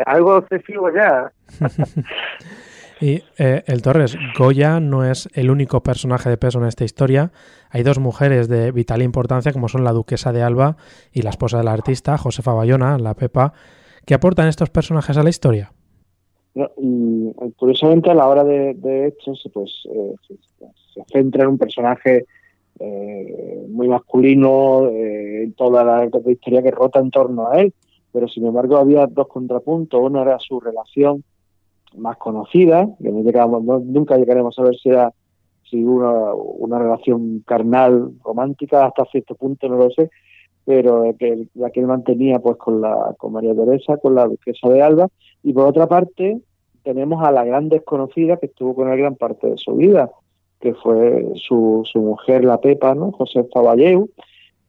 algo 0.05 0.39
excesivo 0.39 0.93
ya. 0.93 1.33
y 3.01 3.23
eh, 3.39 3.63
el 3.67 3.83
Torres, 3.83 4.17
Goya 4.37 4.81
no 4.81 5.05
es 5.05 5.29
el 5.35 5.51
único 5.51 5.83
personaje 5.83 6.29
de 6.29 6.37
peso 6.37 6.59
en 6.59 6.67
esta 6.67 6.85
historia. 6.85 7.33
Hay 7.71 7.83
dos 7.83 7.99
mujeres 7.99 8.49
de 8.49 8.73
vital 8.73 9.03
importancia, 9.03 9.53
como 9.53 9.69
son 9.69 9.85
la 9.85 9.93
duquesa 9.93 10.33
de 10.33 10.43
Alba 10.43 10.77
y 11.13 11.23
la 11.23 11.31
esposa 11.31 11.59
del 11.59 11.69
artista, 11.69 12.19
Josefa 12.19 12.53
Bayona, 12.53 12.99
la 12.99 13.15
Pepa. 13.15 13.53
¿Qué 14.07 14.15
aportan 14.15 14.49
estos 14.49 14.71
personajes 14.71 15.17
a 15.17 15.23
la 15.23 15.31
historia? 15.31 15.73
y, 16.77 17.33
curiosamente, 17.57 18.11
a 18.11 18.15
la 18.15 18.27
hora 18.27 18.43
de, 18.43 18.75
de 18.75 19.07
hecho, 19.09 19.33
pues, 19.53 19.71
eh, 19.93 20.15
se 20.93 21.05
centra 21.13 21.45
en 21.45 21.51
un 21.51 21.59
personaje 21.59 22.27
eh, 22.81 23.67
muy 23.69 23.89
masculino, 23.89 24.89
eh, 24.89 25.53
toda 25.57 25.85
la, 25.85 26.09
historia 26.27 26.63
que 26.63 26.71
rota 26.71 27.01
en 27.01 27.11
torno 27.11 27.49
a 27.49 27.61
él, 27.61 27.75
pero 28.13 28.29
sin 28.29 28.47
embargo 28.47 28.77
había 28.77 29.07
dos 29.07 29.29
contrapuntos. 29.29 30.01
Uno 30.01 30.23
era 30.23 30.39
su 30.39 30.61
relación 30.61 31.25
más 31.97 32.17
conocida, 32.17 32.89
que 33.03 33.11
no 33.11 33.23
llegamos, 33.23 33.63
nunca 33.85 34.17
llegaremos 34.17 34.59
a 34.59 34.63
ver 34.63 34.77
si 34.77 34.91
era 34.91 35.13
si 35.69 35.83
una, 35.85 36.33
una 36.35 36.79
relación 36.79 37.41
carnal, 37.47 38.13
romántica, 38.25 38.87
hasta 38.87 39.05
cierto 39.07 39.35
punto, 39.35 39.69
no 39.69 39.77
lo 39.77 39.91
sé, 39.91 40.11
pero 40.65 41.05
la 41.55 41.71
que 41.71 41.81
él 41.81 41.87
mantenía 41.87 42.39
pues 42.41 42.57
con 42.57 42.81
la 42.81 43.15
con 43.19 43.33
María 43.33 43.55
Teresa, 43.55 43.97
con 43.99 44.15
la 44.15 44.27
duquesa 44.27 44.69
de 44.69 44.83
Alba, 44.83 45.09
y 45.43 45.53
por 45.53 45.67
otra 45.67 45.87
parte 45.87 46.41
tenemos 46.83 47.23
a 47.23 47.31
la 47.31 47.45
gran 47.45 47.69
desconocida 47.69 48.39
que 48.39 48.47
estuvo 48.47 48.75
con 48.75 48.91
él 48.91 48.99
gran 48.99 49.17
parte 49.17 49.47
de 49.49 49.59
su 49.59 49.75
vida, 49.75 50.11
que 50.61 50.75
fue 50.75 51.27
su, 51.37 51.83
su 51.91 52.01
mujer, 52.01 52.45
la 52.45 52.61
Pepa, 52.61 52.95
¿no? 52.95 53.13
José 53.13 53.47
Zavalleu, 53.53 54.09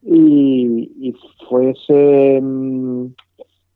y, 0.01 0.91
y 0.99 1.15
fue 1.47 1.71
ese, 1.71 2.39
mm, 2.41 3.07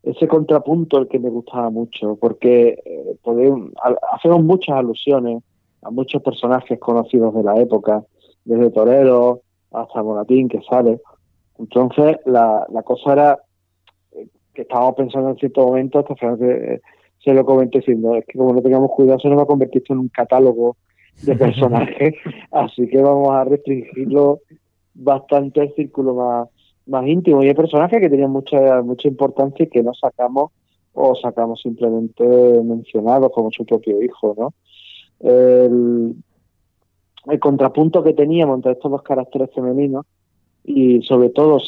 ese 0.04 0.28
contrapunto 0.28 0.98
el 0.98 1.08
que 1.08 1.18
me 1.18 1.30
gustaba 1.30 1.70
mucho, 1.70 2.16
porque 2.16 2.78
eh, 2.84 3.16
podemos, 3.22 3.70
hacemos 4.12 4.42
muchas 4.42 4.76
alusiones 4.76 5.42
a 5.82 5.90
muchos 5.90 6.22
personajes 6.22 6.78
conocidos 6.78 7.34
de 7.34 7.42
la 7.42 7.56
época, 7.60 8.04
desde 8.44 8.70
Torero 8.70 9.42
hasta 9.72 10.02
Monatín, 10.02 10.48
que 10.48 10.60
sale. 10.68 11.00
Entonces, 11.58 12.18
la, 12.26 12.66
la 12.70 12.82
cosa 12.82 13.12
era 13.12 13.38
eh, 14.12 14.28
que 14.52 14.62
estábamos 14.62 14.94
pensando 14.94 15.30
en 15.30 15.36
cierto 15.36 15.66
momento, 15.66 15.98
hasta 15.98 16.16
Fran 16.16 16.38
se 17.24 17.32
lo 17.32 17.44
comenté 17.46 17.78
diciendo, 17.78 18.14
es 18.16 18.24
que 18.26 18.38
como 18.38 18.52
no 18.52 18.60
tengamos 18.60 18.90
cuidado 18.90 19.18
se 19.18 19.28
nos 19.28 19.38
va 19.38 19.44
a 19.44 19.46
convertir 19.46 19.82
en 19.88 19.98
un 19.98 20.08
catálogo 20.08 20.76
de 21.22 21.34
personajes, 21.36 22.14
así 22.50 22.86
que 22.88 23.00
vamos 23.00 23.30
a 23.30 23.44
restringirlo 23.44 24.40
bastante 24.92 25.62
al 25.62 25.74
círculo 25.74 26.14
más, 26.14 26.48
más 26.86 27.06
íntimo. 27.06 27.42
Y 27.42 27.48
hay 27.48 27.54
personajes 27.54 28.00
que 28.00 28.10
tenían 28.10 28.30
mucha, 28.30 28.82
mucha 28.82 29.08
importancia 29.08 29.64
y 29.64 29.68
que 29.68 29.82
no 29.82 29.94
sacamos 29.94 30.52
o 30.92 31.14
sacamos 31.16 31.60
simplemente 31.60 32.24
mencionados 32.62 33.32
como 33.32 33.50
su 33.50 33.64
propio 33.64 34.00
hijo, 34.02 34.34
¿no? 34.38 34.54
El, 35.20 36.16
contrapunto 37.40 38.02
que 38.02 38.12
teníamos 38.12 38.56
entre 38.56 38.72
estos 38.72 38.90
dos 38.90 39.02
caracteres 39.02 39.50
femeninos 39.54 40.04
y 40.62 41.02
sobre 41.02 41.30
todo 41.30 41.58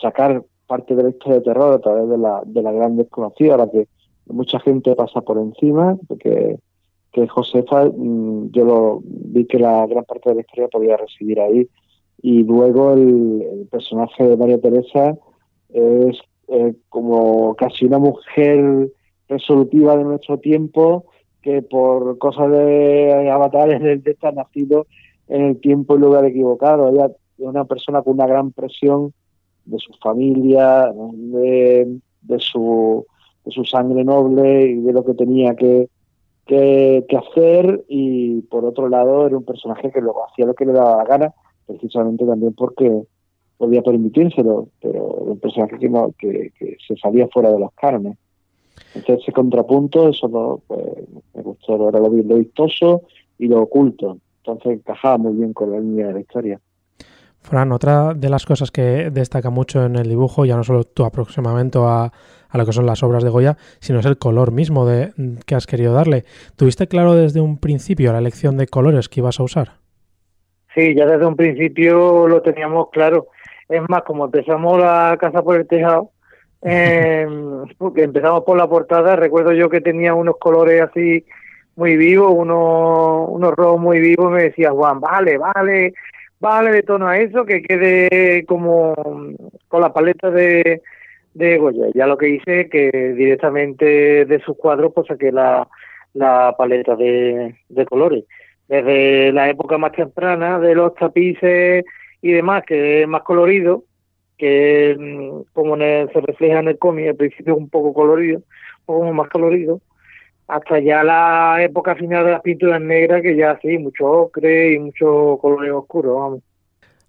sacar 0.00 0.44
parte 0.66 0.94
de 0.94 1.04
la 1.04 1.08
historia 1.10 1.38
de 1.38 1.44
terror 1.44 1.74
a 1.74 1.78
través 1.78 2.08
de 2.08 2.18
la, 2.18 2.42
de 2.44 2.62
la 2.62 2.72
gran 2.72 2.96
desconocida, 2.96 3.56
la 3.56 3.70
que 3.70 3.86
mucha 4.26 4.58
gente 4.60 4.94
pasa 4.96 5.20
por 5.20 5.38
encima, 5.38 5.96
porque 6.08 6.58
que 7.14 7.28
Josefa, 7.28 7.84
mm, 7.84 8.50
yo 8.50 8.64
lo, 8.64 9.00
vi 9.04 9.46
que 9.46 9.58
la 9.58 9.86
gran 9.86 10.04
parte 10.04 10.30
de 10.30 10.34
la 10.34 10.40
historia 10.40 10.68
podía 10.68 10.96
residir 10.96 11.40
ahí. 11.40 11.68
Y 12.24 12.42
luego 12.42 12.94
el, 12.94 13.68
personaje 13.70 14.26
de 14.26 14.38
María 14.38 14.58
Teresa 14.58 15.14
es 15.74 16.16
eh, 16.48 16.74
como 16.88 17.54
casi 17.54 17.84
una 17.84 17.98
mujer 17.98 18.90
resolutiva 19.28 19.94
de 19.94 20.04
nuestro 20.04 20.38
tiempo 20.38 21.04
que 21.42 21.60
por 21.60 22.16
cosas 22.16 22.50
de 22.50 23.28
avatares 23.30 23.82
del 23.82 24.16
ha 24.22 24.32
nacido 24.32 24.86
en 25.28 25.42
el 25.42 25.60
tiempo 25.60 25.96
y 25.96 25.98
lugar 25.98 26.24
equivocado. 26.24 26.88
Ella 26.88 27.08
es 27.08 27.14
una 27.36 27.66
persona 27.66 28.00
con 28.00 28.14
una 28.14 28.26
gran 28.26 28.52
presión 28.52 29.12
de 29.66 29.76
su 29.78 29.92
familia, 30.02 30.90
de, 30.94 32.00
su 32.38 33.04
de 33.44 33.50
su 33.50 33.66
sangre 33.66 34.02
noble 34.02 34.62
y 34.62 34.80
de 34.80 34.92
lo 34.94 35.04
que 35.04 35.12
tenía 35.12 35.54
que, 35.56 35.90
que, 36.46 37.04
hacer 37.18 37.84
y 37.86 38.40
por 38.42 38.64
otro 38.64 38.88
lado 38.88 39.26
era 39.26 39.36
un 39.36 39.44
personaje 39.44 39.90
que 39.90 40.00
luego 40.00 40.24
hacía 40.26 40.46
lo 40.46 40.54
que 40.54 40.64
le 40.64 40.72
daba 40.72 40.96
la 40.96 41.04
gana, 41.04 41.34
precisamente 41.66 42.24
también 42.24 42.52
porque 42.54 43.02
podía 43.56 43.82
permitírselo, 43.82 44.68
pero 44.80 45.04
un 45.04 45.38
personaje 45.38 45.78
que, 45.78 45.88
no, 45.88 46.12
que, 46.18 46.52
se 46.86 46.96
salía 46.96 47.28
fuera 47.28 47.50
de 47.52 47.58
los 47.58 47.72
carnes. 47.72 48.16
Entonces 48.94 49.22
ese 49.22 49.32
contrapunto, 49.32 50.08
eso 50.08 50.60
pues, 50.66 50.82
me 51.34 51.42
gustó, 51.42 51.88
era 51.88 52.00
lo, 52.00 52.08
lo 52.08 52.36
vistoso 52.36 53.02
y 53.38 53.46
lo 53.46 53.62
oculto. 53.62 54.18
Entonces 54.38 54.72
encajaba 54.72 55.18
muy 55.18 55.34
bien 55.34 55.52
con 55.52 55.70
la 55.70 55.80
línea 55.80 56.08
de 56.08 56.12
la 56.14 56.20
historia. 56.20 56.60
Fran, 57.40 57.72
otra 57.72 58.14
de 58.14 58.30
las 58.30 58.46
cosas 58.46 58.70
que 58.70 59.10
destaca 59.10 59.50
mucho 59.50 59.84
en 59.84 59.96
el 59.96 60.08
dibujo, 60.08 60.46
ya 60.46 60.56
no 60.56 60.64
solo 60.64 60.84
tu 60.84 61.04
aproximamiento 61.04 61.86
a, 61.86 62.10
a 62.54 62.58
lo 62.58 62.64
que 62.64 62.72
son 62.72 62.86
las 62.86 63.02
obras 63.02 63.22
de 63.22 63.30
Goya, 63.30 63.58
sino 63.80 63.98
es 63.98 64.06
el 64.06 64.16
color 64.16 64.52
mismo 64.52 64.86
de, 64.86 65.12
que 65.44 65.54
has 65.54 65.66
querido 65.66 65.92
darle. 65.92 66.24
¿Tuviste 66.56 66.86
claro 66.86 67.14
desde 67.14 67.40
un 67.40 67.58
principio 67.58 68.12
la 68.12 68.18
elección 68.18 68.56
de 68.56 68.66
colores 68.66 69.08
que 69.08 69.20
ibas 69.20 69.40
a 69.40 69.42
usar? 69.42 69.83
Sí, 70.74 70.94
ya 70.94 71.06
desde 71.06 71.26
un 71.26 71.36
principio 71.36 72.26
lo 72.26 72.42
teníamos 72.42 72.90
claro. 72.90 73.28
Es 73.68 73.80
más, 73.88 74.02
como 74.02 74.26
empezamos 74.26 74.78
la 74.78 75.16
casa 75.20 75.42
por 75.42 75.56
el 75.56 75.66
tejado, 75.66 76.10
eh, 76.62 77.26
porque 77.78 78.02
empezamos 78.02 78.42
por 78.44 78.56
la 78.56 78.68
portada, 78.68 79.16
recuerdo 79.16 79.52
yo 79.52 79.68
que 79.68 79.80
tenía 79.80 80.14
unos 80.14 80.36
colores 80.38 80.82
así 80.82 81.24
muy 81.76 81.96
vivos, 81.96 82.32
unos, 82.34 83.28
unos 83.28 83.52
rojos 83.54 83.80
muy 83.80 84.00
vivos, 84.00 84.30
me 84.30 84.44
decía 84.44 84.70
Juan, 84.70 85.00
vale, 85.00 85.38
vale, 85.38 85.94
vale 86.40 86.70
de 86.70 86.82
tono 86.82 87.08
a 87.08 87.18
eso, 87.18 87.44
que 87.44 87.62
quede 87.62 88.44
como 88.46 88.94
con 89.68 89.80
la 89.80 89.92
paleta 89.92 90.30
de, 90.30 90.82
de 91.34 91.58
Goya. 91.58 91.86
Ya 91.94 92.06
lo 92.06 92.16
que 92.16 92.28
hice 92.28 92.68
que 92.68 92.90
directamente 93.16 94.24
de 94.24 94.40
sus 94.40 94.56
cuadros 94.56 94.92
pues 94.94 95.06
saqué 95.08 95.32
la, 95.32 95.68
la 96.14 96.54
paleta 96.56 96.96
de, 96.96 97.56
de 97.68 97.86
colores. 97.86 98.24
Desde 98.68 99.32
la 99.32 99.48
época 99.50 99.78
más 99.78 99.92
temprana 99.92 100.58
de 100.58 100.74
los 100.74 100.94
tapices 100.94 101.84
y 102.22 102.32
demás, 102.32 102.64
que 102.66 103.02
es 103.02 103.08
más 103.08 103.22
colorido, 103.22 103.84
que 104.38 104.96
mm, 104.98 105.52
como 105.52 105.76
se 105.76 106.20
refleja 106.20 106.60
en 106.60 106.68
el 106.68 106.78
cómic, 106.78 107.08
al 107.08 107.16
principio 107.16 107.54
es 107.54 107.60
un 107.60 107.68
poco 107.68 107.92
colorido, 107.92 108.38
un 108.38 108.86
poco 108.86 109.12
más 109.12 109.28
colorido, 109.28 109.80
hasta 110.48 110.78
ya 110.80 111.02
la 111.02 111.62
época 111.62 111.94
final 111.94 112.24
de 112.24 112.32
las 112.32 112.42
pinturas 112.42 112.80
negras, 112.80 113.22
que 113.22 113.36
ya 113.36 113.58
sí, 113.62 113.78
mucho 113.78 114.06
ocre 114.06 114.74
y 114.74 114.78
mucho 114.78 115.38
colores 115.40 115.72
oscuros, 115.72 116.16
vamos. 116.16 116.40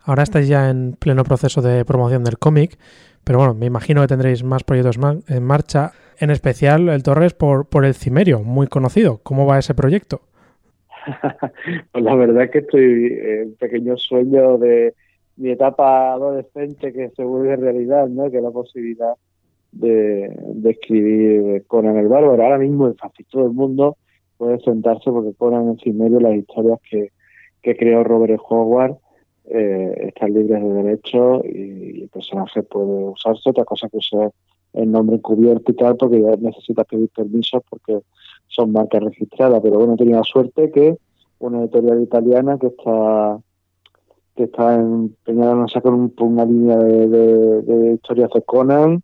Ahora 0.01 0.23
estáis 0.23 0.47
ya 0.47 0.69
en 0.69 0.93
pleno 0.93 1.23
proceso 1.23 1.61
de 1.61 1.83
promoción 1.83 2.23
del 2.23 2.37
cómic, 2.37 2.77
pero 3.23 3.39
bueno, 3.39 3.55
me 3.55 3.65
imagino 3.65 4.01
que 4.01 4.07
tendréis 4.07 4.43
más 4.43 4.63
proyectos 4.63 4.99
en 5.27 5.43
marcha, 5.43 5.93
en 6.19 6.29
especial 6.29 6.89
el 6.89 7.01
Torres 7.01 7.33
por, 7.33 7.67
por 7.67 7.85
el 7.85 7.95
Cimerio, 7.95 8.41
muy 8.41 8.67
conocido. 8.67 9.19
¿Cómo 9.23 9.47
va 9.47 9.57
ese 9.57 9.73
proyecto? 9.73 10.21
pues 11.91 12.03
la 12.03 12.15
verdad 12.15 12.43
es 12.43 12.51
que 12.51 12.59
estoy 12.59 13.17
en 13.21 13.55
pequeño 13.55 13.97
sueño 13.97 14.57
de 14.57 14.93
mi 15.37 15.51
etapa 15.51 16.13
adolescente 16.13 16.93
que 16.93 17.09
se 17.09 17.23
vuelve 17.23 17.55
realidad, 17.55 18.07
¿no? 18.07 18.31
Que 18.31 18.41
la 18.41 18.51
posibilidad 18.51 19.13
de, 19.71 20.31
escribir 20.63 21.63
Conan 21.67 21.97
el 21.97 22.07
Bárbaro. 22.07 22.41
Ahora 22.41 22.57
mismo 22.57 22.87
es 22.87 22.97
fácil, 22.97 23.25
todo 23.29 23.45
el 23.45 23.53
mundo 23.53 23.97
puede 24.37 24.59
sentarse 24.59 25.11
porque 25.11 25.33
Conan 25.33 25.69
el 25.69 25.79
Cimerio, 25.79 26.19
las 26.19 26.35
historias 26.35 26.79
que, 26.89 27.11
que 27.61 27.75
creó 27.75 28.03
Robert 28.03 28.41
Howard, 28.49 28.95
eh, 29.47 30.07
están 30.07 30.33
libres 30.33 30.61
de 30.61 30.69
derecho 30.69 31.41
y, 31.45 32.01
el 32.03 32.09
personaje 32.09 32.63
puede 32.63 33.09
usarse. 33.09 33.49
Otra 33.49 33.65
cosa 33.65 33.89
que 33.89 33.97
usar 33.97 34.31
el 34.73 34.91
nombre 34.91 35.17
encubierto 35.17 35.71
y 35.71 35.75
tal, 35.75 35.95
porque 35.97 36.21
ya 36.21 36.35
necesitas 36.37 36.85
pedir 36.87 37.09
permisos 37.09 37.61
porque 37.69 37.99
son 38.47 38.71
marcas 38.71 39.03
registradas. 39.03 39.61
Pero 39.61 39.77
bueno, 39.77 39.93
he 39.93 39.97
tenido 39.97 40.19
la 40.19 40.23
suerte 40.23 40.71
que 40.71 40.97
una 41.39 41.61
editorial 41.61 42.01
italiana 42.01 42.57
que 42.59 42.67
está 42.67 43.39
que 44.35 44.43
está 44.43 44.75
empeñada 44.75 45.61
en 45.61 45.67
sacar 45.69 45.93
una 45.93 46.43
línea 46.43 46.77
de, 46.77 47.93
historias 47.93 48.29
de 48.33 48.41
Conan 48.41 49.01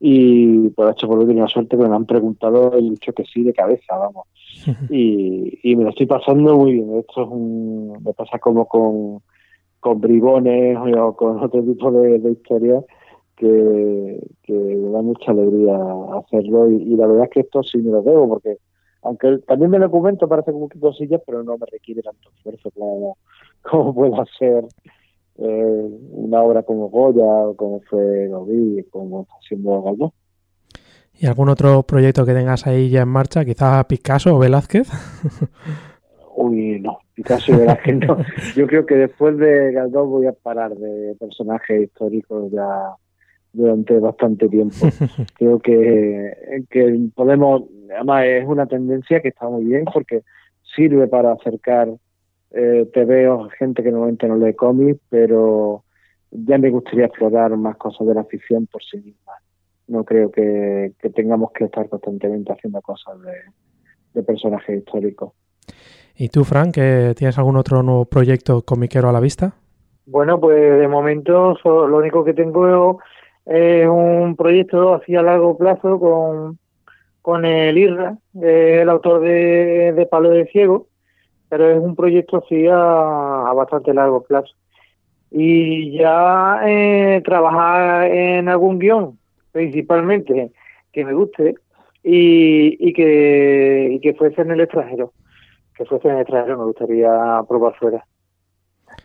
y 0.00 0.68
por 0.70 0.90
hecho 0.90 1.06
por 1.06 1.18
lo 1.18 1.22
he 1.22 1.26
tenido 1.26 1.44
la 1.44 1.52
suerte 1.52 1.76
que 1.76 1.88
me 1.88 1.94
han 1.94 2.06
preguntado 2.06 2.72
y 2.78 2.88
he 2.88 2.90
dicho 2.90 3.12
que 3.12 3.24
sí 3.24 3.44
de 3.44 3.52
cabeza, 3.52 3.96
vamos. 3.96 4.26
y, 4.90 5.60
y 5.62 5.76
me 5.76 5.84
lo 5.84 5.90
estoy 5.90 6.06
pasando 6.06 6.56
muy 6.56 6.72
bien. 6.72 6.98
Esto 6.98 7.22
es 7.22 7.28
un, 7.28 8.02
me 8.04 8.12
pasa 8.14 8.38
como 8.40 8.66
con 8.66 9.22
con 9.84 10.00
bribones 10.00 10.78
o 10.78 11.14
con 11.14 11.42
otro 11.42 11.62
tipo 11.62 11.92
de, 11.92 12.30
historias 12.30 12.82
que, 13.36 14.18
me 14.48 14.90
da 14.90 15.02
mucha 15.02 15.30
alegría 15.30 15.76
hacerlo 16.18 16.70
y, 16.70 16.96
la 16.96 17.06
verdad 17.06 17.24
es 17.24 17.30
que 17.30 17.40
esto 17.40 17.62
sí 17.62 17.76
me 17.78 17.90
lo 17.90 18.00
debo 18.00 18.26
porque 18.26 18.56
aunque 19.04 19.38
también 19.46 19.70
me 19.70 19.78
documento 19.78 20.28
parece 20.28 20.52
como 20.52 20.68
que 20.68 20.80
cosillas 20.80 21.20
pero 21.24 21.42
no 21.42 21.56
me 21.58 21.66
requiere 21.70 22.02
tanto 22.02 22.30
esfuerzo 22.36 22.70
como, 22.72 23.18
como 23.62 23.94
puedo 23.94 24.20
hacer 24.20 24.64
eh, 25.38 25.88
una 26.10 26.42
obra 26.42 26.62
como 26.62 26.88
Goya 26.88 27.24
o 27.24 27.54
como 27.54 27.80
fue 27.82 28.28
Gaudí 28.28 28.82
como 28.90 29.22
está 29.22 29.34
haciendo 29.40 29.82
Galdós. 29.82 30.12
¿Y 31.16 31.26
algún 31.26 31.48
otro 31.48 31.84
proyecto 31.84 32.26
que 32.26 32.34
tengas 32.34 32.66
ahí 32.66 32.90
ya 32.90 33.02
en 33.02 33.08
marcha? 33.08 33.44
Quizá 33.44 33.84
Picasso 33.84 34.34
o 34.34 34.38
Velázquez. 34.38 34.88
Uy, 36.36 36.80
no, 36.80 36.98
Picasso 37.14 37.52
y 37.52 37.56
Velázquez 37.56 37.96
no. 37.96 38.16
Yo 38.56 38.66
creo 38.66 38.84
que 38.84 38.96
después 38.96 39.36
de 39.38 39.72
Galdós 39.72 40.08
voy 40.08 40.26
a 40.26 40.32
parar 40.32 40.74
de 40.74 41.14
personajes 41.14 41.84
históricos 41.84 42.50
ya 42.50 42.96
durante 43.52 43.98
bastante 44.00 44.48
tiempo. 44.48 44.74
Creo 45.34 45.60
que, 45.60 46.64
que 46.68 47.08
podemos, 47.14 47.62
además 47.90 48.24
es 48.26 48.46
una 48.46 48.66
tendencia 48.66 49.20
que 49.20 49.28
está 49.28 49.48
muy 49.48 49.64
bien 49.64 49.84
porque 49.92 50.22
sirve 50.74 51.06
para 51.06 51.32
acercar 51.32 51.88
eh, 52.50 52.88
veo 52.94 53.48
gente 53.58 53.82
que 53.82 53.90
normalmente 53.90 54.28
no 54.28 54.36
lee 54.36 54.54
cómics, 54.54 55.00
pero 55.08 55.82
ya 56.30 56.56
me 56.58 56.70
gustaría 56.70 57.06
explorar 57.06 57.56
más 57.56 57.76
cosas 57.76 58.06
de 58.06 58.14
la 58.14 58.24
ficción 58.24 58.66
por 58.66 58.82
sí 58.82 58.98
misma. 58.98 59.32
No 59.88 60.04
creo 60.04 60.30
que, 60.30 60.92
tengamos 61.14 61.50
que 61.52 61.64
estar 61.64 61.88
constantemente 61.88 62.52
haciendo 62.52 62.80
cosas 62.80 63.20
de, 63.22 63.32
de 64.14 64.22
personajes 64.22 64.78
históricos. 64.78 65.32
¿Y 66.16 66.28
tú, 66.28 66.44
Frank, 66.44 66.74
tienes 67.16 67.38
algún 67.38 67.56
otro 67.56 67.82
nuevo 67.82 68.04
proyecto 68.04 68.62
comiquero 68.62 69.08
a 69.08 69.12
la 69.12 69.20
vista? 69.20 69.54
Bueno, 70.06 70.38
pues 70.38 70.78
de 70.78 70.88
momento 70.88 71.56
lo 71.64 71.96
único 71.96 72.24
que 72.24 72.34
tengo 72.34 73.00
es 73.46 73.88
un 73.88 74.36
proyecto 74.36 74.94
así 74.94 75.16
a 75.16 75.22
largo 75.22 75.56
plazo 75.56 75.98
con, 75.98 76.58
con 77.24 77.46
el 77.46 77.78
IRRA, 77.78 78.18
el 78.42 78.86
autor 78.90 79.20
de, 79.20 80.06
Palo 80.10 80.28
de 80.28 80.44
Ciego, 80.48 80.88
pero 81.48 81.70
es 81.70 81.80
un 81.80 81.96
proyecto 81.96 82.36
así 82.44 82.66
a, 82.66 83.48
a 83.48 83.52
bastante 83.54 83.94
largo 83.94 84.22
plazo. 84.24 84.52
Y 85.30 85.96
ya 85.96 86.60
eh, 86.66 87.22
trabajar 87.24 88.08
en 88.12 88.50
algún 88.50 88.78
guion, 88.78 89.18
principalmente, 89.52 90.52
que 90.92 91.04
me 91.06 91.14
guste 91.14 91.54
y, 92.02 92.76
y, 92.78 92.92
que, 92.92 93.88
y 93.92 94.00
que 94.00 94.12
fuese 94.12 94.42
en 94.42 94.50
el 94.50 94.60
extranjero. 94.60 95.14
Que 95.78 95.86
fuese 95.86 96.08
en 96.08 96.16
el 96.16 96.20
extranjero 96.20 96.58
me 96.58 96.64
gustaría 96.66 97.40
probar 97.48 97.74
fuera. 97.76 98.04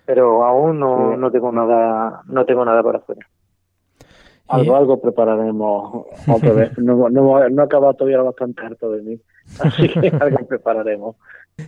Pero 0.06 0.44
aún 0.44 0.78
no, 0.78 1.16
no 1.16 1.32
tengo 1.32 1.54
nada 1.54 2.22
no 2.28 2.46
tengo 2.46 2.66
nada 2.66 2.84
para 2.84 2.98
afuera. 2.98 3.26
Algo, 4.50 4.76
algo 4.76 5.00
prepararemos 5.00 6.06
otra 6.28 6.54
vez. 6.54 6.78
No, 6.78 7.10
no, 7.10 7.50
no 7.50 7.62
he 7.62 7.66
acabado 7.66 7.94
todavía 7.94 8.22
bastante 8.22 8.66
harto 8.66 8.92
de 8.92 9.02
mí. 9.04 9.20
Así 9.60 9.90
que 9.90 10.12
algo 10.20 10.48
prepararemos. 10.48 11.16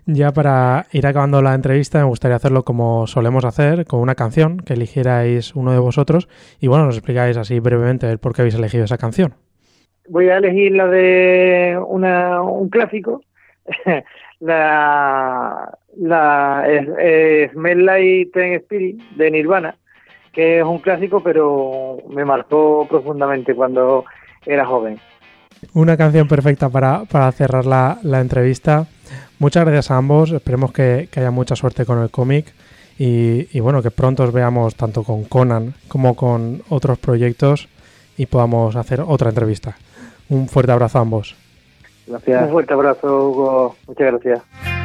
Ya 0.06 0.32
para 0.32 0.86
ir 0.92 1.06
acabando 1.06 1.42
la 1.42 1.54
entrevista, 1.54 2.00
me 2.00 2.06
gustaría 2.06 2.38
hacerlo 2.38 2.64
como 2.64 3.08
solemos 3.08 3.46
hacer, 3.46 3.86
con 3.86 4.00
una 4.00 4.16
canción 4.16 4.58
que 4.58 4.74
eligierais 4.74 5.56
uno 5.56 5.72
de 5.72 5.80
vosotros. 5.80 6.28
Y 6.60 6.68
bueno, 6.68 6.86
nos 6.86 6.98
explicáis 6.98 7.38
así 7.38 7.60
brevemente 7.60 8.10
el 8.10 8.20
por 8.20 8.34
qué 8.34 8.42
habéis 8.42 8.56
elegido 8.56 8.86
esa 8.86 8.98
canción. 8.98 9.34
Voy 10.10 10.30
a 10.30 10.38
elegir 10.38 10.74
la 10.74 10.88
de 10.88 11.80
una, 11.88 12.42
un 12.42 12.70
clásico, 12.70 13.22
la, 14.40 15.78
la 15.98 16.64
es, 16.68 16.88
es 16.98 17.52
Smell 17.52 17.86
Like 17.86 18.32
Teen 18.34 18.54
Spirit 18.54 19.02
de 19.16 19.32
Nirvana, 19.32 19.76
que 20.32 20.60
es 20.60 20.66
un 20.66 20.80
clásico, 20.80 21.22
pero 21.22 21.98
me 22.10 22.26
marcó 22.26 22.88
profundamente 22.90 23.54
cuando 23.56 24.06
era 24.46 24.66
joven. 24.66 25.00
Una 25.74 25.96
canción 25.96 26.28
perfecta 26.28 26.70
para, 26.70 27.04
para 27.06 27.32
cerrar 27.32 27.66
la, 27.66 28.00
la, 28.02 28.20
entrevista. 28.20 28.88
Muchas 29.40 29.64
gracias 29.64 29.92
a 29.92 29.98
ambos. 29.98 30.32
Esperemos 30.32 30.72
que, 30.72 31.08
que 31.12 31.20
haya 31.20 31.32
mucha 31.32 31.56
suerte 31.56 31.86
con 31.86 32.00
el 32.00 32.10
cómic 32.10 32.54
y, 32.98 33.48
y, 33.56 33.60
bueno, 33.60 33.82
que 33.82 33.92
pronto 33.92 34.24
os 34.24 34.34
veamos 34.34 34.76
tanto 34.76 35.04
con 35.04 35.24
Conan 35.26 35.74
como 35.88 36.16
con 36.16 36.64
otros 36.70 36.98
proyectos 36.98 37.68
y 38.18 38.26
podamos 38.26 38.76
hacer 38.76 39.02
otra 39.02 39.30
entrevista. 39.30 39.76
Un 40.30 40.48
fuerte 40.48 40.72
abrazo 40.72 40.98
a 40.98 41.02
ambos. 41.02 41.36
Gracias. 42.08 42.44
Un 42.44 42.50
fuerte 42.50 42.74
abrazo, 42.74 43.30
Hugo. 43.30 43.76
Muchas 43.88 44.08
gracias. 44.08 44.81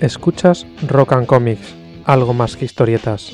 Escuchas 0.00 0.66
Rock 0.88 1.12
and 1.12 1.26
Comics, 1.26 1.74
algo 2.06 2.32
más 2.32 2.56
que 2.56 2.64
historietas. 2.64 3.32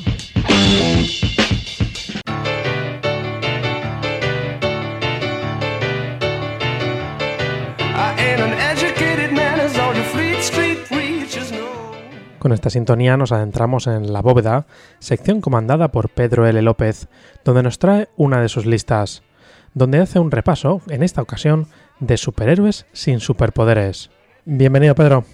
Con 12.40 12.52
esta 12.52 12.70
sintonía 12.70 13.16
nos 13.16 13.30
adentramos 13.30 13.86
en 13.86 14.12
La 14.12 14.20
Bóveda, 14.20 14.66
sección 14.98 15.40
comandada 15.40 15.92
por 15.92 16.08
Pedro 16.08 16.46
L. 16.46 16.60
López, 16.62 17.08
donde 17.44 17.62
nos 17.62 17.78
trae 17.78 18.08
una 18.16 18.40
de 18.40 18.48
sus 18.48 18.66
listas, 18.66 19.22
donde 19.74 19.98
hace 19.98 20.18
un 20.18 20.32
repaso, 20.32 20.80
en 20.88 21.04
esta 21.04 21.22
ocasión, 21.22 21.66
de 22.00 22.16
superhéroes 22.16 22.86
sin 22.92 23.20
superpoderes. 23.20 24.10
Bienvenido, 24.44 24.94
Pedro. 24.96 25.24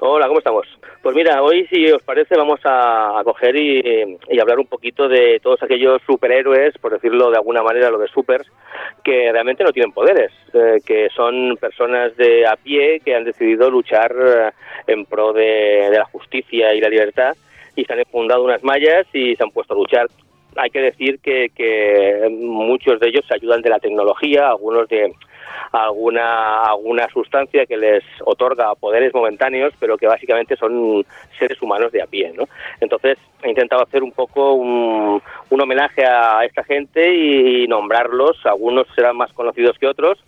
Hola, 0.00 0.26
¿cómo 0.26 0.38
estamos? 0.38 0.75
Pues 1.06 1.14
mira, 1.14 1.40
hoy 1.40 1.64
si 1.68 1.88
os 1.92 2.02
parece 2.02 2.36
vamos 2.36 2.58
a, 2.64 3.20
coger 3.22 3.54
y, 3.54 4.18
hablar 4.40 4.58
un 4.58 4.66
poquito 4.66 5.08
de 5.08 5.38
todos 5.40 5.62
aquellos 5.62 6.02
superhéroes, 6.04 6.76
por 6.78 6.94
decirlo 6.94 7.30
de 7.30 7.36
alguna 7.36 7.62
manera, 7.62 7.90
lo 7.90 7.98
de 7.98 8.08
supers, 8.08 8.50
que 9.04 9.30
realmente 9.30 9.62
no 9.62 9.70
tienen 9.70 9.92
poderes, 9.92 10.32
eh, 10.52 10.80
que 10.84 11.08
son 11.14 11.56
personas 11.60 12.16
de 12.16 12.44
a 12.44 12.56
pie 12.56 12.98
que 13.04 13.14
han 13.14 13.22
decidido 13.22 13.70
luchar 13.70 14.16
eh, 14.18 14.50
en 14.88 15.04
pro 15.04 15.32
de, 15.32 15.90
la 15.92 16.06
justicia 16.06 16.74
y 16.74 16.80
la 16.80 16.88
libertad 16.88 17.36
y 17.76 17.84
se 17.84 17.92
han 17.92 18.02
fundado 18.10 18.42
unas 18.42 18.64
mallas 18.64 19.06
y 19.12 19.36
se 19.36 19.44
han 19.44 19.52
puesto 19.52 19.74
a 19.74 19.76
luchar. 19.76 20.08
Hay 20.56 20.70
que 20.70 20.80
decir 20.80 21.20
que, 21.20 21.50
que 21.54 22.26
muchos 22.32 22.98
de 22.98 23.10
ellos 23.10 23.24
se 23.28 23.34
ayudan 23.34 23.62
de 23.62 23.70
la 23.70 23.78
tecnología, 23.78 24.48
algunos 24.48 24.88
de 24.88 25.12
alguna, 25.72 26.62
alguna 26.62 27.08
sustancia 27.08 27.66
que 27.66 27.76
les 27.76 28.04
otorga 28.24 28.74
poderes 28.74 29.12
momentáneos, 29.14 29.72
pero 29.78 29.96
que 29.96 30.06
básicamente 30.06 30.56
son 30.56 31.04
seres 31.38 31.60
humanos 31.60 31.92
de 31.92 32.02
a 32.02 32.06
pie. 32.06 32.32
¿no? 32.34 32.48
Entonces 32.80 33.18
he 33.42 33.48
intentado 33.48 33.82
hacer 33.82 34.02
un 34.02 34.12
poco 34.12 34.54
un, 34.54 35.22
un 35.50 35.60
homenaje 35.60 36.04
a 36.04 36.44
esta 36.44 36.64
gente 36.64 37.14
y 37.14 37.66
nombrarlos. 37.68 38.44
Algunos 38.44 38.86
serán 38.94 39.16
más 39.16 39.32
conocidos 39.32 39.78
que 39.78 39.86
otros, 39.86 40.18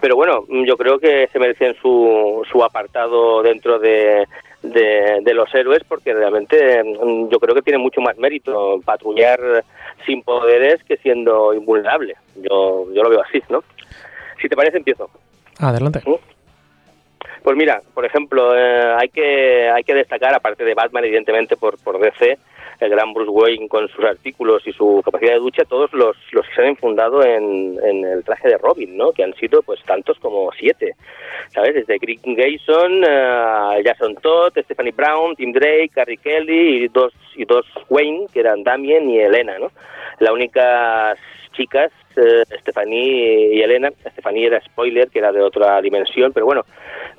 pero 0.00 0.16
bueno, 0.16 0.44
yo 0.48 0.76
creo 0.76 0.98
que 0.98 1.28
se 1.32 1.38
merecen 1.38 1.74
su, 1.80 2.42
su 2.50 2.62
apartado 2.62 3.42
dentro 3.42 3.78
de, 3.78 4.26
de, 4.62 5.34
los 5.34 5.52
héroes 5.54 5.82
porque 5.88 6.12
realmente 6.12 6.82
mm, 6.82 7.28
yo 7.28 7.38
creo 7.38 7.54
que 7.54 7.62
tiene 7.62 7.78
mucho 7.78 8.00
más 8.00 8.16
mérito 8.18 8.80
patrullar 8.84 9.64
sin 10.06 10.22
poderes 10.22 10.82
que 10.84 10.96
siendo 10.98 11.54
invulnerable. 11.54 12.14
Yo, 12.36 12.86
yo 12.92 13.02
lo 13.02 13.10
veo 13.10 13.22
así, 13.22 13.42
¿no? 13.48 13.62
Si 14.44 14.48
te 14.50 14.56
parece, 14.56 14.76
empiezo. 14.76 15.08
Adelante. 15.58 16.02
Pues 17.42 17.56
mira, 17.56 17.80
por 17.94 18.04
ejemplo, 18.04 18.54
eh, 18.54 18.94
hay 19.00 19.08
que 19.08 19.70
hay 19.70 19.82
que 19.84 19.94
destacar, 19.94 20.34
aparte 20.34 20.66
de 20.66 20.74
Batman, 20.74 21.02
evidentemente 21.02 21.56
por, 21.56 21.82
por 21.82 21.98
DC, 21.98 22.36
el 22.84 22.90
gran 22.90 23.12
Bruce 23.12 23.30
Wayne 23.30 23.68
con 23.68 23.88
sus 23.88 24.04
artículos 24.04 24.66
y 24.66 24.72
su 24.72 25.02
capacidad 25.04 25.32
de 25.32 25.38
ducha, 25.38 25.64
todos 25.64 25.92
los, 25.92 26.16
los 26.32 26.46
que 26.48 26.54
se 26.54 26.66
han 26.66 26.76
fundado 26.76 27.24
en, 27.24 27.78
en 27.82 28.04
el 28.04 28.24
traje 28.24 28.48
de 28.48 28.58
Robin, 28.58 28.96
¿no? 28.96 29.12
Que 29.12 29.24
han 29.24 29.34
sido 29.34 29.62
pues 29.62 29.82
tantos 29.84 30.18
como 30.18 30.50
siete, 30.52 30.94
¿sabes? 31.52 31.74
Desde 31.74 31.98
Greg 31.98 32.20
Gayson, 32.24 33.04
uh, 33.04 33.82
Jason 33.84 34.14
Todd, 34.16 34.52
Stephanie 34.56 34.92
Brown, 34.92 35.34
Tim 35.36 35.52
Drake, 35.52 35.90
Carrie 35.94 36.18
Kelly 36.18 36.84
y 36.84 36.88
dos 36.88 37.12
y 37.36 37.44
dos 37.44 37.66
Wayne 37.88 38.26
que 38.32 38.40
eran 38.40 38.62
Damien 38.62 39.10
y 39.10 39.18
Elena, 39.18 39.58
¿no? 39.58 39.70
La 40.20 40.32
única 40.32 41.16
chicas, 41.54 41.90
eh, 42.16 42.42
Stephanie 42.60 43.54
y 43.54 43.62
Elena. 43.62 43.90
Stephanie 44.12 44.46
era 44.46 44.60
spoiler, 44.60 45.08
que 45.08 45.18
era 45.18 45.32
de 45.32 45.40
otra 45.40 45.80
dimensión, 45.80 46.32
pero 46.32 46.46
bueno, 46.46 46.62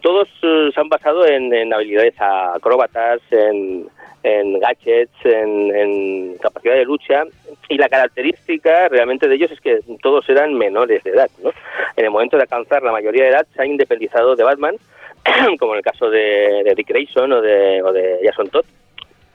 todos 0.02 0.28
eh, 0.44 0.70
se 0.74 0.80
han 0.80 0.90
basado 0.90 1.26
en, 1.26 1.74
habilidades 1.74 2.14
acróbatas, 2.20 3.22
en, 3.32 3.88
en 4.26 4.60
gadgets, 4.60 5.14
en, 5.24 6.36
capacidad 6.42 6.74
de 6.74 6.84
lucha 6.84 7.26
y 7.70 7.78
la 7.78 7.88
característica 7.88 8.90
realmente 8.90 9.28
de 9.28 9.36
ellos 9.36 9.52
es 9.52 9.62
que 9.62 9.80
todos 10.02 10.28
eran 10.30 10.56
menores 10.56 11.04
de 11.04 11.12
edad. 11.12 11.30
¿no? 11.44 11.52
En 11.96 12.06
el 12.06 12.12
momento 12.12 12.36
de 12.36 12.44
alcanzar 12.44 12.82
la 12.82 12.92
mayoría 12.92 13.26
de 13.26 13.30
edad 13.30 13.48
se 13.54 13.62
han 13.62 13.70
independizado 13.70 14.36
de 14.36 14.44
Batman, 14.44 14.78
como 15.60 15.74
en 15.74 15.78
el 15.78 15.84
caso 15.84 16.10
de, 16.10 16.74
Dick 16.76 16.88
Grayson 16.88 17.32
o 17.34 17.42
de, 17.42 17.84
o 17.84 17.94
de 17.94 18.20
Jason 18.24 18.50
Todd, 18.50 18.66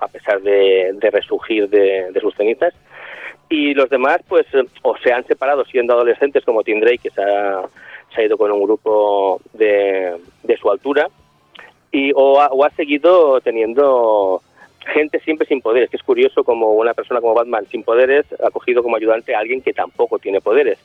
a 0.00 0.08
pesar 0.08 0.42
de, 0.42 0.96
resurgir 1.12 1.68
de, 1.68 2.12
sus 2.20 2.34
cenizas 2.34 2.74
y 3.48 3.74
los 3.74 3.88
demás 3.90 4.18
pues 4.28 4.46
o 4.82 4.96
se 4.98 5.12
han 5.12 5.24
separado 5.24 5.64
siendo 5.64 5.94
adolescentes 5.94 6.44
como 6.44 6.64
Tim 6.64 6.80
Drake 6.80 6.98
que 6.98 7.10
se 7.10 7.22
ha, 7.22 7.62
se 8.12 8.20
ha 8.20 8.24
ido 8.24 8.36
con 8.36 8.50
un 8.50 8.62
grupo 8.62 9.40
de, 9.52 10.16
de 10.42 10.56
su 10.56 10.70
altura 10.70 11.08
y 11.92 12.12
o 12.14 12.40
ha, 12.40 12.48
o 12.48 12.64
ha 12.64 12.70
seguido 12.70 13.40
teniendo 13.40 14.42
gente 14.86 15.20
siempre 15.20 15.46
sin 15.46 15.60
poderes, 15.60 15.90
que 15.90 15.96
es 15.96 16.02
curioso 16.02 16.44
como 16.44 16.72
una 16.72 16.94
persona 16.94 17.20
como 17.20 17.34
Batman 17.34 17.66
sin 17.70 17.82
poderes 17.82 18.26
ha 18.44 18.50
cogido 18.50 18.82
como 18.82 18.96
ayudante 18.96 19.34
a 19.34 19.38
alguien 19.38 19.62
que 19.62 19.72
tampoco 19.72 20.18
tiene 20.18 20.40
poderes, 20.40 20.78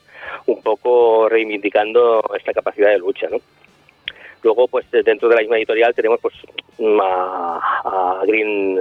un 0.46 0.62
poco 0.62 1.30
reivindicando 1.30 2.24
esta 2.38 2.54
capacidad 2.54 2.90
de 2.90 3.00
lucha, 3.00 3.28
¿no? 3.30 3.38
Luego, 4.44 4.68
pues 4.68 4.86
dentro 4.92 5.28
de 5.28 5.36
la 5.36 5.42
misma 5.42 5.58
editorial 5.58 5.96
tenemos 5.96 6.20
pues 6.20 6.36
a, 7.02 8.20
a 8.20 8.26
Green 8.26 8.80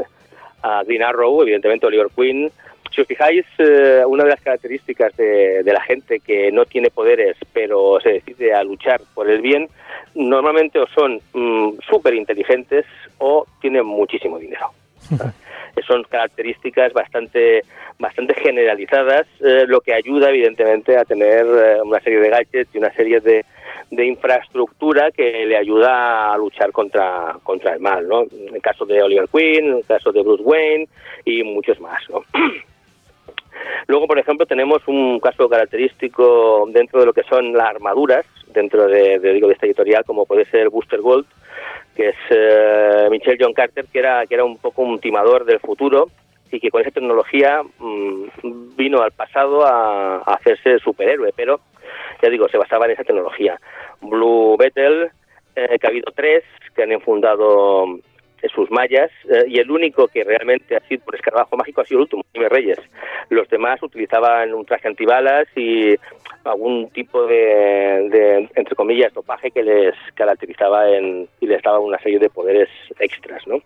a 0.63 0.83
Green 0.83 1.03
Arrow, 1.03 1.43
evidentemente 1.43 1.87
Oliver 1.87 2.09
Queen, 2.15 2.51
si 2.95 3.01
os 3.01 3.09
fijáis, 3.09 3.45
eh, 3.59 4.03
una 4.07 4.25
de 4.25 4.31
las 4.31 4.41
características 4.41 5.17
de, 5.17 5.63
la 5.65 5.83
gente 5.83 6.21
que 6.21 6.53
no 6.53 6.65
tiene 6.65 6.91
poderes 6.91 7.37
pero 7.53 7.99
se 8.01 8.11
decide 8.11 8.55
a 8.55 8.63
luchar 8.63 9.01
por 9.15 9.29
el 9.29 9.41
bien, 9.41 9.69
normalmente 10.15 10.79
o 10.79 10.87
son 10.87 11.21
mm, 11.33 11.81
súper 11.89 12.15
inteligentes 12.15 12.87
o 13.19 13.47
tienen 13.61 13.85
muchísimo 13.85 14.39
dinero. 14.39 14.71
son 15.87 16.05
características 16.05 16.93
bastante 16.93 17.63
bastante 17.99 18.35
generalizadas, 18.35 19.27
eh, 19.41 19.65
lo 19.67 19.81
que 19.81 19.95
ayuda 19.95 20.31
evidentemente 20.31 20.97
a 20.97 21.05
tener 21.05 21.47
eh, 21.47 21.83
una 21.83 22.01
serie 22.01 22.21
de 22.21 22.29
gadgets 22.29 22.75
y 22.75 22.79
una 22.79 22.93
serie 22.93 23.21
de, 23.21 23.45
de 23.91 24.07
infraestructura 24.07 25.11
que 25.13 25.47
le 25.47 25.57
ayuda 25.57 26.33
a 26.33 26.39
luchar 26.39 26.73
contra, 26.73 27.37
contra 27.43 27.75
el 27.75 27.81
mal, 27.81 28.07
¿no? 28.09 28.23
En 28.23 28.55
el 28.55 28.63
caso 28.63 28.85
de 28.85 29.03
Oliver 29.03 29.29
Queen, 29.29 29.67
en 29.67 29.77
el 29.79 29.85
caso 29.85 30.13
de 30.13 30.23
Bruce 30.23 30.43
Wayne 30.43 30.89
y 31.25 31.43
muchos 31.45 31.81
más. 31.81 32.03
Luego, 33.87 34.07
por 34.07 34.19
ejemplo, 34.19 34.47
tenemos 34.47 34.83
un 34.87 35.21
caso 35.21 35.49
característico 35.49 36.67
dentro 36.73 37.01
de 37.01 37.07
lo 37.07 37.13
que 37.13 37.23
son 37.25 37.53
las 37.53 37.69
armaduras, 37.69 38.27
dentro 38.49 38.87
de, 38.87 39.19
digo, 39.19 39.49
de 39.49 39.55
esta 39.55 39.67
editorial, 39.67 40.05
como 40.05 40.27
puede 40.27 40.47
ser 40.47 40.71
Booster 40.71 41.01
Gold, 41.01 41.27
que 41.95 42.09
es 42.09 42.17
eh, 42.31 43.09
Michelle 43.11 43.39
John 43.41 43.53
Carter, 43.53 43.87
que 43.87 43.99
era, 43.99 44.27
que 44.27 44.35
era 44.35 44.45
un 44.45 44.59
poco 44.59 44.83
un 44.83 44.99
timador 44.99 45.45
del 45.45 45.61
futuro 45.61 46.09
y 46.51 46.61
que 46.61 46.71
con 46.71 46.83
esa 46.83 46.91
tecnología 46.91 47.63
mm, 47.63 48.77
vino 48.77 49.01
al 49.01 49.13
pasado 49.13 49.67
a, 49.67 50.19
hacerse 50.19 50.79
superhéroe, 50.79 51.33
pero 51.37 51.61
ya 52.23 52.29
digo, 52.29 52.49
se 52.49 52.59
basaba 52.59 52.87
en 52.87 52.93
esa 52.93 53.05
tecnología. 53.05 53.59
Blue 54.01 54.57
Beetle, 54.57 55.11
eh, 55.57 55.79
que 55.79 55.87
ha 55.87 55.91
habido 55.91 56.13
tres 56.15 56.45
que 56.75 56.83
han 56.83 57.01
fundado 57.01 57.87
sus 58.49 58.71
mallas 58.71 59.11
eh, 59.29 59.45
y 59.49 59.59
el 59.59 59.71
único 59.71 60.09
que 60.09 60.25
realmente 60.25 60.77
ha 60.77 60.81
sido 60.81 61.05
por 61.05 61.15
escarabajo 61.15 61.57
mágico 61.57 61.81
ha 61.81 61.85
sido 61.85 61.99
el 61.99 62.03
último, 62.03 62.23
Jaime 62.33 62.49
Reyes. 62.49 62.79
Los 63.31 63.49
demás 63.49 63.83
utilizaban 63.83 64.55
un 64.55 64.65
traje 64.65 64.89
antibalas 64.89 65.47
y 65.57 65.97
algún 66.45 66.91
tipo 66.91 67.27
de, 67.27 68.49
entre 68.55 68.77
comillas, 68.77 69.15
dopaje 69.15 69.51
que 69.51 69.63
les 69.63 69.95
caracterizaba 70.15 70.91
en, 70.91 71.29
y 71.41 71.47
les 71.47 71.63
daba 71.63 71.79
una 71.79 71.99
serie 71.99 72.19
de 72.19 72.31
poderes 72.31 72.69
extras, 72.99 73.47
¿no? 73.47 73.61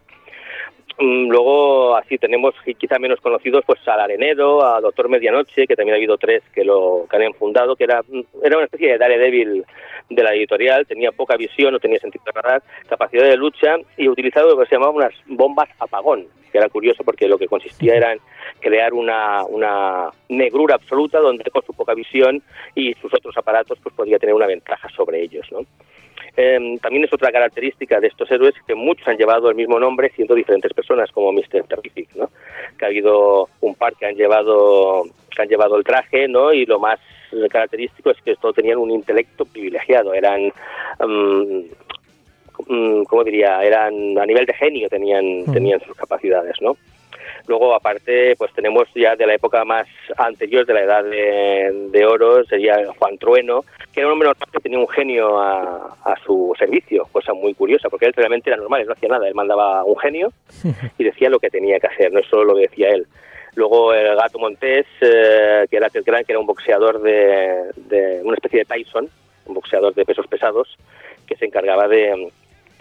Mm, 1.01 1.28
luego, 1.30 1.96
así 1.96 2.18
tenemos 2.18 2.55
quizá 2.76 2.99
menos 2.99 3.20
conocidos, 3.20 3.64
pues 3.64 3.78
al 3.86 4.01
Arenero, 4.01 4.64
a 4.64 4.80
Doctor 4.80 5.09
Medianoche, 5.09 5.68
que 5.68 5.76
también 5.76 5.94
ha 5.94 5.96
habido 5.96 6.18
tres 6.18 6.42
que 6.53 6.64
lo 6.64 7.07
que 7.09 7.24
han 7.24 7.34
fundado, 7.34 7.76
que 7.76 7.84
era, 7.84 8.03
era 8.42 8.57
una 8.57 8.64
especie 8.64 8.92
de 8.92 8.99
Daredevil 8.99 9.64
de 10.11 10.22
la 10.22 10.34
editorial, 10.34 10.86
tenía 10.88 11.12
poca 11.12 11.36
visión, 11.36 11.72
no 11.72 11.78
tenía 11.78 12.01
sentido 12.01 12.24
radar, 12.34 12.62
capacidad 12.88 13.24
de 13.24 13.36
lucha 13.36 13.76
y 13.96 14.09
utilizado 14.09 14.51
lo 14.51 14.59
que 14.59 14.66
se 14.66 14.74
llamaba 14.74 14.90
unas 14.90 15.12
bombas 15.26 15.68
apagón, 15.78 16.26
que 16.51 16.59
era 16.59 16.68
curioso 16.68 17.05
porque 17.05 17.28
lo 17.28 17.38
que 17.38 17.46
consistía 17.46 17.94
era 17.94 18.12
en 18.14 18.20
crear 18.59 18.92
una, 18.92 19.44
una 19.44 20.11
negrura 20.28 20.74
absoluta 20.74 21.20
donde 21.20 21.49
con 21.51 21.62
su 21.62 21.74
poca 21.74 21.94
visión 21.94 22.42
y 22.74 22.94
sus 22.94 23.14
otros 23.14 23.36
aparatos 23.36 23.78
pues 23.80 23.94
podía 23.94 24.18
tener 24.18 24.34
una 24.34 24.46
ventaja 24.46 24.88
sobre 24.88 25.22
ellos, 25.22 25.46
¿no? 25.53 25.61
Em, 26.41 26.78
también 26.78 27.03
es 27.03 27.12
otra 27.12 27.32
característica 27.32 27.99
de 27.99 28.07
estos 28.07 28.30
héroes 28.30 28.55
que 28.64 28.76
muchos 28.76 29.09
han 29.09 29.16
llevado 29.16 29.51
el 29.51 29.57
mismo 29.57 29.80
nombre 29.80 30.12
siendo 30.14 30.36
diferentes 30.36 30.72
personas, 30.72 31.11
como 31.11 31.32
Mr. 31.32 31.64
Terrific, 31.68 32.14
¿no? 32.14 32.30
Que 32.78 32.84
ha 32.84 32.89
habido 32.89 33.49
un 33.61 33.74
par 33.74 33.97
que 33.97 34.07
han 34.07 34.14
llevado 34.14 35.03
que 35.34 35.43
han 35.43 35.49
llevado 35.49 35.76
el 35.76 35.82
traje, 35.82 36.28
¿no? 36.28 36.53
Y 36.53 36.64
lo 36.64 36.78
más 36.78 37.01
característico 37.51 38.12
es 38.12 38.22
que 38.22 38.36
todos 38.36 38.55
tenían 38.55 38.78
un 38.78 38.93
intelecto 38.93 39.47
privilegiado, 39.47 40.14
eran 40.14 40.53
um, 41.01 41.64
¿cómo 43.07 43.24
diría? 43.24 43.61
Eran 43.64 44.16
a 44.16 44.24
nivel 44.24 44.47
de 44.47 44.55
genio 44.55 44.89
tenían 44.89 45.45
tenían 45.53 45.80
sus 45.80 45.97
capacidades, 45.97 46.55
¿no? 46.61 46.76
Luego, 47.49 47.74
aparte, 47.74 48.36
pues 48.36 48.53
tenemos 48.53 48.86
ya 48.94 49.16
de 49.16 49.26
la 49.26 49.34
época 49.34 49.64
más 49.64 49.88
anterior, 50.18 50.66
de 50.66 50.74
la 50.74 50.82
edad 50.82 51.03
de, 51.03 52.07
oro, 52.07 52.44
sería 52.44 52.76
Juan 52.99 53.16
Trueno, 53.16 53.64
que 53.90 54.01
era 54.01 54.07
un 54.07 54.12
hombre 54.12 54.28
normal 54.28 54.53
que 54.53 54.61
tenía 54.61 54.78
un 54.78 54.88
genio 54.88 55.40
a, 55.40 56.14
su 56.26 56.55
servicio, 56.59 57.09
cosa 57.11 57.32
muy 57.32 57.55
curiosa, 57.55 57.88
porque 57.88 58.05
él 58.05 58.12
realmente 58.14 58.51
era 58.51 58.59
normal, 58.59 58.82
él 58.82 58.86
no 58.86 58.92
hacía 58.92 59.09
nada, 59.09 59.26
él 59.26 59.34
mandaba 59.34 59.82
un 59.84 59.96
genio 59.96 60.30
y 60.99 61.05
decía 61.05 61.30
lo 61.30 61.38
que 61.38 61.49
tenía 61.49 61.80
que 61.80 61.86
hacer, 61.86 62.12
no 62.12 62.22
solo 62.22 62.44
lo 62.44 62.55
que 62.57 62.68
decía 62.68 62.90
él. 62.90 63.07
Luego 63.55 63.94
el 63.94 64.14
gato 64.14 64.38
Montés, 64.38 64.86
eh, 65.01 65.64
que 65.70 65.76
era 65.78 65.88
Ted 65.88 66.05
que 66.05 66.12
era 66.28 66.38
un 66.38 66.46
boxeador 66.46 67.01
de, 67.01 67.70
de 67.76 68.20
una 68.24 68.34
especie 68.34 68.59
de 68.59 68.64
Tyson, 68.66 69.09
un 69.46 69.55
boxeador 69.55 69.94
de 69.94 70.05
pesos 70.05 70.26
pesados, 70.26 70.76
que 71.26 71.36
se 71.36 71.46
encargaba 71.46 71.88
de, 71.88 72.30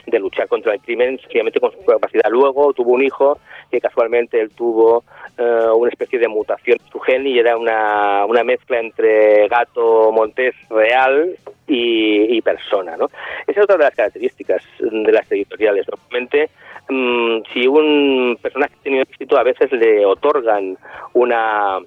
de 0.08 0.20
luchar 0.20 0.48
contra 0.48 0.74
el 0.74 0.80
crimen, 0.80 1.20
sencillamente 1.20 1.60
con 1.60 1.72
su 1.72 1.84
capacidad. 1.86 2.30
Luego 2.30 2.74
tuvo 2.74 2.94
un 2.94 3.04
hijo 3.04 3.40
que 3.70 3.80
casualmente 3.80 4.40
él 4.40 4.52
tuvo 4.52 5.04
eh, 5.38 5.68
una 5.76 5.90
especie 5.90 6.20
de 6.20 6.28
mutación 6.28 6.78
su 6.92 7.00
gen 7.00 7.28
y 7.28 7.38
era 7.38 7.58
una, 7.58 8.26
una 8.26 8.44
mezcla 8.44 8.80
entre 8.80 9.48
gato 9.48 10.12
montés 10.12 10.56
real 10.70 11.36
y, 11.68 12.42
persona. 12.42 12.96
¿no? 12.96 13.10
Esa 13.46 13.60
es 13.60 13.64
otra 13.64 13.78
de 13.78 13.84
las 13.84 13.96
características 13.96 14.64
de 14.80 15.12
las 15.12 15.30
editoriales. 15.32 15.86
Normalmente, 15.90 16.50
mm, 16.88 17.40
si 17.52 17.68
un 17.68 18.38
personaje 18.42 18.74
tenido 18.84 19.04
éxito, 19.04 19.38
a 19.38 19.44
veces 19.44 19.72
le 19.74 20.06
otorgan 20.06 20.78
una 21.14 21.80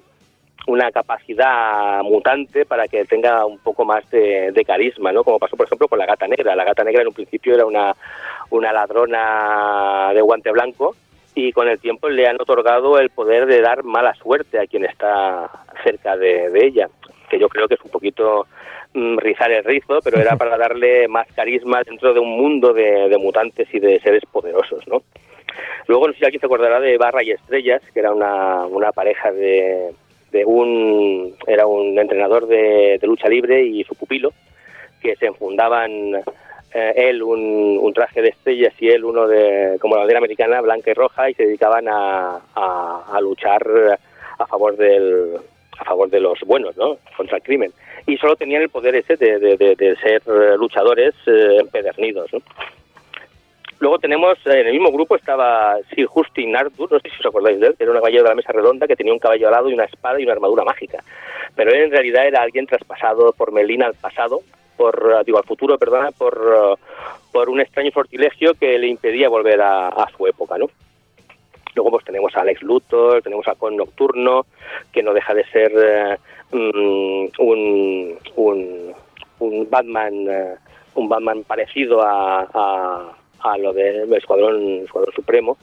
una 0.67 0.91
capacidad 0.91 2.01
mutante 2.03 2.65
para 2.65 2.87
que 2.87 3.05
tenga 3.05 3.45
un 3.45 3.57
poco 3.59 3.85
más 3.85 4.09
de, 4.11 4.63
carisma, 4.65 5.11
¿no? 5.11 5.23
Como 5.23 5.39
pasó, 5.39 5.57
por 5.57 5.65
ejemplo, 5.65 5.87
con 5.87 5.99
la 5.99 6.05
gata 6.05 6.27
negra. 6.27 6.55
La 6.55 6.63
gata 6.63 6.83
negra 6.83 7.01
en 7.01 7.07
un 7.07 7.13
principio 7.13 7.55
era 7.55 7.65
una, 7.65 7.95
una 8.51 8.71
ladrona 8.71 10.11
de 10.13 10.21
guante 10.21 10.51
blanco 10.51 10.95
y 11.33 11.51
con 11.51 11.67
el 11.67 11.79
tiempo 11.79 12.09
le 12.09 12.27
han 12.27 12.39
otorgado 12.39 12.99
el 12.99 13.09
poder 13.09 13.45
de 13.45 13.61
dar 13.61 13.83
mala 13.83 14.13
suerte 14.15 14.59
a 14.59 14.67
quien 14.67 14.85
está 14.85 15.49
cerca 15.83 16.17
de, 16.17 16.51
ella, 16.53 16.89
que 17.29 17.39
yo 17.39 17.47
creo 17.47 17.67
que 17.67 17.75
es 17.75 17.81
un 17.81 17.91
poquito 17.91 18.45
mm, 18.93 19.17
rizar 19.17 19.51
el 19.51 19.63
rizo, 19.63 19.99
pero 20.03 20.19
era 20.19 20.35
para 20.35 20.57
darle 20.59 21.07
más 21.07 21.27
carisma 21.33 21.81
dentro 21.83 22.13
de 22.13 22.19
un 22.19 22.37
mundo 22.37 22.73
de, 22.73 23.09
de 23.09 23.17
mutantes 23.17 23.67
y 23.73 23.79
de 23.79 23.99
seres 24.01 24.23
poderosos, 24.31 24.87
¿no? 24.87 25.01
Luego, 25.87 26.07
no 26.07 26.13
sé 26.13 26.19
si 26.19 26.25
alguien 26.25 26.39
se 26.39 26.45
acordará 26.45 26.79
de 26.79 26.97
Barra 26.97 27.23
y 27.23 27.31
Estrellas, 27.31 27.81
que 27.93 27.99
era 27.99 28.13
una, 28.13 28.65
una 28.67 28.91
pareja 28.91 29.31
de, 29.31 29.91
de 30.31 30.45
un 30.45 31.35
era 31.47 31.65
un 31.67 31.97
entrenador 31.97 32.47
de, 32.47 32.99
lucha 33.03 33.27
libre 33.27 33.63
y 33.63 33.83
su 33.83 33.95
pupilo 33.95 34.33
que 35.01 35.15
se 35.15 35.27
enfundaban 35.27 36.15
eh, 36.73 36.93
él 36.95 37.21
un, 37.23 37.91
traje 37.93 38.21
de 38.21 38.29
estrellas 38.29 38.73
y 38.79 38.87
él 38.87 39.03
uno 39.03 39.27
de 39.27 39.77
como 39.79 39.95
la 39.95 40.01
bandera 40.01 40.19
americana 40.19 40.61
blanca 40.61 40.91
y 40.91 40.93
roja 40.93 41.29
y 41.29 41.33
se 41.33 41.43
dedicaban 41.43 41.87
a, 41.89 42.39
a, 42.55 43.19
luchar 43.21 43.61
a 44.37 44.47
favor 44.47 44.77
del 44.77 45.37
a 45.77 45.83
favor 45.83 46.09
de 46.09 46.19
los 46.21 46.39
buenos 46.41 46.77
no 46.77 46.97
contra 47.17 47.37
el 47.37 47.43
crimen 47.43 47.73
y 48.07 48.17
solo 48.17 48.35
tenían 48.35 48.61
el 48.61 48.69
poder 48.69 48.95
ese 48.95 49.17
de, 49.17 49.39
de, 49.39 49.95
ser 50.01 50.21
luchadores 50.57 51.13
eh, 51.27 51.57
empedernidos 51.59 52.31
¿no? 52.31 52.39
Luego 53.81 53.97
tenemos, 53.97 54.37
eh, 54.45 54.61
en 54.61 54.67
el 54.67 54.73
mismo 54.73 54.91
grupo 54.91 55.15
estaba 55.15 55.75
Sir 55.89 56.05
Justin 56.05 56.55
Arthur, 56.55 56.91
no 56.91 56.99
sé 56.99 57.09
si 57.09 57.19
os 57.19 57.25
acordáis 57.25 57.59
de 57.59 57.67
él, 57.67 57.75
era 57.79 57.89
un 57.89 57.97
caballero 57.97 58.23
de 58.23 58.29
la 58.29 58.35
mesa 58.35 58.51
redonda 58.51 58.85
que 58.85 58.95
tenía 58.95 59.11
un 59.11 59.17
caballo 59.17 59.47
alado 59.47 59.71
y 59.71 59.73
una 59.73 59.85
espada 59.85 60.19
y 60.19 60.23
una 60.23 60.33
armadura 60.33 60.63
mágica. 60.63 61.03
Pero 61.55 61.71
él 61.71 61.85
en 61.85 61.91
realidad 61.91 62.27
era 62.27 62.43
alguien 62.43 62.67
traspasado 62.67 63.33
por 63.33 63.51
Melina 63.51 63.87
al 63.87 63.95
pasado, 63.95 64.41
por, 64.77 65.15
eh, 65.17 65.23
digo, 65.25 65.39
al 65.39 65.45
futuro, 65.45 65.79
perdona, 65.79 66.11
por, 66.11 66.35
eh, 66.37 66.75
por 67.31 67.49
un 67.49 67.59
extraño 67.59 67.89
sortilegio 67.89 68.53
que 68.53 68.77
le 68.77 68.85
impedía 68.85 69.29
volver 69.29 69.59
a, 69.59 70.07
su 70.15 70.27
época, 70.27 70.59
¿no? 70.59 70.67
Luego 71.73 71.89
pues 71.89 72.05
tenemos 72.05 72.35
a 72.35 72.41
Alex 72.41 72.61
Luthor, 72.61 73.23
tenemos 73.23 73.47
a 73.47 73.55
Con 73.55 73.75
Nocturno, 73.77 74.45
que 74.93 75.01
no 75.01 75.11
deja 75.11 75.33
de 75.33 75.45
ser 75.45 76.19
mm, 76.51 77.29
un, 77.39 78.17
un, 78.35 78.93
un, 79.39 79.69
Batman 79.71 80.13
un 80.93 81.09
Batman 81.09 81.43
parecido 81.45 82.03
a 82.03 82.45
a 82.53 83.20
lo 83.57 83.73
del 83.73 84.11
Escuadrón, 84.13 84.83
Escuadrón 84.83 85.13
Supremo, 85.13 85.57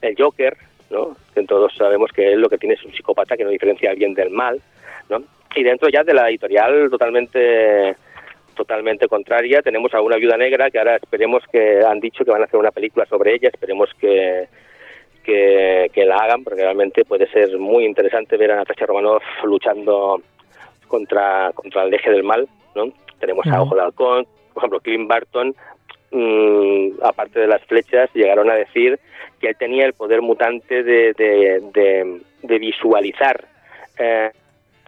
el 0.00 0.14
Joker, 0.16 0.56
¿no? 0.90 1.16
que 1.34 1.42
todos 1.44 1.72
sabemos 1.76 2.10
que 2.12 2.32
él 2.32 2.40
lo 2.40 2.48
que 2.48 2.58
tiene 2.58 2.74
es 2.74 2.84
un 2.84 2.92
psicópata 2.92 3.36
que 3.36 3.44
no 3.44 3.50
diferencia 3.50 3.90
al 3.90 3.96
bien 3.96 4.14
del 4.14 4.30
mal, 4.30 4.60
¿no? 5.08 5.22
y 5.54 5.62
dentro 5.62 5.88
ya 5.88 6.04
de 6.04 6.14
la 6.14 6.28
editorial 6.28 6.88
totalmente 6.90 7.96
totalmente 8.54 9.08
contraria 9.08 9.62
tenemos 9.62 9.94
a 9.94 10.00
una 10.00 10.16
viuda 10.16 10.36
negra 10.36 10.70
que 10.70 10.78
ahora 10.78 10.96
esperemos 10.96 11.42
que 11.50 11.80
han 11.84 11.98
dicho 11.98 12.24
que 12.24 12.30
van 12.30 12.42
a 12.42 12.44
hacer 12.44 12.60
una 12.60 12.72
película 12.72 13.06
sobre 13.06 13.34
ella, 13.34 13.48
esperemos 13.48 13.88
que 13.98 14.48
que, 15.22 16.04
la 16.06 16.16
hagan, 16.16 16.44
porque 16.44 16.62
realmente 16.62 17.04
puede 17.04 17.28
ser 17.28 17.56
muy 17.58 17.84
interesante 17.84 18.36
ver 18.36 18.52
a 18.52 18.56
Natasha 18.56 18.86
Romanoff 18.86 19.22
luchando 19.44 20.20
contra, 20.88 21.52
contra 21.54 21.84
el 21.84 21.94
eje 21.94 22.10
del 22.10 22.24
mal, 22.24 22.48
¿no? 22.74 22.92
Tenemos 23.18 23.46
a 23.46 23.62
Ojo 23.62 23.74
de 23.74 23.82
Halcón, 23.82 24.26
por 24.52 24.62
ejemplo, 24.62 24.80
Clint 24.80 25.08
Barton 25.08 25.54
aparte 27.02 27.40
de 27.40 27.46
las 27.46 27.62
flechas, 27.64 28.10
llegaron 28.14 28.50
a 28.50 28.54
decir 28.54 28.98
que 29.40 29.48
él 29.48 29.56
tenía 29.58 29.86
el 29.86 29.94
poder 29.94 30.22
mutante 30.22 30.82
de, 30.82 31.12
de, 32.42 32.58
visualizar 32.58 33.44
eh, 33.98 34.30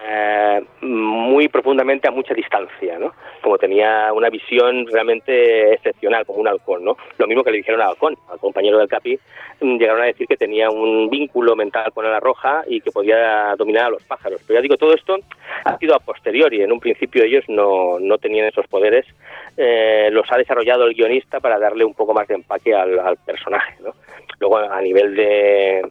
eh, 0.05 0.61
muy 0.81 1.49
profundamente 1.49 2.09
a 2.09 2.11
mucha 2.11 2.35
distancia, 2.35 2.99
¿no? 2.99 3.13
Como 3.41 3.57
tenía 3.59 4.13
una 4.13 4.31
visión 4.31 4.87
realmente 4.91 5.75
excepcional, 5.75 6.27
como 6.27 6.41
un 6.41 6.49
halcón, 6.49 6.85
¿no? 6.85 6.97
Lo 7.19 7.27
mismo 7.27 7.45
que 7.45 7.53
le 7.53 7.59
dijeron 7.59 7.81
al 7.81 7.91
halcón, 7.91 8.17
al 8.29 8.39
compañero 8.39 8.79
del 8.79 8.89
Capi, 8.89 9.19
mm, 9.61 9.77
llegaron 9.77 10.03
a 10.03 10.07
decir 10.07 10.27
que 10.27 10.37
tenía 10.37 10.71
un 10.71 11.09
vínculo 11.09 11.55
mental 11.55 11.93
con 11.93 12.11
la 12.11 12.19
roja 12.19 12.63
y 12.67 12.81
que 12.81 12.91
podía 12.91 13.55
dominar 13.57 13.87
a 13.87 13.91
los 13.91 14.03
pájaros. 14.03 14.41
Pero 14.47 14.59
ya 14.59 14.63
digo, 14.63 14.77
todo 14.77 14.95
esto 14.95 15.17
ha 15.65 15.79
sido 15.79 15.95
a 15.95 16.01
posteriori, 16.01 16.63
en 16.63 16.73
un 16.73 16.81
principio 16.81 17.23
ellos 17.23 17.45
no, 17.49 18.01
no 18.01 18.19
tenían 18.19 18.49
esos 18.49 18.67
poderes, 18.67 19.07
eh, 19.57 20.09
los 20.11 20.27
ha 20.33 20.39
desarrollado 20.39 20.87
el 20.87 20.95
guionista 20.95 21.39
para 21.39 21.59
darle 21.59 21.85
un 21.85 21.95
poco 21.95 22.13
más 22.13 22.27
de 22.27 22.35
empaque 22.35 22.75
al, 22.75 23.17
personaje, 23.25 23.77
¿no? 23.85 23.93
Luego, 24.41 24.59
a 24.59 24.81
nivel 24.81 25.15
de 25.15 25.83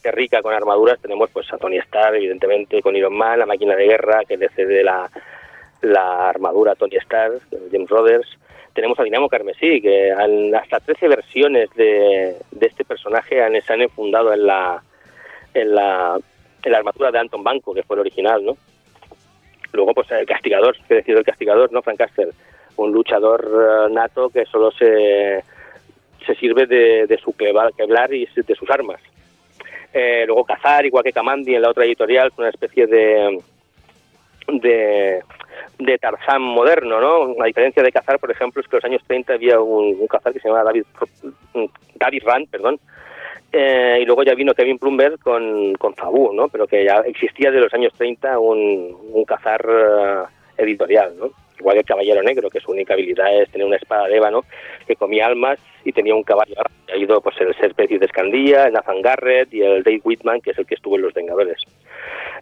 gente 0.00 0.12
rica 0.12 0.42
con 0.42 0.54
armaduras 0.54 0.98
tenemos 1.00 1.30
pues 1.30 1.52
a 1.52 1.58
Tony 1.58 1.76
Stark, 1.78 2.16
evidentemente, 2.16 2.80
con 2.80 2.96
Iron 2.96 3.16
Man, 3.16 3.38
la 3.38 3.46
máquina 3.46 3.76
de 3.76 3.86
guerra 3.86 4.22
que 4.26 4.36
le 4.36 4.48
cede 4.50 4.82
la, 4.82 5.10
la 5.82 6.28
armadura 6.28 6.72
a 6.72 6.74
Tony 6.74 6.96
Stark, 6.96 7.40
James 7.70 7.88
Rodgers. 7.88 8.38
Tenemos 8.72 8.98
a 8.98 9.02
Dinamo 9.02 9.28
Carmesí, 9.28 9.80
que 9.82 10.12
hasta 10.12 10.80
13 10.80 11.08
versiones 11.08 11.68
de, 11.74 12.36
de 12.50 12.66
este 12.66 12.84
personaje 12.84 13.42
han, 13.42 13.60
se 13.60 13.72
han 13.72 13.82
enfundado 13.82 14.32
en 14.32 14.46
la, 14.46 14.82
en 15.52 15.74
la, 15.74 16.18
en 16.62 16.72
la 16.72 16.78
armadura 16.78 17.10
de 17.10 17.18
Anton 17.18 17.44
Banco, 17.44 17.74
que 17.74 17.82
fue 17.82 17.96
el 17.96 18.00
original, 18.00 18.44
¿no? 18.44 18.56
Luego, 19.72 19.92
pues 19.92 20.10
el 20.12 20.26
castigador, 20.26 20.76
que 20.88 20.94
decidió 20.94 21.18
el 21.18 21.24
castigador, 21.24 21.72
¿no? 21.72 21.82
Frank 21.82 21.98
Castle, 21.98 22.30
un 22.76 22.92
luchador 22.92 23.44
eh, 23.44 23.92
nato 23.92 24.30
que 24.30 24.46
solo 24.46 24.70
se, 24.72 25.44
se 26.24 26.34
sirve 26.36 26.66
de, 26.66 27.06
de 27.06 27.18
su 27.18 27.34
queblar 27.34 28.14
y 28.14 28.26
de 28.34 28.54
sus 28.54 28.70
armas. 28.70 29.00
Eh, 29.92 30.24
luego 30.26 30.44
Cazar, 30.44 30.86
igual 30.86 31.04
que 31.04 31.12
Kamandi 31.12 31.54
en 31.54 31.62
la 31.62 31.70
otra 31.70 31.84
editorial, 31.84 32.32
una 32.36 32.50
especie 32.50 32.86
de, 32.86 33.40
de, 35.78 35.98
Tarzán 35.98 36.42
moderno, 36.42 37.00
¿no? 37.00 37.34
La 37.38 37.46
diferencia 37.46 37.82
de 37.82 37.90
Cazar, 37.90 38.18
por 38.18 38.30
ejemplo, 38.30 38.62
es 38.62 38.68
que 38.68 38.76
en 38.76 38.78
los 38.78 38.84
años 38.84 39.02
30 39.06 39.32
había 39.32 39.60
un, 39.60 39.96
un 40.00 40.06
Cazar 40.06 40.32
que 40.32 40.40
se 40.40 40.48
llamaba 40.48 40.64
David, 40.64 40.84
David 41.96 42.22
Rand, 42.24 42.48
perdón, 42.48 42.78
eh, 43.52 43.98
y 44.00 44.04
luego 44.04 44.22
ya 44.22 44.34
vino 44.34 44.54
Kevin 44.54 44.78
Plumber 44.78 45.18
con, 45.18 45.74
con 45.74 45.94
Fabú, 45.94 46.32
¿no? 46.32 46.48
Pero 46.48 46.68
que 46.68 46.84
ya 46.84 46.98
existía 47.04 47.50
de 47.50 47.60
los 47.60 47.74
años 47.74 47.92
30 47.94 48.38
un, 48.38 48.96
un 49.12 49.24
Cazar 49.24 49.66
eh, 49.68 50.62
editorial, 50.62 51.14
¿no? 51.18 51.30
Igual 51.60 51.76
el 51.76 51.84
Caballero 51.84 52.22
Negro, 52.22 52.50
que 52.50 52.60
su 52.60 52.72
única 52.72 52.94
habilidad 52.94 53.40
es 53.40 53.50
tener 53.50 53.66
una 53.66 53.76
espada 53.76 54.08
de 54.08 54.16
ébano 54.16 54.44
que 54.86 54.96
comía 54.96 55.26
almas 55.26 55.58
y 55.84 55.92
tenía 55.92 56.14
un 56.14 56.24
caballo. 56.24 56.54
Ha 56.92 56.96
ido 56.96 57.20
pues 57.20 57.36
el 57.40 57.54
Ser 57.56 57.74
de 57.74 58.04
Escandía, 58.04 58.64
el 58.64 58.72
Nathan 58.72 59.02
Garrett 59.02 59.52
y 59.52 59.62
el 59.62 59.82
Dave 59.82 60.00
Whitman, 60.02 60.40
que 60.40 60.50
es 60.50 60.58
el 60.58 60.66
que 60.66 60.74
estuvo 60.74 60.96
en 60.96 61.02
Los 61.02 61.14
Vengadores. 61.14 61.62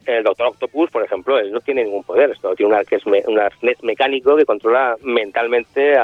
El 0.06 0.24
Doctor 0.24 0.48
Octopus, 0.48 0.90
por 0.90 1.04
ejemplo, 1.04 1.38
él 1.38 1.52
no 1.52 1.60
tiene 1.60 1.84
ningún 1.84 2.02
poder, 2.02 2.30
esto 2.30 2.54
tiene 2.54 2.74
un, 3.26 3.38
arnés 3.38 3.82
mecánico 3.82 4.36
que 4.36 4.46
controla 4.46 4.96
mentalmente 5.02 5.94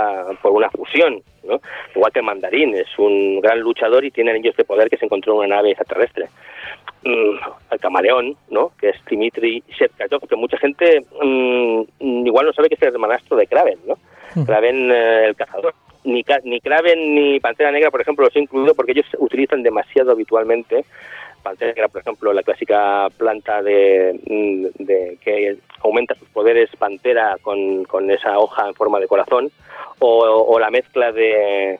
por 0.42 0.52
una 0.52 0.68
fusión. 0.70 1.22
¿no? 1.42 1.60
Igual 1.94 2.12
que 2.12 2.18
el 2.18 2.24
Mandarín, 2.24 2.74
es 2.74 2.98
un 2.98 3.40
gran 3.40 3.60
luchador 3.60 4.04
y 4.04 4.10
tiene 4.10 4.32
anillos 4.32 4.56
de 4.56 4.64
poder 4.64 4.90
que 4.90 4.96
se 4.96 5.06
encontró 5.06 5.32
en 5.34 5.38
una 5.38 5.56
nave 5.56 5.70
extraterrestre. 5.70 6.26
Mm, 7.04 7.36
el 7.70 7.80
camaleón, 7.80 8.36
¿no? 8.50 8.72
que 8.78 8.90
es 8.90 8.96
Dimitri 9.04 9.62
Shevkatov, 9.68 10.26
que 10.26 10.36
mucha 10.36 10.56
gente 10.56 11.04
mm, 11.22 12.26
igual 12.26 12.46
no 12.46 12.52
sabe 12.52 12.68
que 12.68 12.76
es 12.76 12.82
el 12.82 12.88
hermanastro 12.88 13.36
de 13.36 13.46
Kraven, 13.46 13.78
¿no? 13.86 13.98
Hmm. 14.34 14.44
Kraven 14.44 14.90
eh, 14.90 15.26
el 15.26 15.36
cazador. 15.36 15.74
Ni, 16.04 16.24
ni 16.44 16.60
Kraven 16.60 17.14
ni 17.14 17.40
Pantera 17.40 17.70
Negra, 17.70 17.90
por 17.90 18.00
ejemplo, 18.00 18.24
los 18.24 18.36
he 18.36 18.40
incluido 18.40 18.74
porque 18.74 18.92
ellos 18.92 19.06
utilizan 19.18 19.62
demasiado 19.62 20.12
habitualmente 20.12 20.84
Pantera 21.44 21.88
por 21.88 22.00
ejemplo, 22.00 22.32
la 22.32 22.42
clásica 22.42 23.08
planta 23.16 23.62
de, 23.62 24.18
mm, 24.26 24.82
de 24.82 25.18
que 25.22 25.58
aumenta 25.84 26.14
sus 26.16 26.28
poderes 26.30 26.70
Pantera 26.76 27.36
con, 27.42 27.84
con, 27.84 28.10
esa 28.10 28.38
hoja 28.38 28.66
en 28.66 28.74
forma 28.74 28.98
de 28.98 29.06
corazón, 29.06 29.50
o, 29.98 30.18
o 30.18 30.58
la 30.58 30.70
mezcla 30.70 31.12
de, 31.12 31.78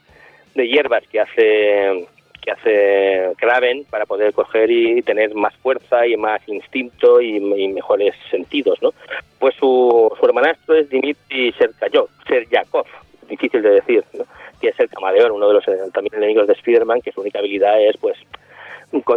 de 0.55 0.69
hierbas 0.69 1.03
que 1.09 1.21
hace 1.21 2.07
que 2.45 2.51
hace 2.51 3.35
Kraven 3.39 3.87
para 3.87 4.05
poder 4.05 4.35
coger 4.35 4.71
y 4.71 5.01
tener 5.01 5.35
más 5.35 5.55
fuerza 5.57 6.07
y 6.07 6.15
más 6.19 6.47
instinto 6.47 7.23
y, 7.23 7.41
mejores 7.41 8.15
sentidos, 8.31 8.83
¿no? 8.83 8.93
Pues 9.39 9.55
su, 9.55 10.12
su 10.21 10.27
hermanastro 10.27 10.75
es 10.75 10.91
Dimitri 10.91 11.53
Serkayov, 11.53 12.09
Serjakov, 12.29 12.85
difícil 13.29 13.62
de 13.62 13.71
decir, 13.71 14.05
¿no? 14.12 14.25
que 14.61 14.69
es 14.69 14.79
el 14.81 14.91
camaleón, 14.91 15.33
uno 15.33 15.49
de 15.49 15.55
los 15.55 15.69
eh, 15.69 15.79
también 15.93 16.17
enemigos 16.17 16.47
de 16.47 16.53
Spider-Man, 16.53 17.01
que 17.01 17.12
su 17.12 17.23
única 17.23 17.39
habilidad 17.39 17.81
es 17.83 17.97
pues 17.97 18.17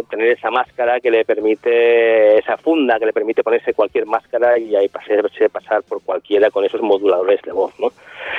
tener 0.08 0.28
esa 0.28 0.50
máscara 0.50 1.00
que 1.00 1.10
le 1.10 1.24
permite, 1.24 2.38
esa 2.38 2.56
funda 2.56 2.98
que 2.98 3.06
le 3.06 3.12
permite 3.12 3.42
ponerse 3.42 3.74
cualquier 3.74 4.06
máscara 4.06 4.58
y 4.58 4.74
ahí 4.74 4.88
pasarse 4.88 5.48
pasar 5.48 5.82
por 5.82 6.02
cualquiera 6.02 6.50
con 6.50 6.64
esos 6.64 6.82
moduladores 6.82 7.42
de 7.42 7.52
voz, 7.52 7.72
¿no? 7.78 7.92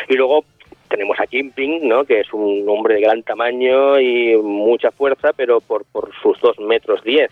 Y 0.08 0.16
luego 0.16 0.44
tenemos 0.90 1.20
a 1.20 1.28
Kimping, 1.28 1.88
¿no? 1.88 2.04
que 2.04 2.22
es 2.22 2.34
un 2.34 2.68
hombre 2.68 2.96
de 2.96 3.02
gran 3.02 3.24
tamaño 3.24 4.00
y 4.00 4.36
mucha 4.38 4.92
fuerza, 4.92 5.32
pero 5.34 5.62
por, 5.62 5.86
por 5.86 6.12
sus 6.22 6.40
dos 6.42 6.60
metros 6.60 7.04
diez. 7.04 7.32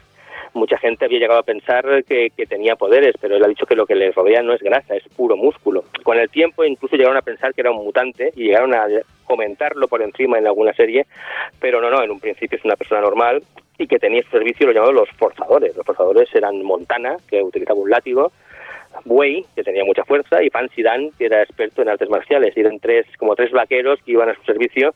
Mucha 0.53 0.77
gente 0.77 1.05
había 1.05 1.19
llegado 1.19 1.39
a 1.39 1.43
pensar 1.43 2.03
que, 2.03 2.31
tenía 2.47 2.75
poderes, 2.75 3.15
pero 3.19 3.35
él 3.35 3.43
ha 3.43 3.47
dicho 3.47 3.65
que 3.65 3.75
lo 3.75 3.85
que 3.85 3.95
le 3.95 4.11
rodea 4.11 4.41
no 4.41 4.53
es 4.53 4.61
grasa, 4.61 4.95
es 4.95 5.03
puro 5.15 5.35
músculo. 5.35 5.83
Con 6.03 6.17
el 6.17 6.29
tiempo 6.29 6.63
incluso 6.63 6.95
llegaron 6.95 7.17
a 7.17 7.21
pensar 7.21 7.53
que 7.53 7.61
era 7.61 7.71
un 7.71 7.83
mutante 7.83 8.31
y 8.35 8.45
llegaron 8.45 8.73
a 8.73 8.87
comentarlo 9.25 9.87
por 9.87 10.01
encima 10.01 10.37
en 10.37 10.47
alguna 10.47 10.73
serie, 10.73 11.05
pero 11.59 11.81
no, 11.81 11.89
no, 11.89 12.01
en 12.01 12.11
un 12.11 12.19
principio 12.19 12.57
es 12.57 12.65
una 12.65 12.75
persona 12.75 13.01
normal 13.01 13.43
y 13.77 13.87
que 13.87 13.99
tenía 13.99 14.23
su 14.23 14.29
servicio 14.29 14.65
lo 14.65 14.73
llamaban 14.73 14.95
los 14.95 15.09
forzadores. 15.11 15.75
Los 15.75 15.85
forzadores 15.85 16.33
eran 16.33 16.63
Montana, 16.63 17.17
que 17.29 17.43
utilizaba 17.43 17.79
un 17.79 17.89
látigo, 17.89 18.31
Wei, 19.05 19.45
que 19.55 19.63
tenía 19.63 19.83
mucha 19.83 20.03
fuerza, 20.03 20.43
y 20.43 20.49
Fancy 20.49 20.81
Dan, 20.81 21.11
que 21.17 21.25
era 21.25 21.43
experto 21.43 21.81
en 21.81 21.89
artes 21.89 22.09
marciales. 22.09 22.55
Y 22.55 22.61
eran 22.61 22.79
tres, 22.79 23.05
como 23.17 23.35
tres 23.35 23.51
vaqueros 23.51 23.99
que 24.03 24.13
iban 24.13 24.29
a 24.29 24.35
su 24.35 24.43
servicio 24.43 24.95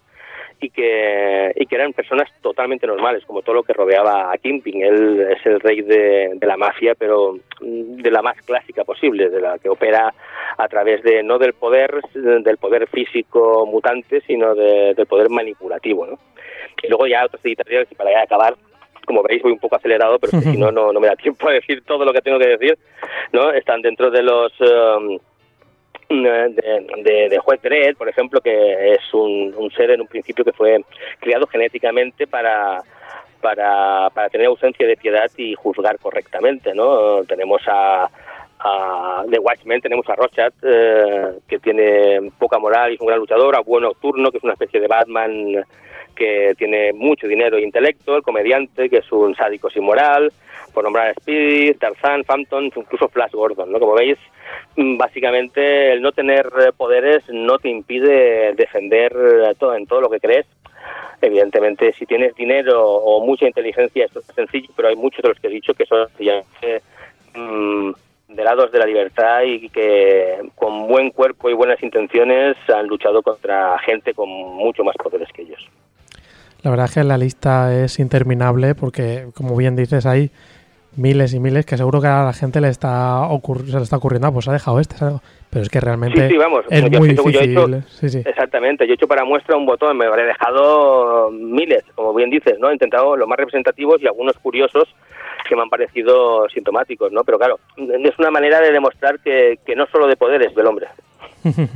y 0.61 0.69
que, 0.69 1.51
y 1.55 1.65
que 1.65 1.75
eran 1.75 1.91
personas 1.91 2.29
totalmente 2.41 2.85
normales, 2.85 3.25
como 3.25 3.41
todo 3.41 3.55
lo 3.55 3.63
que 3.63 3.73
rodeaba 3.73 4.31
a 4.31 4.37
Kimping. 4.37 4.81
Él 4.81 5.27
es 5.31 5.45
el 5.45 5.59
rey 5.59 5.81
de, 5.81 6.37
la 6.39 6.55
mafia, 6.55 6.93
pero 6.95 7.35
de 7.59 8.11
la 8.11 8.21
más 8.21 8.37
clásica 8.43 8.83
posible, 8.83 9.29
de 9.29 9.41
la 9.41 9.57
que 9.57 9.69
opera 9.69 10.13
a 10.57 10.67
través 10.67 11.01
de, 11.01 11.23
no 11.23 11.39
del 11.39 11.53
poder, 11.53 11.99
del 12.13 12.57
poder 12.57 12.87
físico 12.87 13.65
mutante, 13.65 14.21
sino 14.21 14.53
del 14.53 15.07
poder 15.07 15.29
manipulativo, 15.31 16.05
¿no? 16.05 16.19
Y 16.83 16.87
luego 16.87 17.07
ya 17.07 17.25
otros 17.25 17.43
editoriales, 17.43 17.91
y 17.91 17.95
para 17.95 18.11
ya 18.11 18.21
acabar, 18.21 18.55
como 19.05 19.23
veis 19.23 19.41
voy 19.41 19.53
un 19.53 19.59
poco 19.59 19.77
acelerado, 19.77 20.19
pero 20.19 20.39
si 20.41 20.57
no, 20.57 20.71
no, 20.71 20.93
me 20.93 21.07
da 21.07 21.15
tiempo 21.21 21.49
a 21.49 21.53
decir 21.53 21.83
todo 21.85 22.05
lo 22.05 22.13
que 22.13 22.21
tengo 22.21 22.37
que 22.37 22.49
decir, 22.49 22.77
¿no? 23.33 23.51
Están 23.51 23.81
dentro 23.81 24.11
de 24.11 24.21
los... 24.21 24.53
Um, 24.61 25.17
de, 26.11 27.29
de, 27.29 27.37
Juez 27.39 27.61
Dredd, 27.61 27.95
por 27.95 28.09
ejemplo, 28.09 28.41
que 28.41 28.93
es 28.93 29.13
un, 29.13 29.53
un, 29.57 29.71
ser 29.71 29.91
en 29.91 30.01
un 30.01 30.07
principio 30.07 30.43
que 30.43 30.51
fue 30.51 30.83
criado 31.19 31.47
genéticamente 31.47 32.27
para, 32.27 32.81
para, 33.41 34.09
para 34.09 34.29
tener 34.29 34.47
ausencia 34.47 34.85
de 34.87 34.97
piedad 34.97 35.29
y 35.37 35.55
juzgar 35.55 35.97
correctamente, 35.99 36.73
¿no? 36.73 37.23
Tenemos 37.23 37.61
a, 37.67 38.09
a 38.59 39.23
The 39.29 39.39
Watchmen, 39.39 39.81
tenemos 39.81 40.07
a 40.09 40.15
Rorschach, 40.15 40.53
eh, 40.63 41.39
que 41.47 41.59
tiene 41.59 42.31
poca 42.37 42.59
moral 42.59 42.91
y 42.91 42.95
es 42.95 43.01
un 43.01 43.07
gran 43.07 43.19
luchador, 43.19 43.55
a 43.55 43.61
Buen 43.61 43.83
Nocturno, 43.83 44.31
que 44.31 44.37
es 44.37 44.43
una 44.43 44.53
especie 44.53 44.79
de 44.79 44.87
Batman 44.87 45.65
que 46.15 46.53
tiene 46.57 46.93
mucho 46.93 47.27
dinero 47.27 47.57
e 47.57 47.63
intelecto, 47.63 48.15
el 48.15 48.23
comediante, 48.23 48.89
que 48.89 48.97
es 48.97 49.11
un 49.11 49.35
sádico 49.35 49.69
sin 49.69 49.83
moral, 49.83 50.31
por 50.73 50.83
nombrar 50.83 51.07
a 51.07 51.11
Speed, 51.11 51.77
Tarzan, 51.77 52.23
Phantom, 52.23 52.69
incluso 52.75 53.09
Flash 53.09 53.31
Gordon, 53.31 53.71
¿no? 53.71 53.79
Como 53.79 53.93
veis, 53.93 54.17
mm, 54.75 54.97
básicamente 54.97 55.93
el 55.93 56.01
no 56.01 56.11
tener 56.11 56.49
poderes 56.77 57.23
no 57.29 57.57
te 57.59 57.69
impide 57.69 58.53
defender 58.53 59.13
todo 59.59 59.75
en 59.75 59.85
todo 59.85 60.01
lo 60.01 60.09
que 60.09 60.19
crees. 60.19 60.45
Evidentemente, 61.21 61.93
si 61.93 62.05
tienes 62.05 62.35
dinero 62.35 62.83
o 62.83 63.23
mucha 63.23 63.45
inteligencia, 63.45 64.05
esto 64.05 64.19
es 64.19 64.25
sencillo, 64.33 64.69
pero 64.75 64.87
hay 64.87 64.95
muchos 64.95 65.21
de 65.21 65.29
los 65.29 65.39
que 65.39 65.47
he 65.47 65.51
dicho 65.51 65.73
que 65.73 65.85
son 65.85 66.07
mm, 67.35 67.91
de 68.29 68.43
lados 68.43 68.71
de 68.71 68.79
la 68.79 68.85
libertad 68.85 69.41
y 69.43 69.69
que 69.69 70.37
con 70.55 70.87
buen 70.87 71.11
cuerpo 71.11 71.49
y 71.49 71.53
buenas 71.53 71.81
intenciones 71.83 72.57
han 72.73 72.87
luchado 72.87 73.21
contra 73.21 73.77
gente 73.79 74.13
con 74.13 74.29
mucho 74.29 74.83
más 74.83 74.95
poderes 74.95 75.29
que 75.33 75.43
ellos. 75.43 75.69
La 76.63 76.69
verdad 76.69 76.85
es 76.85 76.93
que 76.93 77.03
la 77.03 77.17
lista 77.17 77.83
es 77.83 77.99
interminable 77.99 78.75
porque, 78.75 79.27
como 79.33 79.55
bien 79.55 79.75
dices, 79.75 80.05
hay 80.05 80.29
miles 80.95 81.33
y 81.33 81.39
miles 81.39 81.65
que 81.65 81.77
seguro 81.77 82.01
que 82.01 82.07
a 82.07 82.23
la 82.23 82.33
gente 82.33 82.59
le 82.61 82.67
está 82.67 83.27
se 83.65 83.77
le 83.77 83.83
está 83.83 83.97
ocurriendo, 83.97 84.27
ah, 84.27 84.31
pues 84.31 84.47
ha 84.47 84.53
dejado 84.53 84.79
este, 84.79 84.95
pero 85.49 85.63
es 85.63 85.69
que 85.69 85.79
realmente 85.79 86.29
es 86.69 86.91
muy 86.99 87.09
difícil. 87.09 88.23
Exactamente, 88.25 88.85
yo 88.85 88.93
he 88.93 88.95
hecho 88.95 89.07
para 89.07 89.23
muestra 89.23 89.55
un 89.55 89.65
botón, 89.65 89.97
me 89.97 90.05
habré 90.05 90.25
dejado 90.25 91.31
miles, 91.31 91.83
como 91.95 92.13
bien 92.13 92.29
dices, 92.29 92.59
¿no? 92.59 92.69
He 92.69 92.73
intentado 92.73 93.15
los 93.15 93.27
más 93.27 93.37
representativos 93.37 94.01
y 94.01 94.07
algunos 94.07 94.37
curiosos 94.37 94.93
que 95.47 95.55
me 95.55 95.61
han 95.61 95.69
parecido 95.69 96.47
sintomáticos, 96.49 97.11
¿no? 97.11 97.23
Pero 97.23 97.37
claro, 97.37 97.59
es 97.77 98.19
una 98.19 98.31
manera 98.31 98.61
de 98.61 98.71
demostrar 98.71 99.19
que, 99.19 99.59
que 99.65 99.75
no 99.75 99.85
solo 99.87 100.07
de 100.07 100.15
poderes 100.15 100.53
del 100.55 100.67
hombre. 100.67 100.87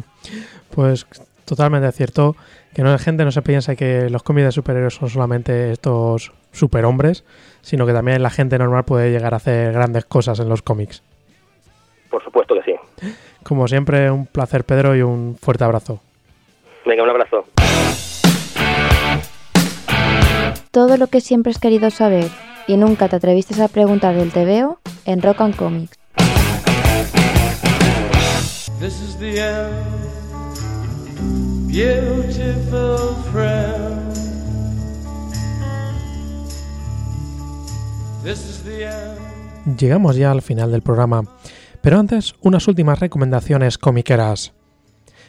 pues 0.75 1.05
totalmente 1.45 1.91
cierto 1.91 2.35
que 2.73 2.83
no 2.83 2.91
la 2.91 2.97
gente 2.97 3.23
no 3.23 3.31
se 3.31 3.41
piensa 3.41 3.75
que 3.75 4.09
los 4.09 4.23
cómics 4.23 4.45
de 4.45 4.51
superhéroes 4.51 4.95
son 4.95 5.09
solamente 5.09 5.71
estos 5.71 6.33
superhombres, 6.55 7.23
sino 7.61 7.85
que 7.85 7.93
también 7.93 8.23
la 8.23 8.29
gente 8.29 8.57
normal 8.57 8.85
puede 8.85 9.11
llegar 9.11 9.33
a 9.33 9.37
hacer 9.37 9.73
grandes 9.73 10.05
cosas 10.05 10.39
en 10.39 10.49
los 10.49 10.61
cómics. 10.61 11.03
Por 12.09 12.23
supuesto 12.23 12.55
que 12.55 12.63
sí. 12.63 13.13
Como 13.43 13.67
siempre, 13.67 14.09
un 14.09 14.25
placer 14.25 14.63
Pedro 14.63 14.95
y 14.95 15.01
un 15.01 15.37
fuerte 15.39 15.63
abrazo. 15.63 15.99
Venga, 16.85 17.03
un 17.03 17.09
abrazo. 17.09 17.45
Todo 20.71 20.97
lo 20.97 21.07
que 21.07 21.21
siempre 21.21 21.51
has 21.51 21.59
querido 21.59 21.89
saber 21.89 22.29
y 22.67 22.77
nunca 22.77 23.07
te 23.07 23.15
atreviste 23.15 23.61
a 23.61 23.67
preguntar 23.67 24.15
del 24.15 24.31
TVO 24.31 24.79
en 25.05 25.21
Rock 25.21 25.41
and 25.41 25.55
Comics. 25.55 25.97
This 28.79 29.01
is 29.01 29.17
the 29.17 29.39
end. 29.39 30.05
Llegamos 39.77 40.15
ya 40.15 40.31
al 40.31 40.41
final 40.41 40.71
del 40.71 40.81
programa, 40.81 41.23
pero 41.81 41.99
antes 41.99 42.33
unas 42.41 42.67
últimas 42.67 42.99
recomendaciones 42.99 43.77
comiqueras. 43.77 44.53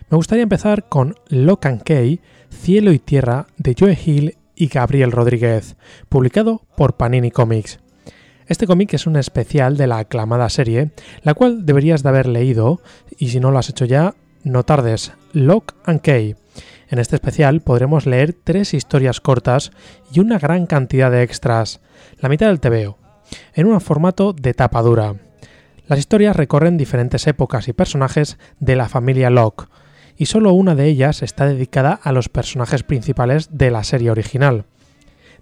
Me 0.09 0.17
gustaría 0.17 0.45
empezar 0.45 0.89
con 0.89 1.15
Lock 1.29 1.67
and 1.67 1.83
Key, 1.83 2.21
Cielo 2.49 2.93
y 2.93 2.99
Tierra 2.99 3.49
de 3.59 3.75
Joe 3.79 3.99
Hill 4.03 4.39
y 4.55 4.69
Gabriel 4.69 5.13
Rodríguez, 5.13 5.77
publicado 6.09 6.63
por 6.75 6.97
Panini 6.97 7.31
Comics. 7.31 7.81
Este 8.47 8.67
cómic 8.67 8.95
es 8.95 9.07
un 9.07 9.17
especial 9.17 9.77
de 9.77 9.89
la 9.89 9.99
aclamada 9.99 10.49
serie, 10.49 10.93
la 11.23 11.35
cual 11.35 11.67
deberías 11.67 12.03
de 12.03 12.09
haber 12.09 12.27
leído, 12.27 12.81
y 13.19 13.29
si 13.29 13.41
no 13.41 13.51
lo 13.51 13.59
has 13.59 13.69
hecho 13.69 13.85
ya, 13.85 14.15
no 14.43 14.63
tardes, 14.63 15.13
Lock 15.33 15.75
and 15.85 16.01
Key. 16.01 16.37
En 16.89 16.99
este 16.99 17.17
especial 17.17 17.61
podremos 17.61 18.07
leer 18.07 18.33
tres 18.33 18.75
historias 18.75 19.21
cortas 19.21 19.73
y 20.13 20.21
una 20.21 20.39
gran 20.39 20.67
cantidad 20.67 21.11
de 21.11 21.23
extras, 21.23 21.81
la 22.19 22.29
mitad 22.29 22.49
del 22.49 22.61
TVO, 22.61 22.99
en 23.55 23.67
un 23.67 23.81
formato 23.81 24.33
de 24.33 24.55
tapa 24.55 24.83
dura. 24.83 25.15
Las 25.89 25.99
historias 25.99 26.37
recorren 26.37 26.77
diferentes 26.77 27.27
épocas 27.27 27.69
y 27.69 27.73
personajes 27.73 28.39
de 28.61 28.77
la 28.77 28.89
familia 28.89 29.31
Locke, 29.31 29.69
y 30.17 30.27
solo 30.27 30.53
una 30.53 30.75
de 30.75 30.87
ellas 30.87 31.23
está 31.23 31.47
dedicada 31.47 31.93
a 32.03 32.13
los 32.13 32.29
personajes 32.29 32.83
principales 32.83 33.49
de 33.53 33.71
la 33.71 33.85
serie 33.85 34.11
original. 34.11 34.65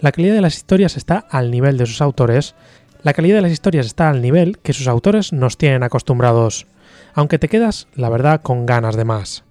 La 0.00 0.12
calidad 0.12 0.34
de 0.34 0.40
las 0.40 0.56
historias 0.56 0.96
está 0.96 1.18
al 1.30 1.50
nivel 1.50 1.78
de 1.78 1.86
sus 1.86 2.00
autores, 2.00 2.54
la 3.02 3.12
calidad 3.12 3.36
de 3.36 3.42
las 3.42 3.52
historias 3.52 3.86
está 3.86 4.08
al 4.08 4.22
nivel 4.22 4.58
que 4.58 4.72
sus 4.72 4.88
autores 4.88 5.32
nos 5.32 5.58
tienen 5.58 5.82
acostumbrados 5.82 6.66
aunque 7.14 7.38
te 7.38 7.48
quedas, 7.48 7.86
la 7.94 8.08
verdad, 8.08 8.42
con 8.42 8.66
ganas 8.66 8.96
de 8.96 9.04
más. 9.04 9.44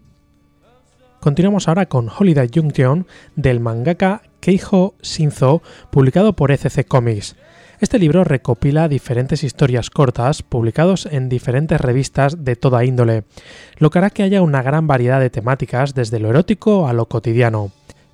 Continuamos 1.24 1.70
ahora 1.70 1.86
con 1.86 2.10
Holiday 2.10 2.50
Junction 2.54 3.08
del 3.38 3.62
mangaka 3.62 4.24
Keijo 4.42 4.96
Shinzo, 5.02 5.62
publicado 5.90 6.34
por 6.34 6.52
ECC 6.52 6.86
Comics. 6.86 7.38
Este 7.80 7.98
libro 7.98 8.26
recopila 8.26 8.90
diferentes 8.90 9.46
historias 9.46 9.90
cortas 9.90 10.44
publicados 10.44 11.06
en 11.06 11.30
diferentes 11.30 11.80
revistas 11.80 12.44
de 12.44 12.58
toda 12.58 12.84
índole, 12.84 13.24
lo 13.78 13.90
que 13.90 14.00
hará 14.00 14.10
que 14.10 14.24
haya 14.24 14.42
una 14.42 14.62
gran 14.64 14.86
variedad 14.86 15.22
de 15.22 15.30
temáticas 15.30 15.94
desde 15.94 16.20
lo 16.20 16.30
erótico 16.30 16.90
a 16.90 16.94
lo 16.94 17.06
cotidiano 17.06 17.72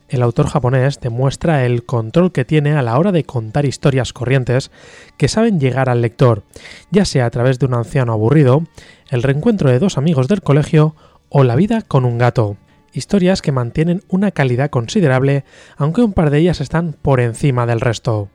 el 0.08 0.22
autor 0.22 0.48
japonés 0.48 1.00
demuestra 1.00 1.66
el 1.66 1.86
control 1.86 2.32
que 2.32 2.46
tiene 2.46 2.74
a 2.74 2.84
la 2.84 3.00
hora 3.00 3.12
de 3.12 3.24
contar 3.24 3.66
historias 3.66 4.14
corrientes 4.14 4.70
que 5.18 5.28
saben 5.28 5.60
llegar 5.60 5.90
al 5.90 6.04
lector, 6.04 6.44
ya 6.92 7.06
sea 7.06 7.26
a 7.26 7.30
través 7.32 7.58
de 7.58 7.66
un 7.66 7.74
anciano 7.74 8.14
aburrido, 8.14 8.64
el 9.10 9.24
reencuentro 9.24 9.72
de 9.72 9.80
dos 9.80 9.98
amigos 9.98 10.28
del 10.28 10.44
colegio 10.44 10.96
o 11.30 11.44
la 11.44 11.56
vida 11.56 11.82
con 11.82 12.06
un 12.06 12.20
gato. 12.20 12.58
Historias 12.94 13.42
que 13.42 13.52
mantienen 13.52 14.04
una 14.08 14.32
calidad 14.32 14.70
considerable, 14.70 15.44
aunque 15.78 16.02
un 16.02 16.14
par 16.14 16.30
de 16.30 16.40
ellas 16.40 16.62
están 16.62 16.94
por 16.94 17.20
encima 17.20 17.66
del 17.66 17.82
resto. 17.82 18.30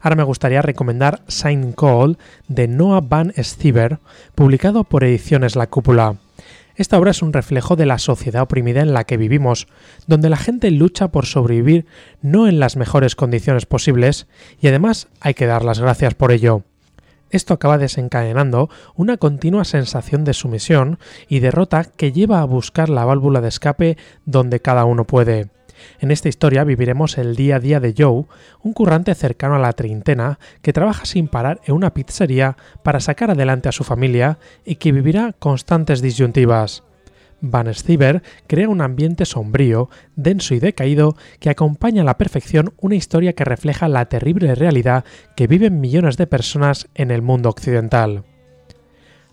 Ahora 0.00 0.16
me 0.16 0.22
gustaría 0.22 0.62
recomendar 0.62 1.22
Sign 1.28 1.72
Call 1.72 2.16
de 2.48 2.68
Noah 2.68 3.02
Van 3.02 3.32
Stever, 3.36 3.98
publicado 4.34 4.84
por 4.84 5.04
Ediciones 5.04 5.56
La 5.56 5.66
Cúpula. 5.66 6.16
Esta 6.74 6.98
obra 6.98 7.10
es 7.10 7.20
un 7.20 7.34
reflejo 7.34 7.76
de 7.76 7.84
la 7.84 7.98
sociedad 7.98 8.42
oprimida 8.42 8.80
en 8.80 8.94
la 8.94 9.04
que 9.04 9.18
vivimos, 9.18 9.66
donde 10.06 10.30
la 10.30 10.38
gente 10.38 10.70
lucha 10.70 11.08
por 11.08 11.26
sobrevivir 11.26 11.84
no 12.22 12.48
en 12.48 12.58
las 12.58 12.76
mejores 12.76 13.14
condiciones 13.14 13.66
posibles, 13.66 14.26
y 14.58 14.68
además 14.68 15.08
hay 15.20 15.34
que 15.34 15.44
dar 15.44 15.62
las 15.62 15.80
gracias 15.80 16.14
por 16.14 16.32
ello. 16.32 16.64
Esto 17.30 17.54
acaba 17.54 17.78
desencadenando 17.78 18.70
una 18.96 19.16
continua 19.16 19.64
sensación 19.64 20.24
de 20.24 20.34
sumisión 20.34 20.98
y 21.28 21.40
derrota 21.40 21.84
que 21.84 22.12
lleva 22.12 22.40
a 22.40 22.44
buscar 22.44 22.88
la 22.88 23.04
válvula 23.04 23.40
de 23.40 23.48
escape 23.48 23.96
donde 24.24 24.60
cada 24.60 24.84
uno 24.84 25.04
puede. 25.04 25.48
En 25.98 26.10
esta 26.10 26.28
historia 26.28 26.64
viviremos 26.64 27.16
el 27.18 27.36
día 27.36 27.56
a 27.56 27.60
día 27.60 27.80
de 27.80 27.94
Joe, 27.96 28.24
un 28.62 28.72
currante 28.72 29.14
cercano 29.14 29.54
a 29.54 29.58
la 29.58 29.72
treintena 29.72 30.38
que 30.62 30.72
trabaja 30.72 31.06
sin 31.06 31.28
parar 31.28 31.60
en 31.64 31.74
una 31.74 31.94
pizzería 31.94 32.56
para 32.82 33.00
sacar 33.00 33.30
adelante 33.30 33.68
a 33.68 33.72
su 33.72 33.84
familia 33.84 34.38
y 34.64 34.76
que 34.76 34.92
vivirá 34.92 35.34
constantes 35.38 36.02
disyuntivas. 36.02 36.82
Van 37.40 37.72
Stieber 37.74 38.22
crea 38.46 38.68
un 38.68 38.80
ambiente 38.80 39.24
sombrío, 39.24 39.88
denso 40.16 40.54
y 40.54 40.60
decaído 40.60 41.16
que 41.38 41.50
acompaña 41.50 42.02
a 42.02 42.04
la 42.04 42.18
perfección 42.18 42.72
una 42.78 42.96
historia 42.96 43.32
que 43.32 43.44
refleja 43.44 43.88
la 43.88 44.06
terrible 44.06 44.54
realidad 44.54 45.04
que 45.36 45.46
viven 45.46 45.80
millones 45.80 46.16
de 46.16 46.26
personas 46.26 46.88
en 46.94 47.10
el 47.10 47.22
mundo 47.22 47.48
occidental. 47.48 48.24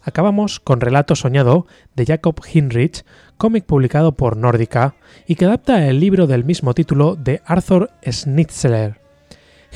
Acabamos 0.01 0.62
con 0.62 0.80
Relato 0.80 1.16
Soñado 1.16 1.68
de 1.95 2.05
Jacob 2.05 2.39
Hinrich, 2.53 3.03
cómic 3.36 3.66
publicado 3.66 4.14
por 4.14 4.38
Nordica 4.38 4.95
y 5.28 5.36
que 5.36 5.43
adapta 5.43 5.86
el 5.86 5.99
libro 5.99 6.28
del 6.28 6.45
mismo 6.45 6.74
título 6.74 7.18
de 7.18 7.41
Arthur 7.45 7.91
Schnitzler. 8.10 9.01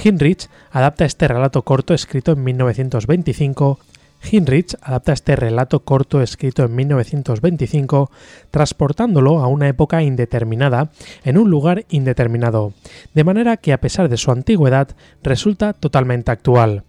Hinrich 0.02 0.48
adapta 0.72 1.04
este 1.04 1.28
relato 1.28 1.64
corto 1.64 1.94
escrito 1.94 2.32
en 2.32 2.46
1925 2.46 3.80
Hinrich 4.30 4.76
adapta 4.82 5.14
este 5.14 5.36
relato 5.36 5.82
corto 5.82 6.22
escrito 6.22 6.64
en 6.64 6.76
1925, 6.76 8.12
transportándolo 8.52 9.40
a 9.40 9.48
una 9.48 9.68
época 9.68 10.04
indeterminada 10.04 10.92
en 11.24 11.38
un 11.38 11.50
lugar 11.50 11.86
indeterminado, 11.90 12.74
de 13.14 13.24
manera 13.24 13.58
que 13.58 13.74
a 13.74 13.82
pesar 13.82 14.10
de 14.10 14.18
su 14.18 14.32
antigüedad 14.32 14.90
resulta 15.24 15.74
totalmente 15.74 16.32
actual. 16.32 16.84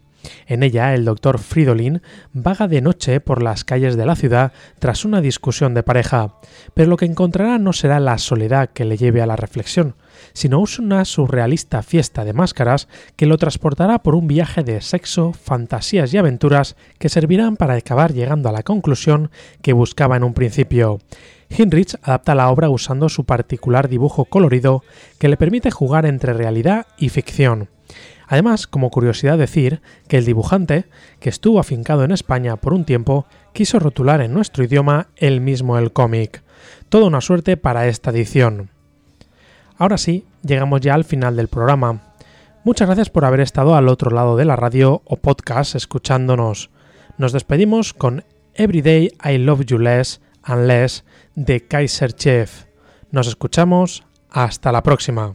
En 0.47 0.63
ella, 0.63 0.95
el 0.95 1.05
doctor 1.05 1.39
Fridolin 1.39 2.03
vaga 2.33 2.69
de 2.69 2.81
noche 2.81 3.21
por 3.21 3.43
las 3.43 3.65
calles 3.65 3.97
de 3.97 4.07
la 4.07 4.17
ciudad 4.17 4.53
tras 4.79 5.05
una 5.05 5.21
discusión 5.21 5.75
de 5.75 5.83
pareja, 5.83 6.35
pero 6.75 6.91
lo 6.91 6.97
que 6.97 7.05
encontrará 7.05 7.59
no 7.59 7.73
será 7.73 8.01
la 8.01 8.19
soledad 8.19 8.71
que 8.71 8.85
le 8.85 8.97
lleve 8.97 9.23
a 9.23 9.27
la 9.27 9.37
reflexión, 9.37 9.97
sino 10.33 10.63
una 10.79 11.05
surrealista 11.05 11.83
fiesta 11.83 12.25
de 12.25 12.33
máscaras 12.33 12.89
que 13.17 13.27
lo 13.27 13.39
transportará 13.39 14.03
por 14.03 14.15
un 14.15 14.29
viaje 14.29 14.63
de 14.63 14.81
sexo, 14.81 15.33
fantasías 15.33 16.13
y 16.15 16.19
aventuras 16.19 16.77
que 16.99 17.09
servirán 17.09 17.57
para 17.57 17.75
acabar 17.75 18.13
llegando 18.13 18.49
a 18.49 18.53
la 18.53 18.63
conclusión 18.63 19.31
que 19.61 19.73
buscaba 19.73 20.17
en 20.17 20.25
un 20.25 20.35
principio. 20.35 21.01
Hinrich 21.51 21.97
adapta 22.03 22.35
la 22.35 22.49
obra 22.49 22.71
usando 22.71 23.09
su 23.09 23.25
particular 23.25 23.89
dibujo 23.89 24.25
colorido 24.25 24.83
que 25.19 25.29
le 25.29 25.37
permite 25.37 25.71
jugar 25.71 26.07
entre 26.07 26.33
realidad 26.33 26.87
y 26.97 27.11
ficción. 27.11 27.69
Además, 28.29 28.67
como 28.67 28.91
curiosidad 28.91 29.39
decir 29.39 29.81
que 30.09 30.19
el 30.19 30.25
dibujante, 30.25 30.87
que 31.21 31.29
estuvo 31.29 31.61
afincado 31.61 32.05
en 32.05 32.11
España 32.11 32.57
por 32.57 32.75
un 32.75 32.85
tiempo, 32.85 33.27
quiso 33.53 33.79
rotular 33.79 34.21
en 34.21 34.33
nuestro 34.33 34.65
idioma 34.65 35.09
él 35.17 35.41
mismo 35.41 35.79
el 35.79 35.93
cómic. 35.93 36.43
Toda 36.89 37.07
una 37.07 37.21
suerte 37.21 37.57
para 37.57 37.87
esta 37.89 38.11
edición. 38.11 38.71
Ahora 39.77 39.99
sí, 39.99 40.25
llegamos 40.43 40.81
ya 40.81 40.95
al 40.95 41.05
final 41.05 41.37
del 41.37 41.49
programa. 41.49 42.03
Muchas 42.65 42.87
gracias 42.87 43.11
por 43.11 43.25
haber 43.25 43.41
estado 43.41 43.75
al 43.75 43.89
otro 43.89 44.11
lado 44.11 44.37
de 44.37 44.45
la 44.45 44.57
radio 44.57 45.03
o 45.05 45.17
podcast 45.17 45.75
escuchándonos. 45.75 46.71
Nos 47.19 47.33
despedimos 47.33 47.93
con 47.93 48.25
Everyday 48.55 49.13
I 49.25 49.39
Love 49.39 49.65
You 49.67 49.79
Less 49.79 50.21
and 50.43 50.67
Less 50.67 51.05
de 51.35 51.67
Kaiser 51.67 52.13
Chef. 52.13 52.65
Nos 53.11 53.27
escuchamos. 53.27 54.05
Hasta 54.31 54.73
la 54.73 54.83
próxima. 54.83 55.35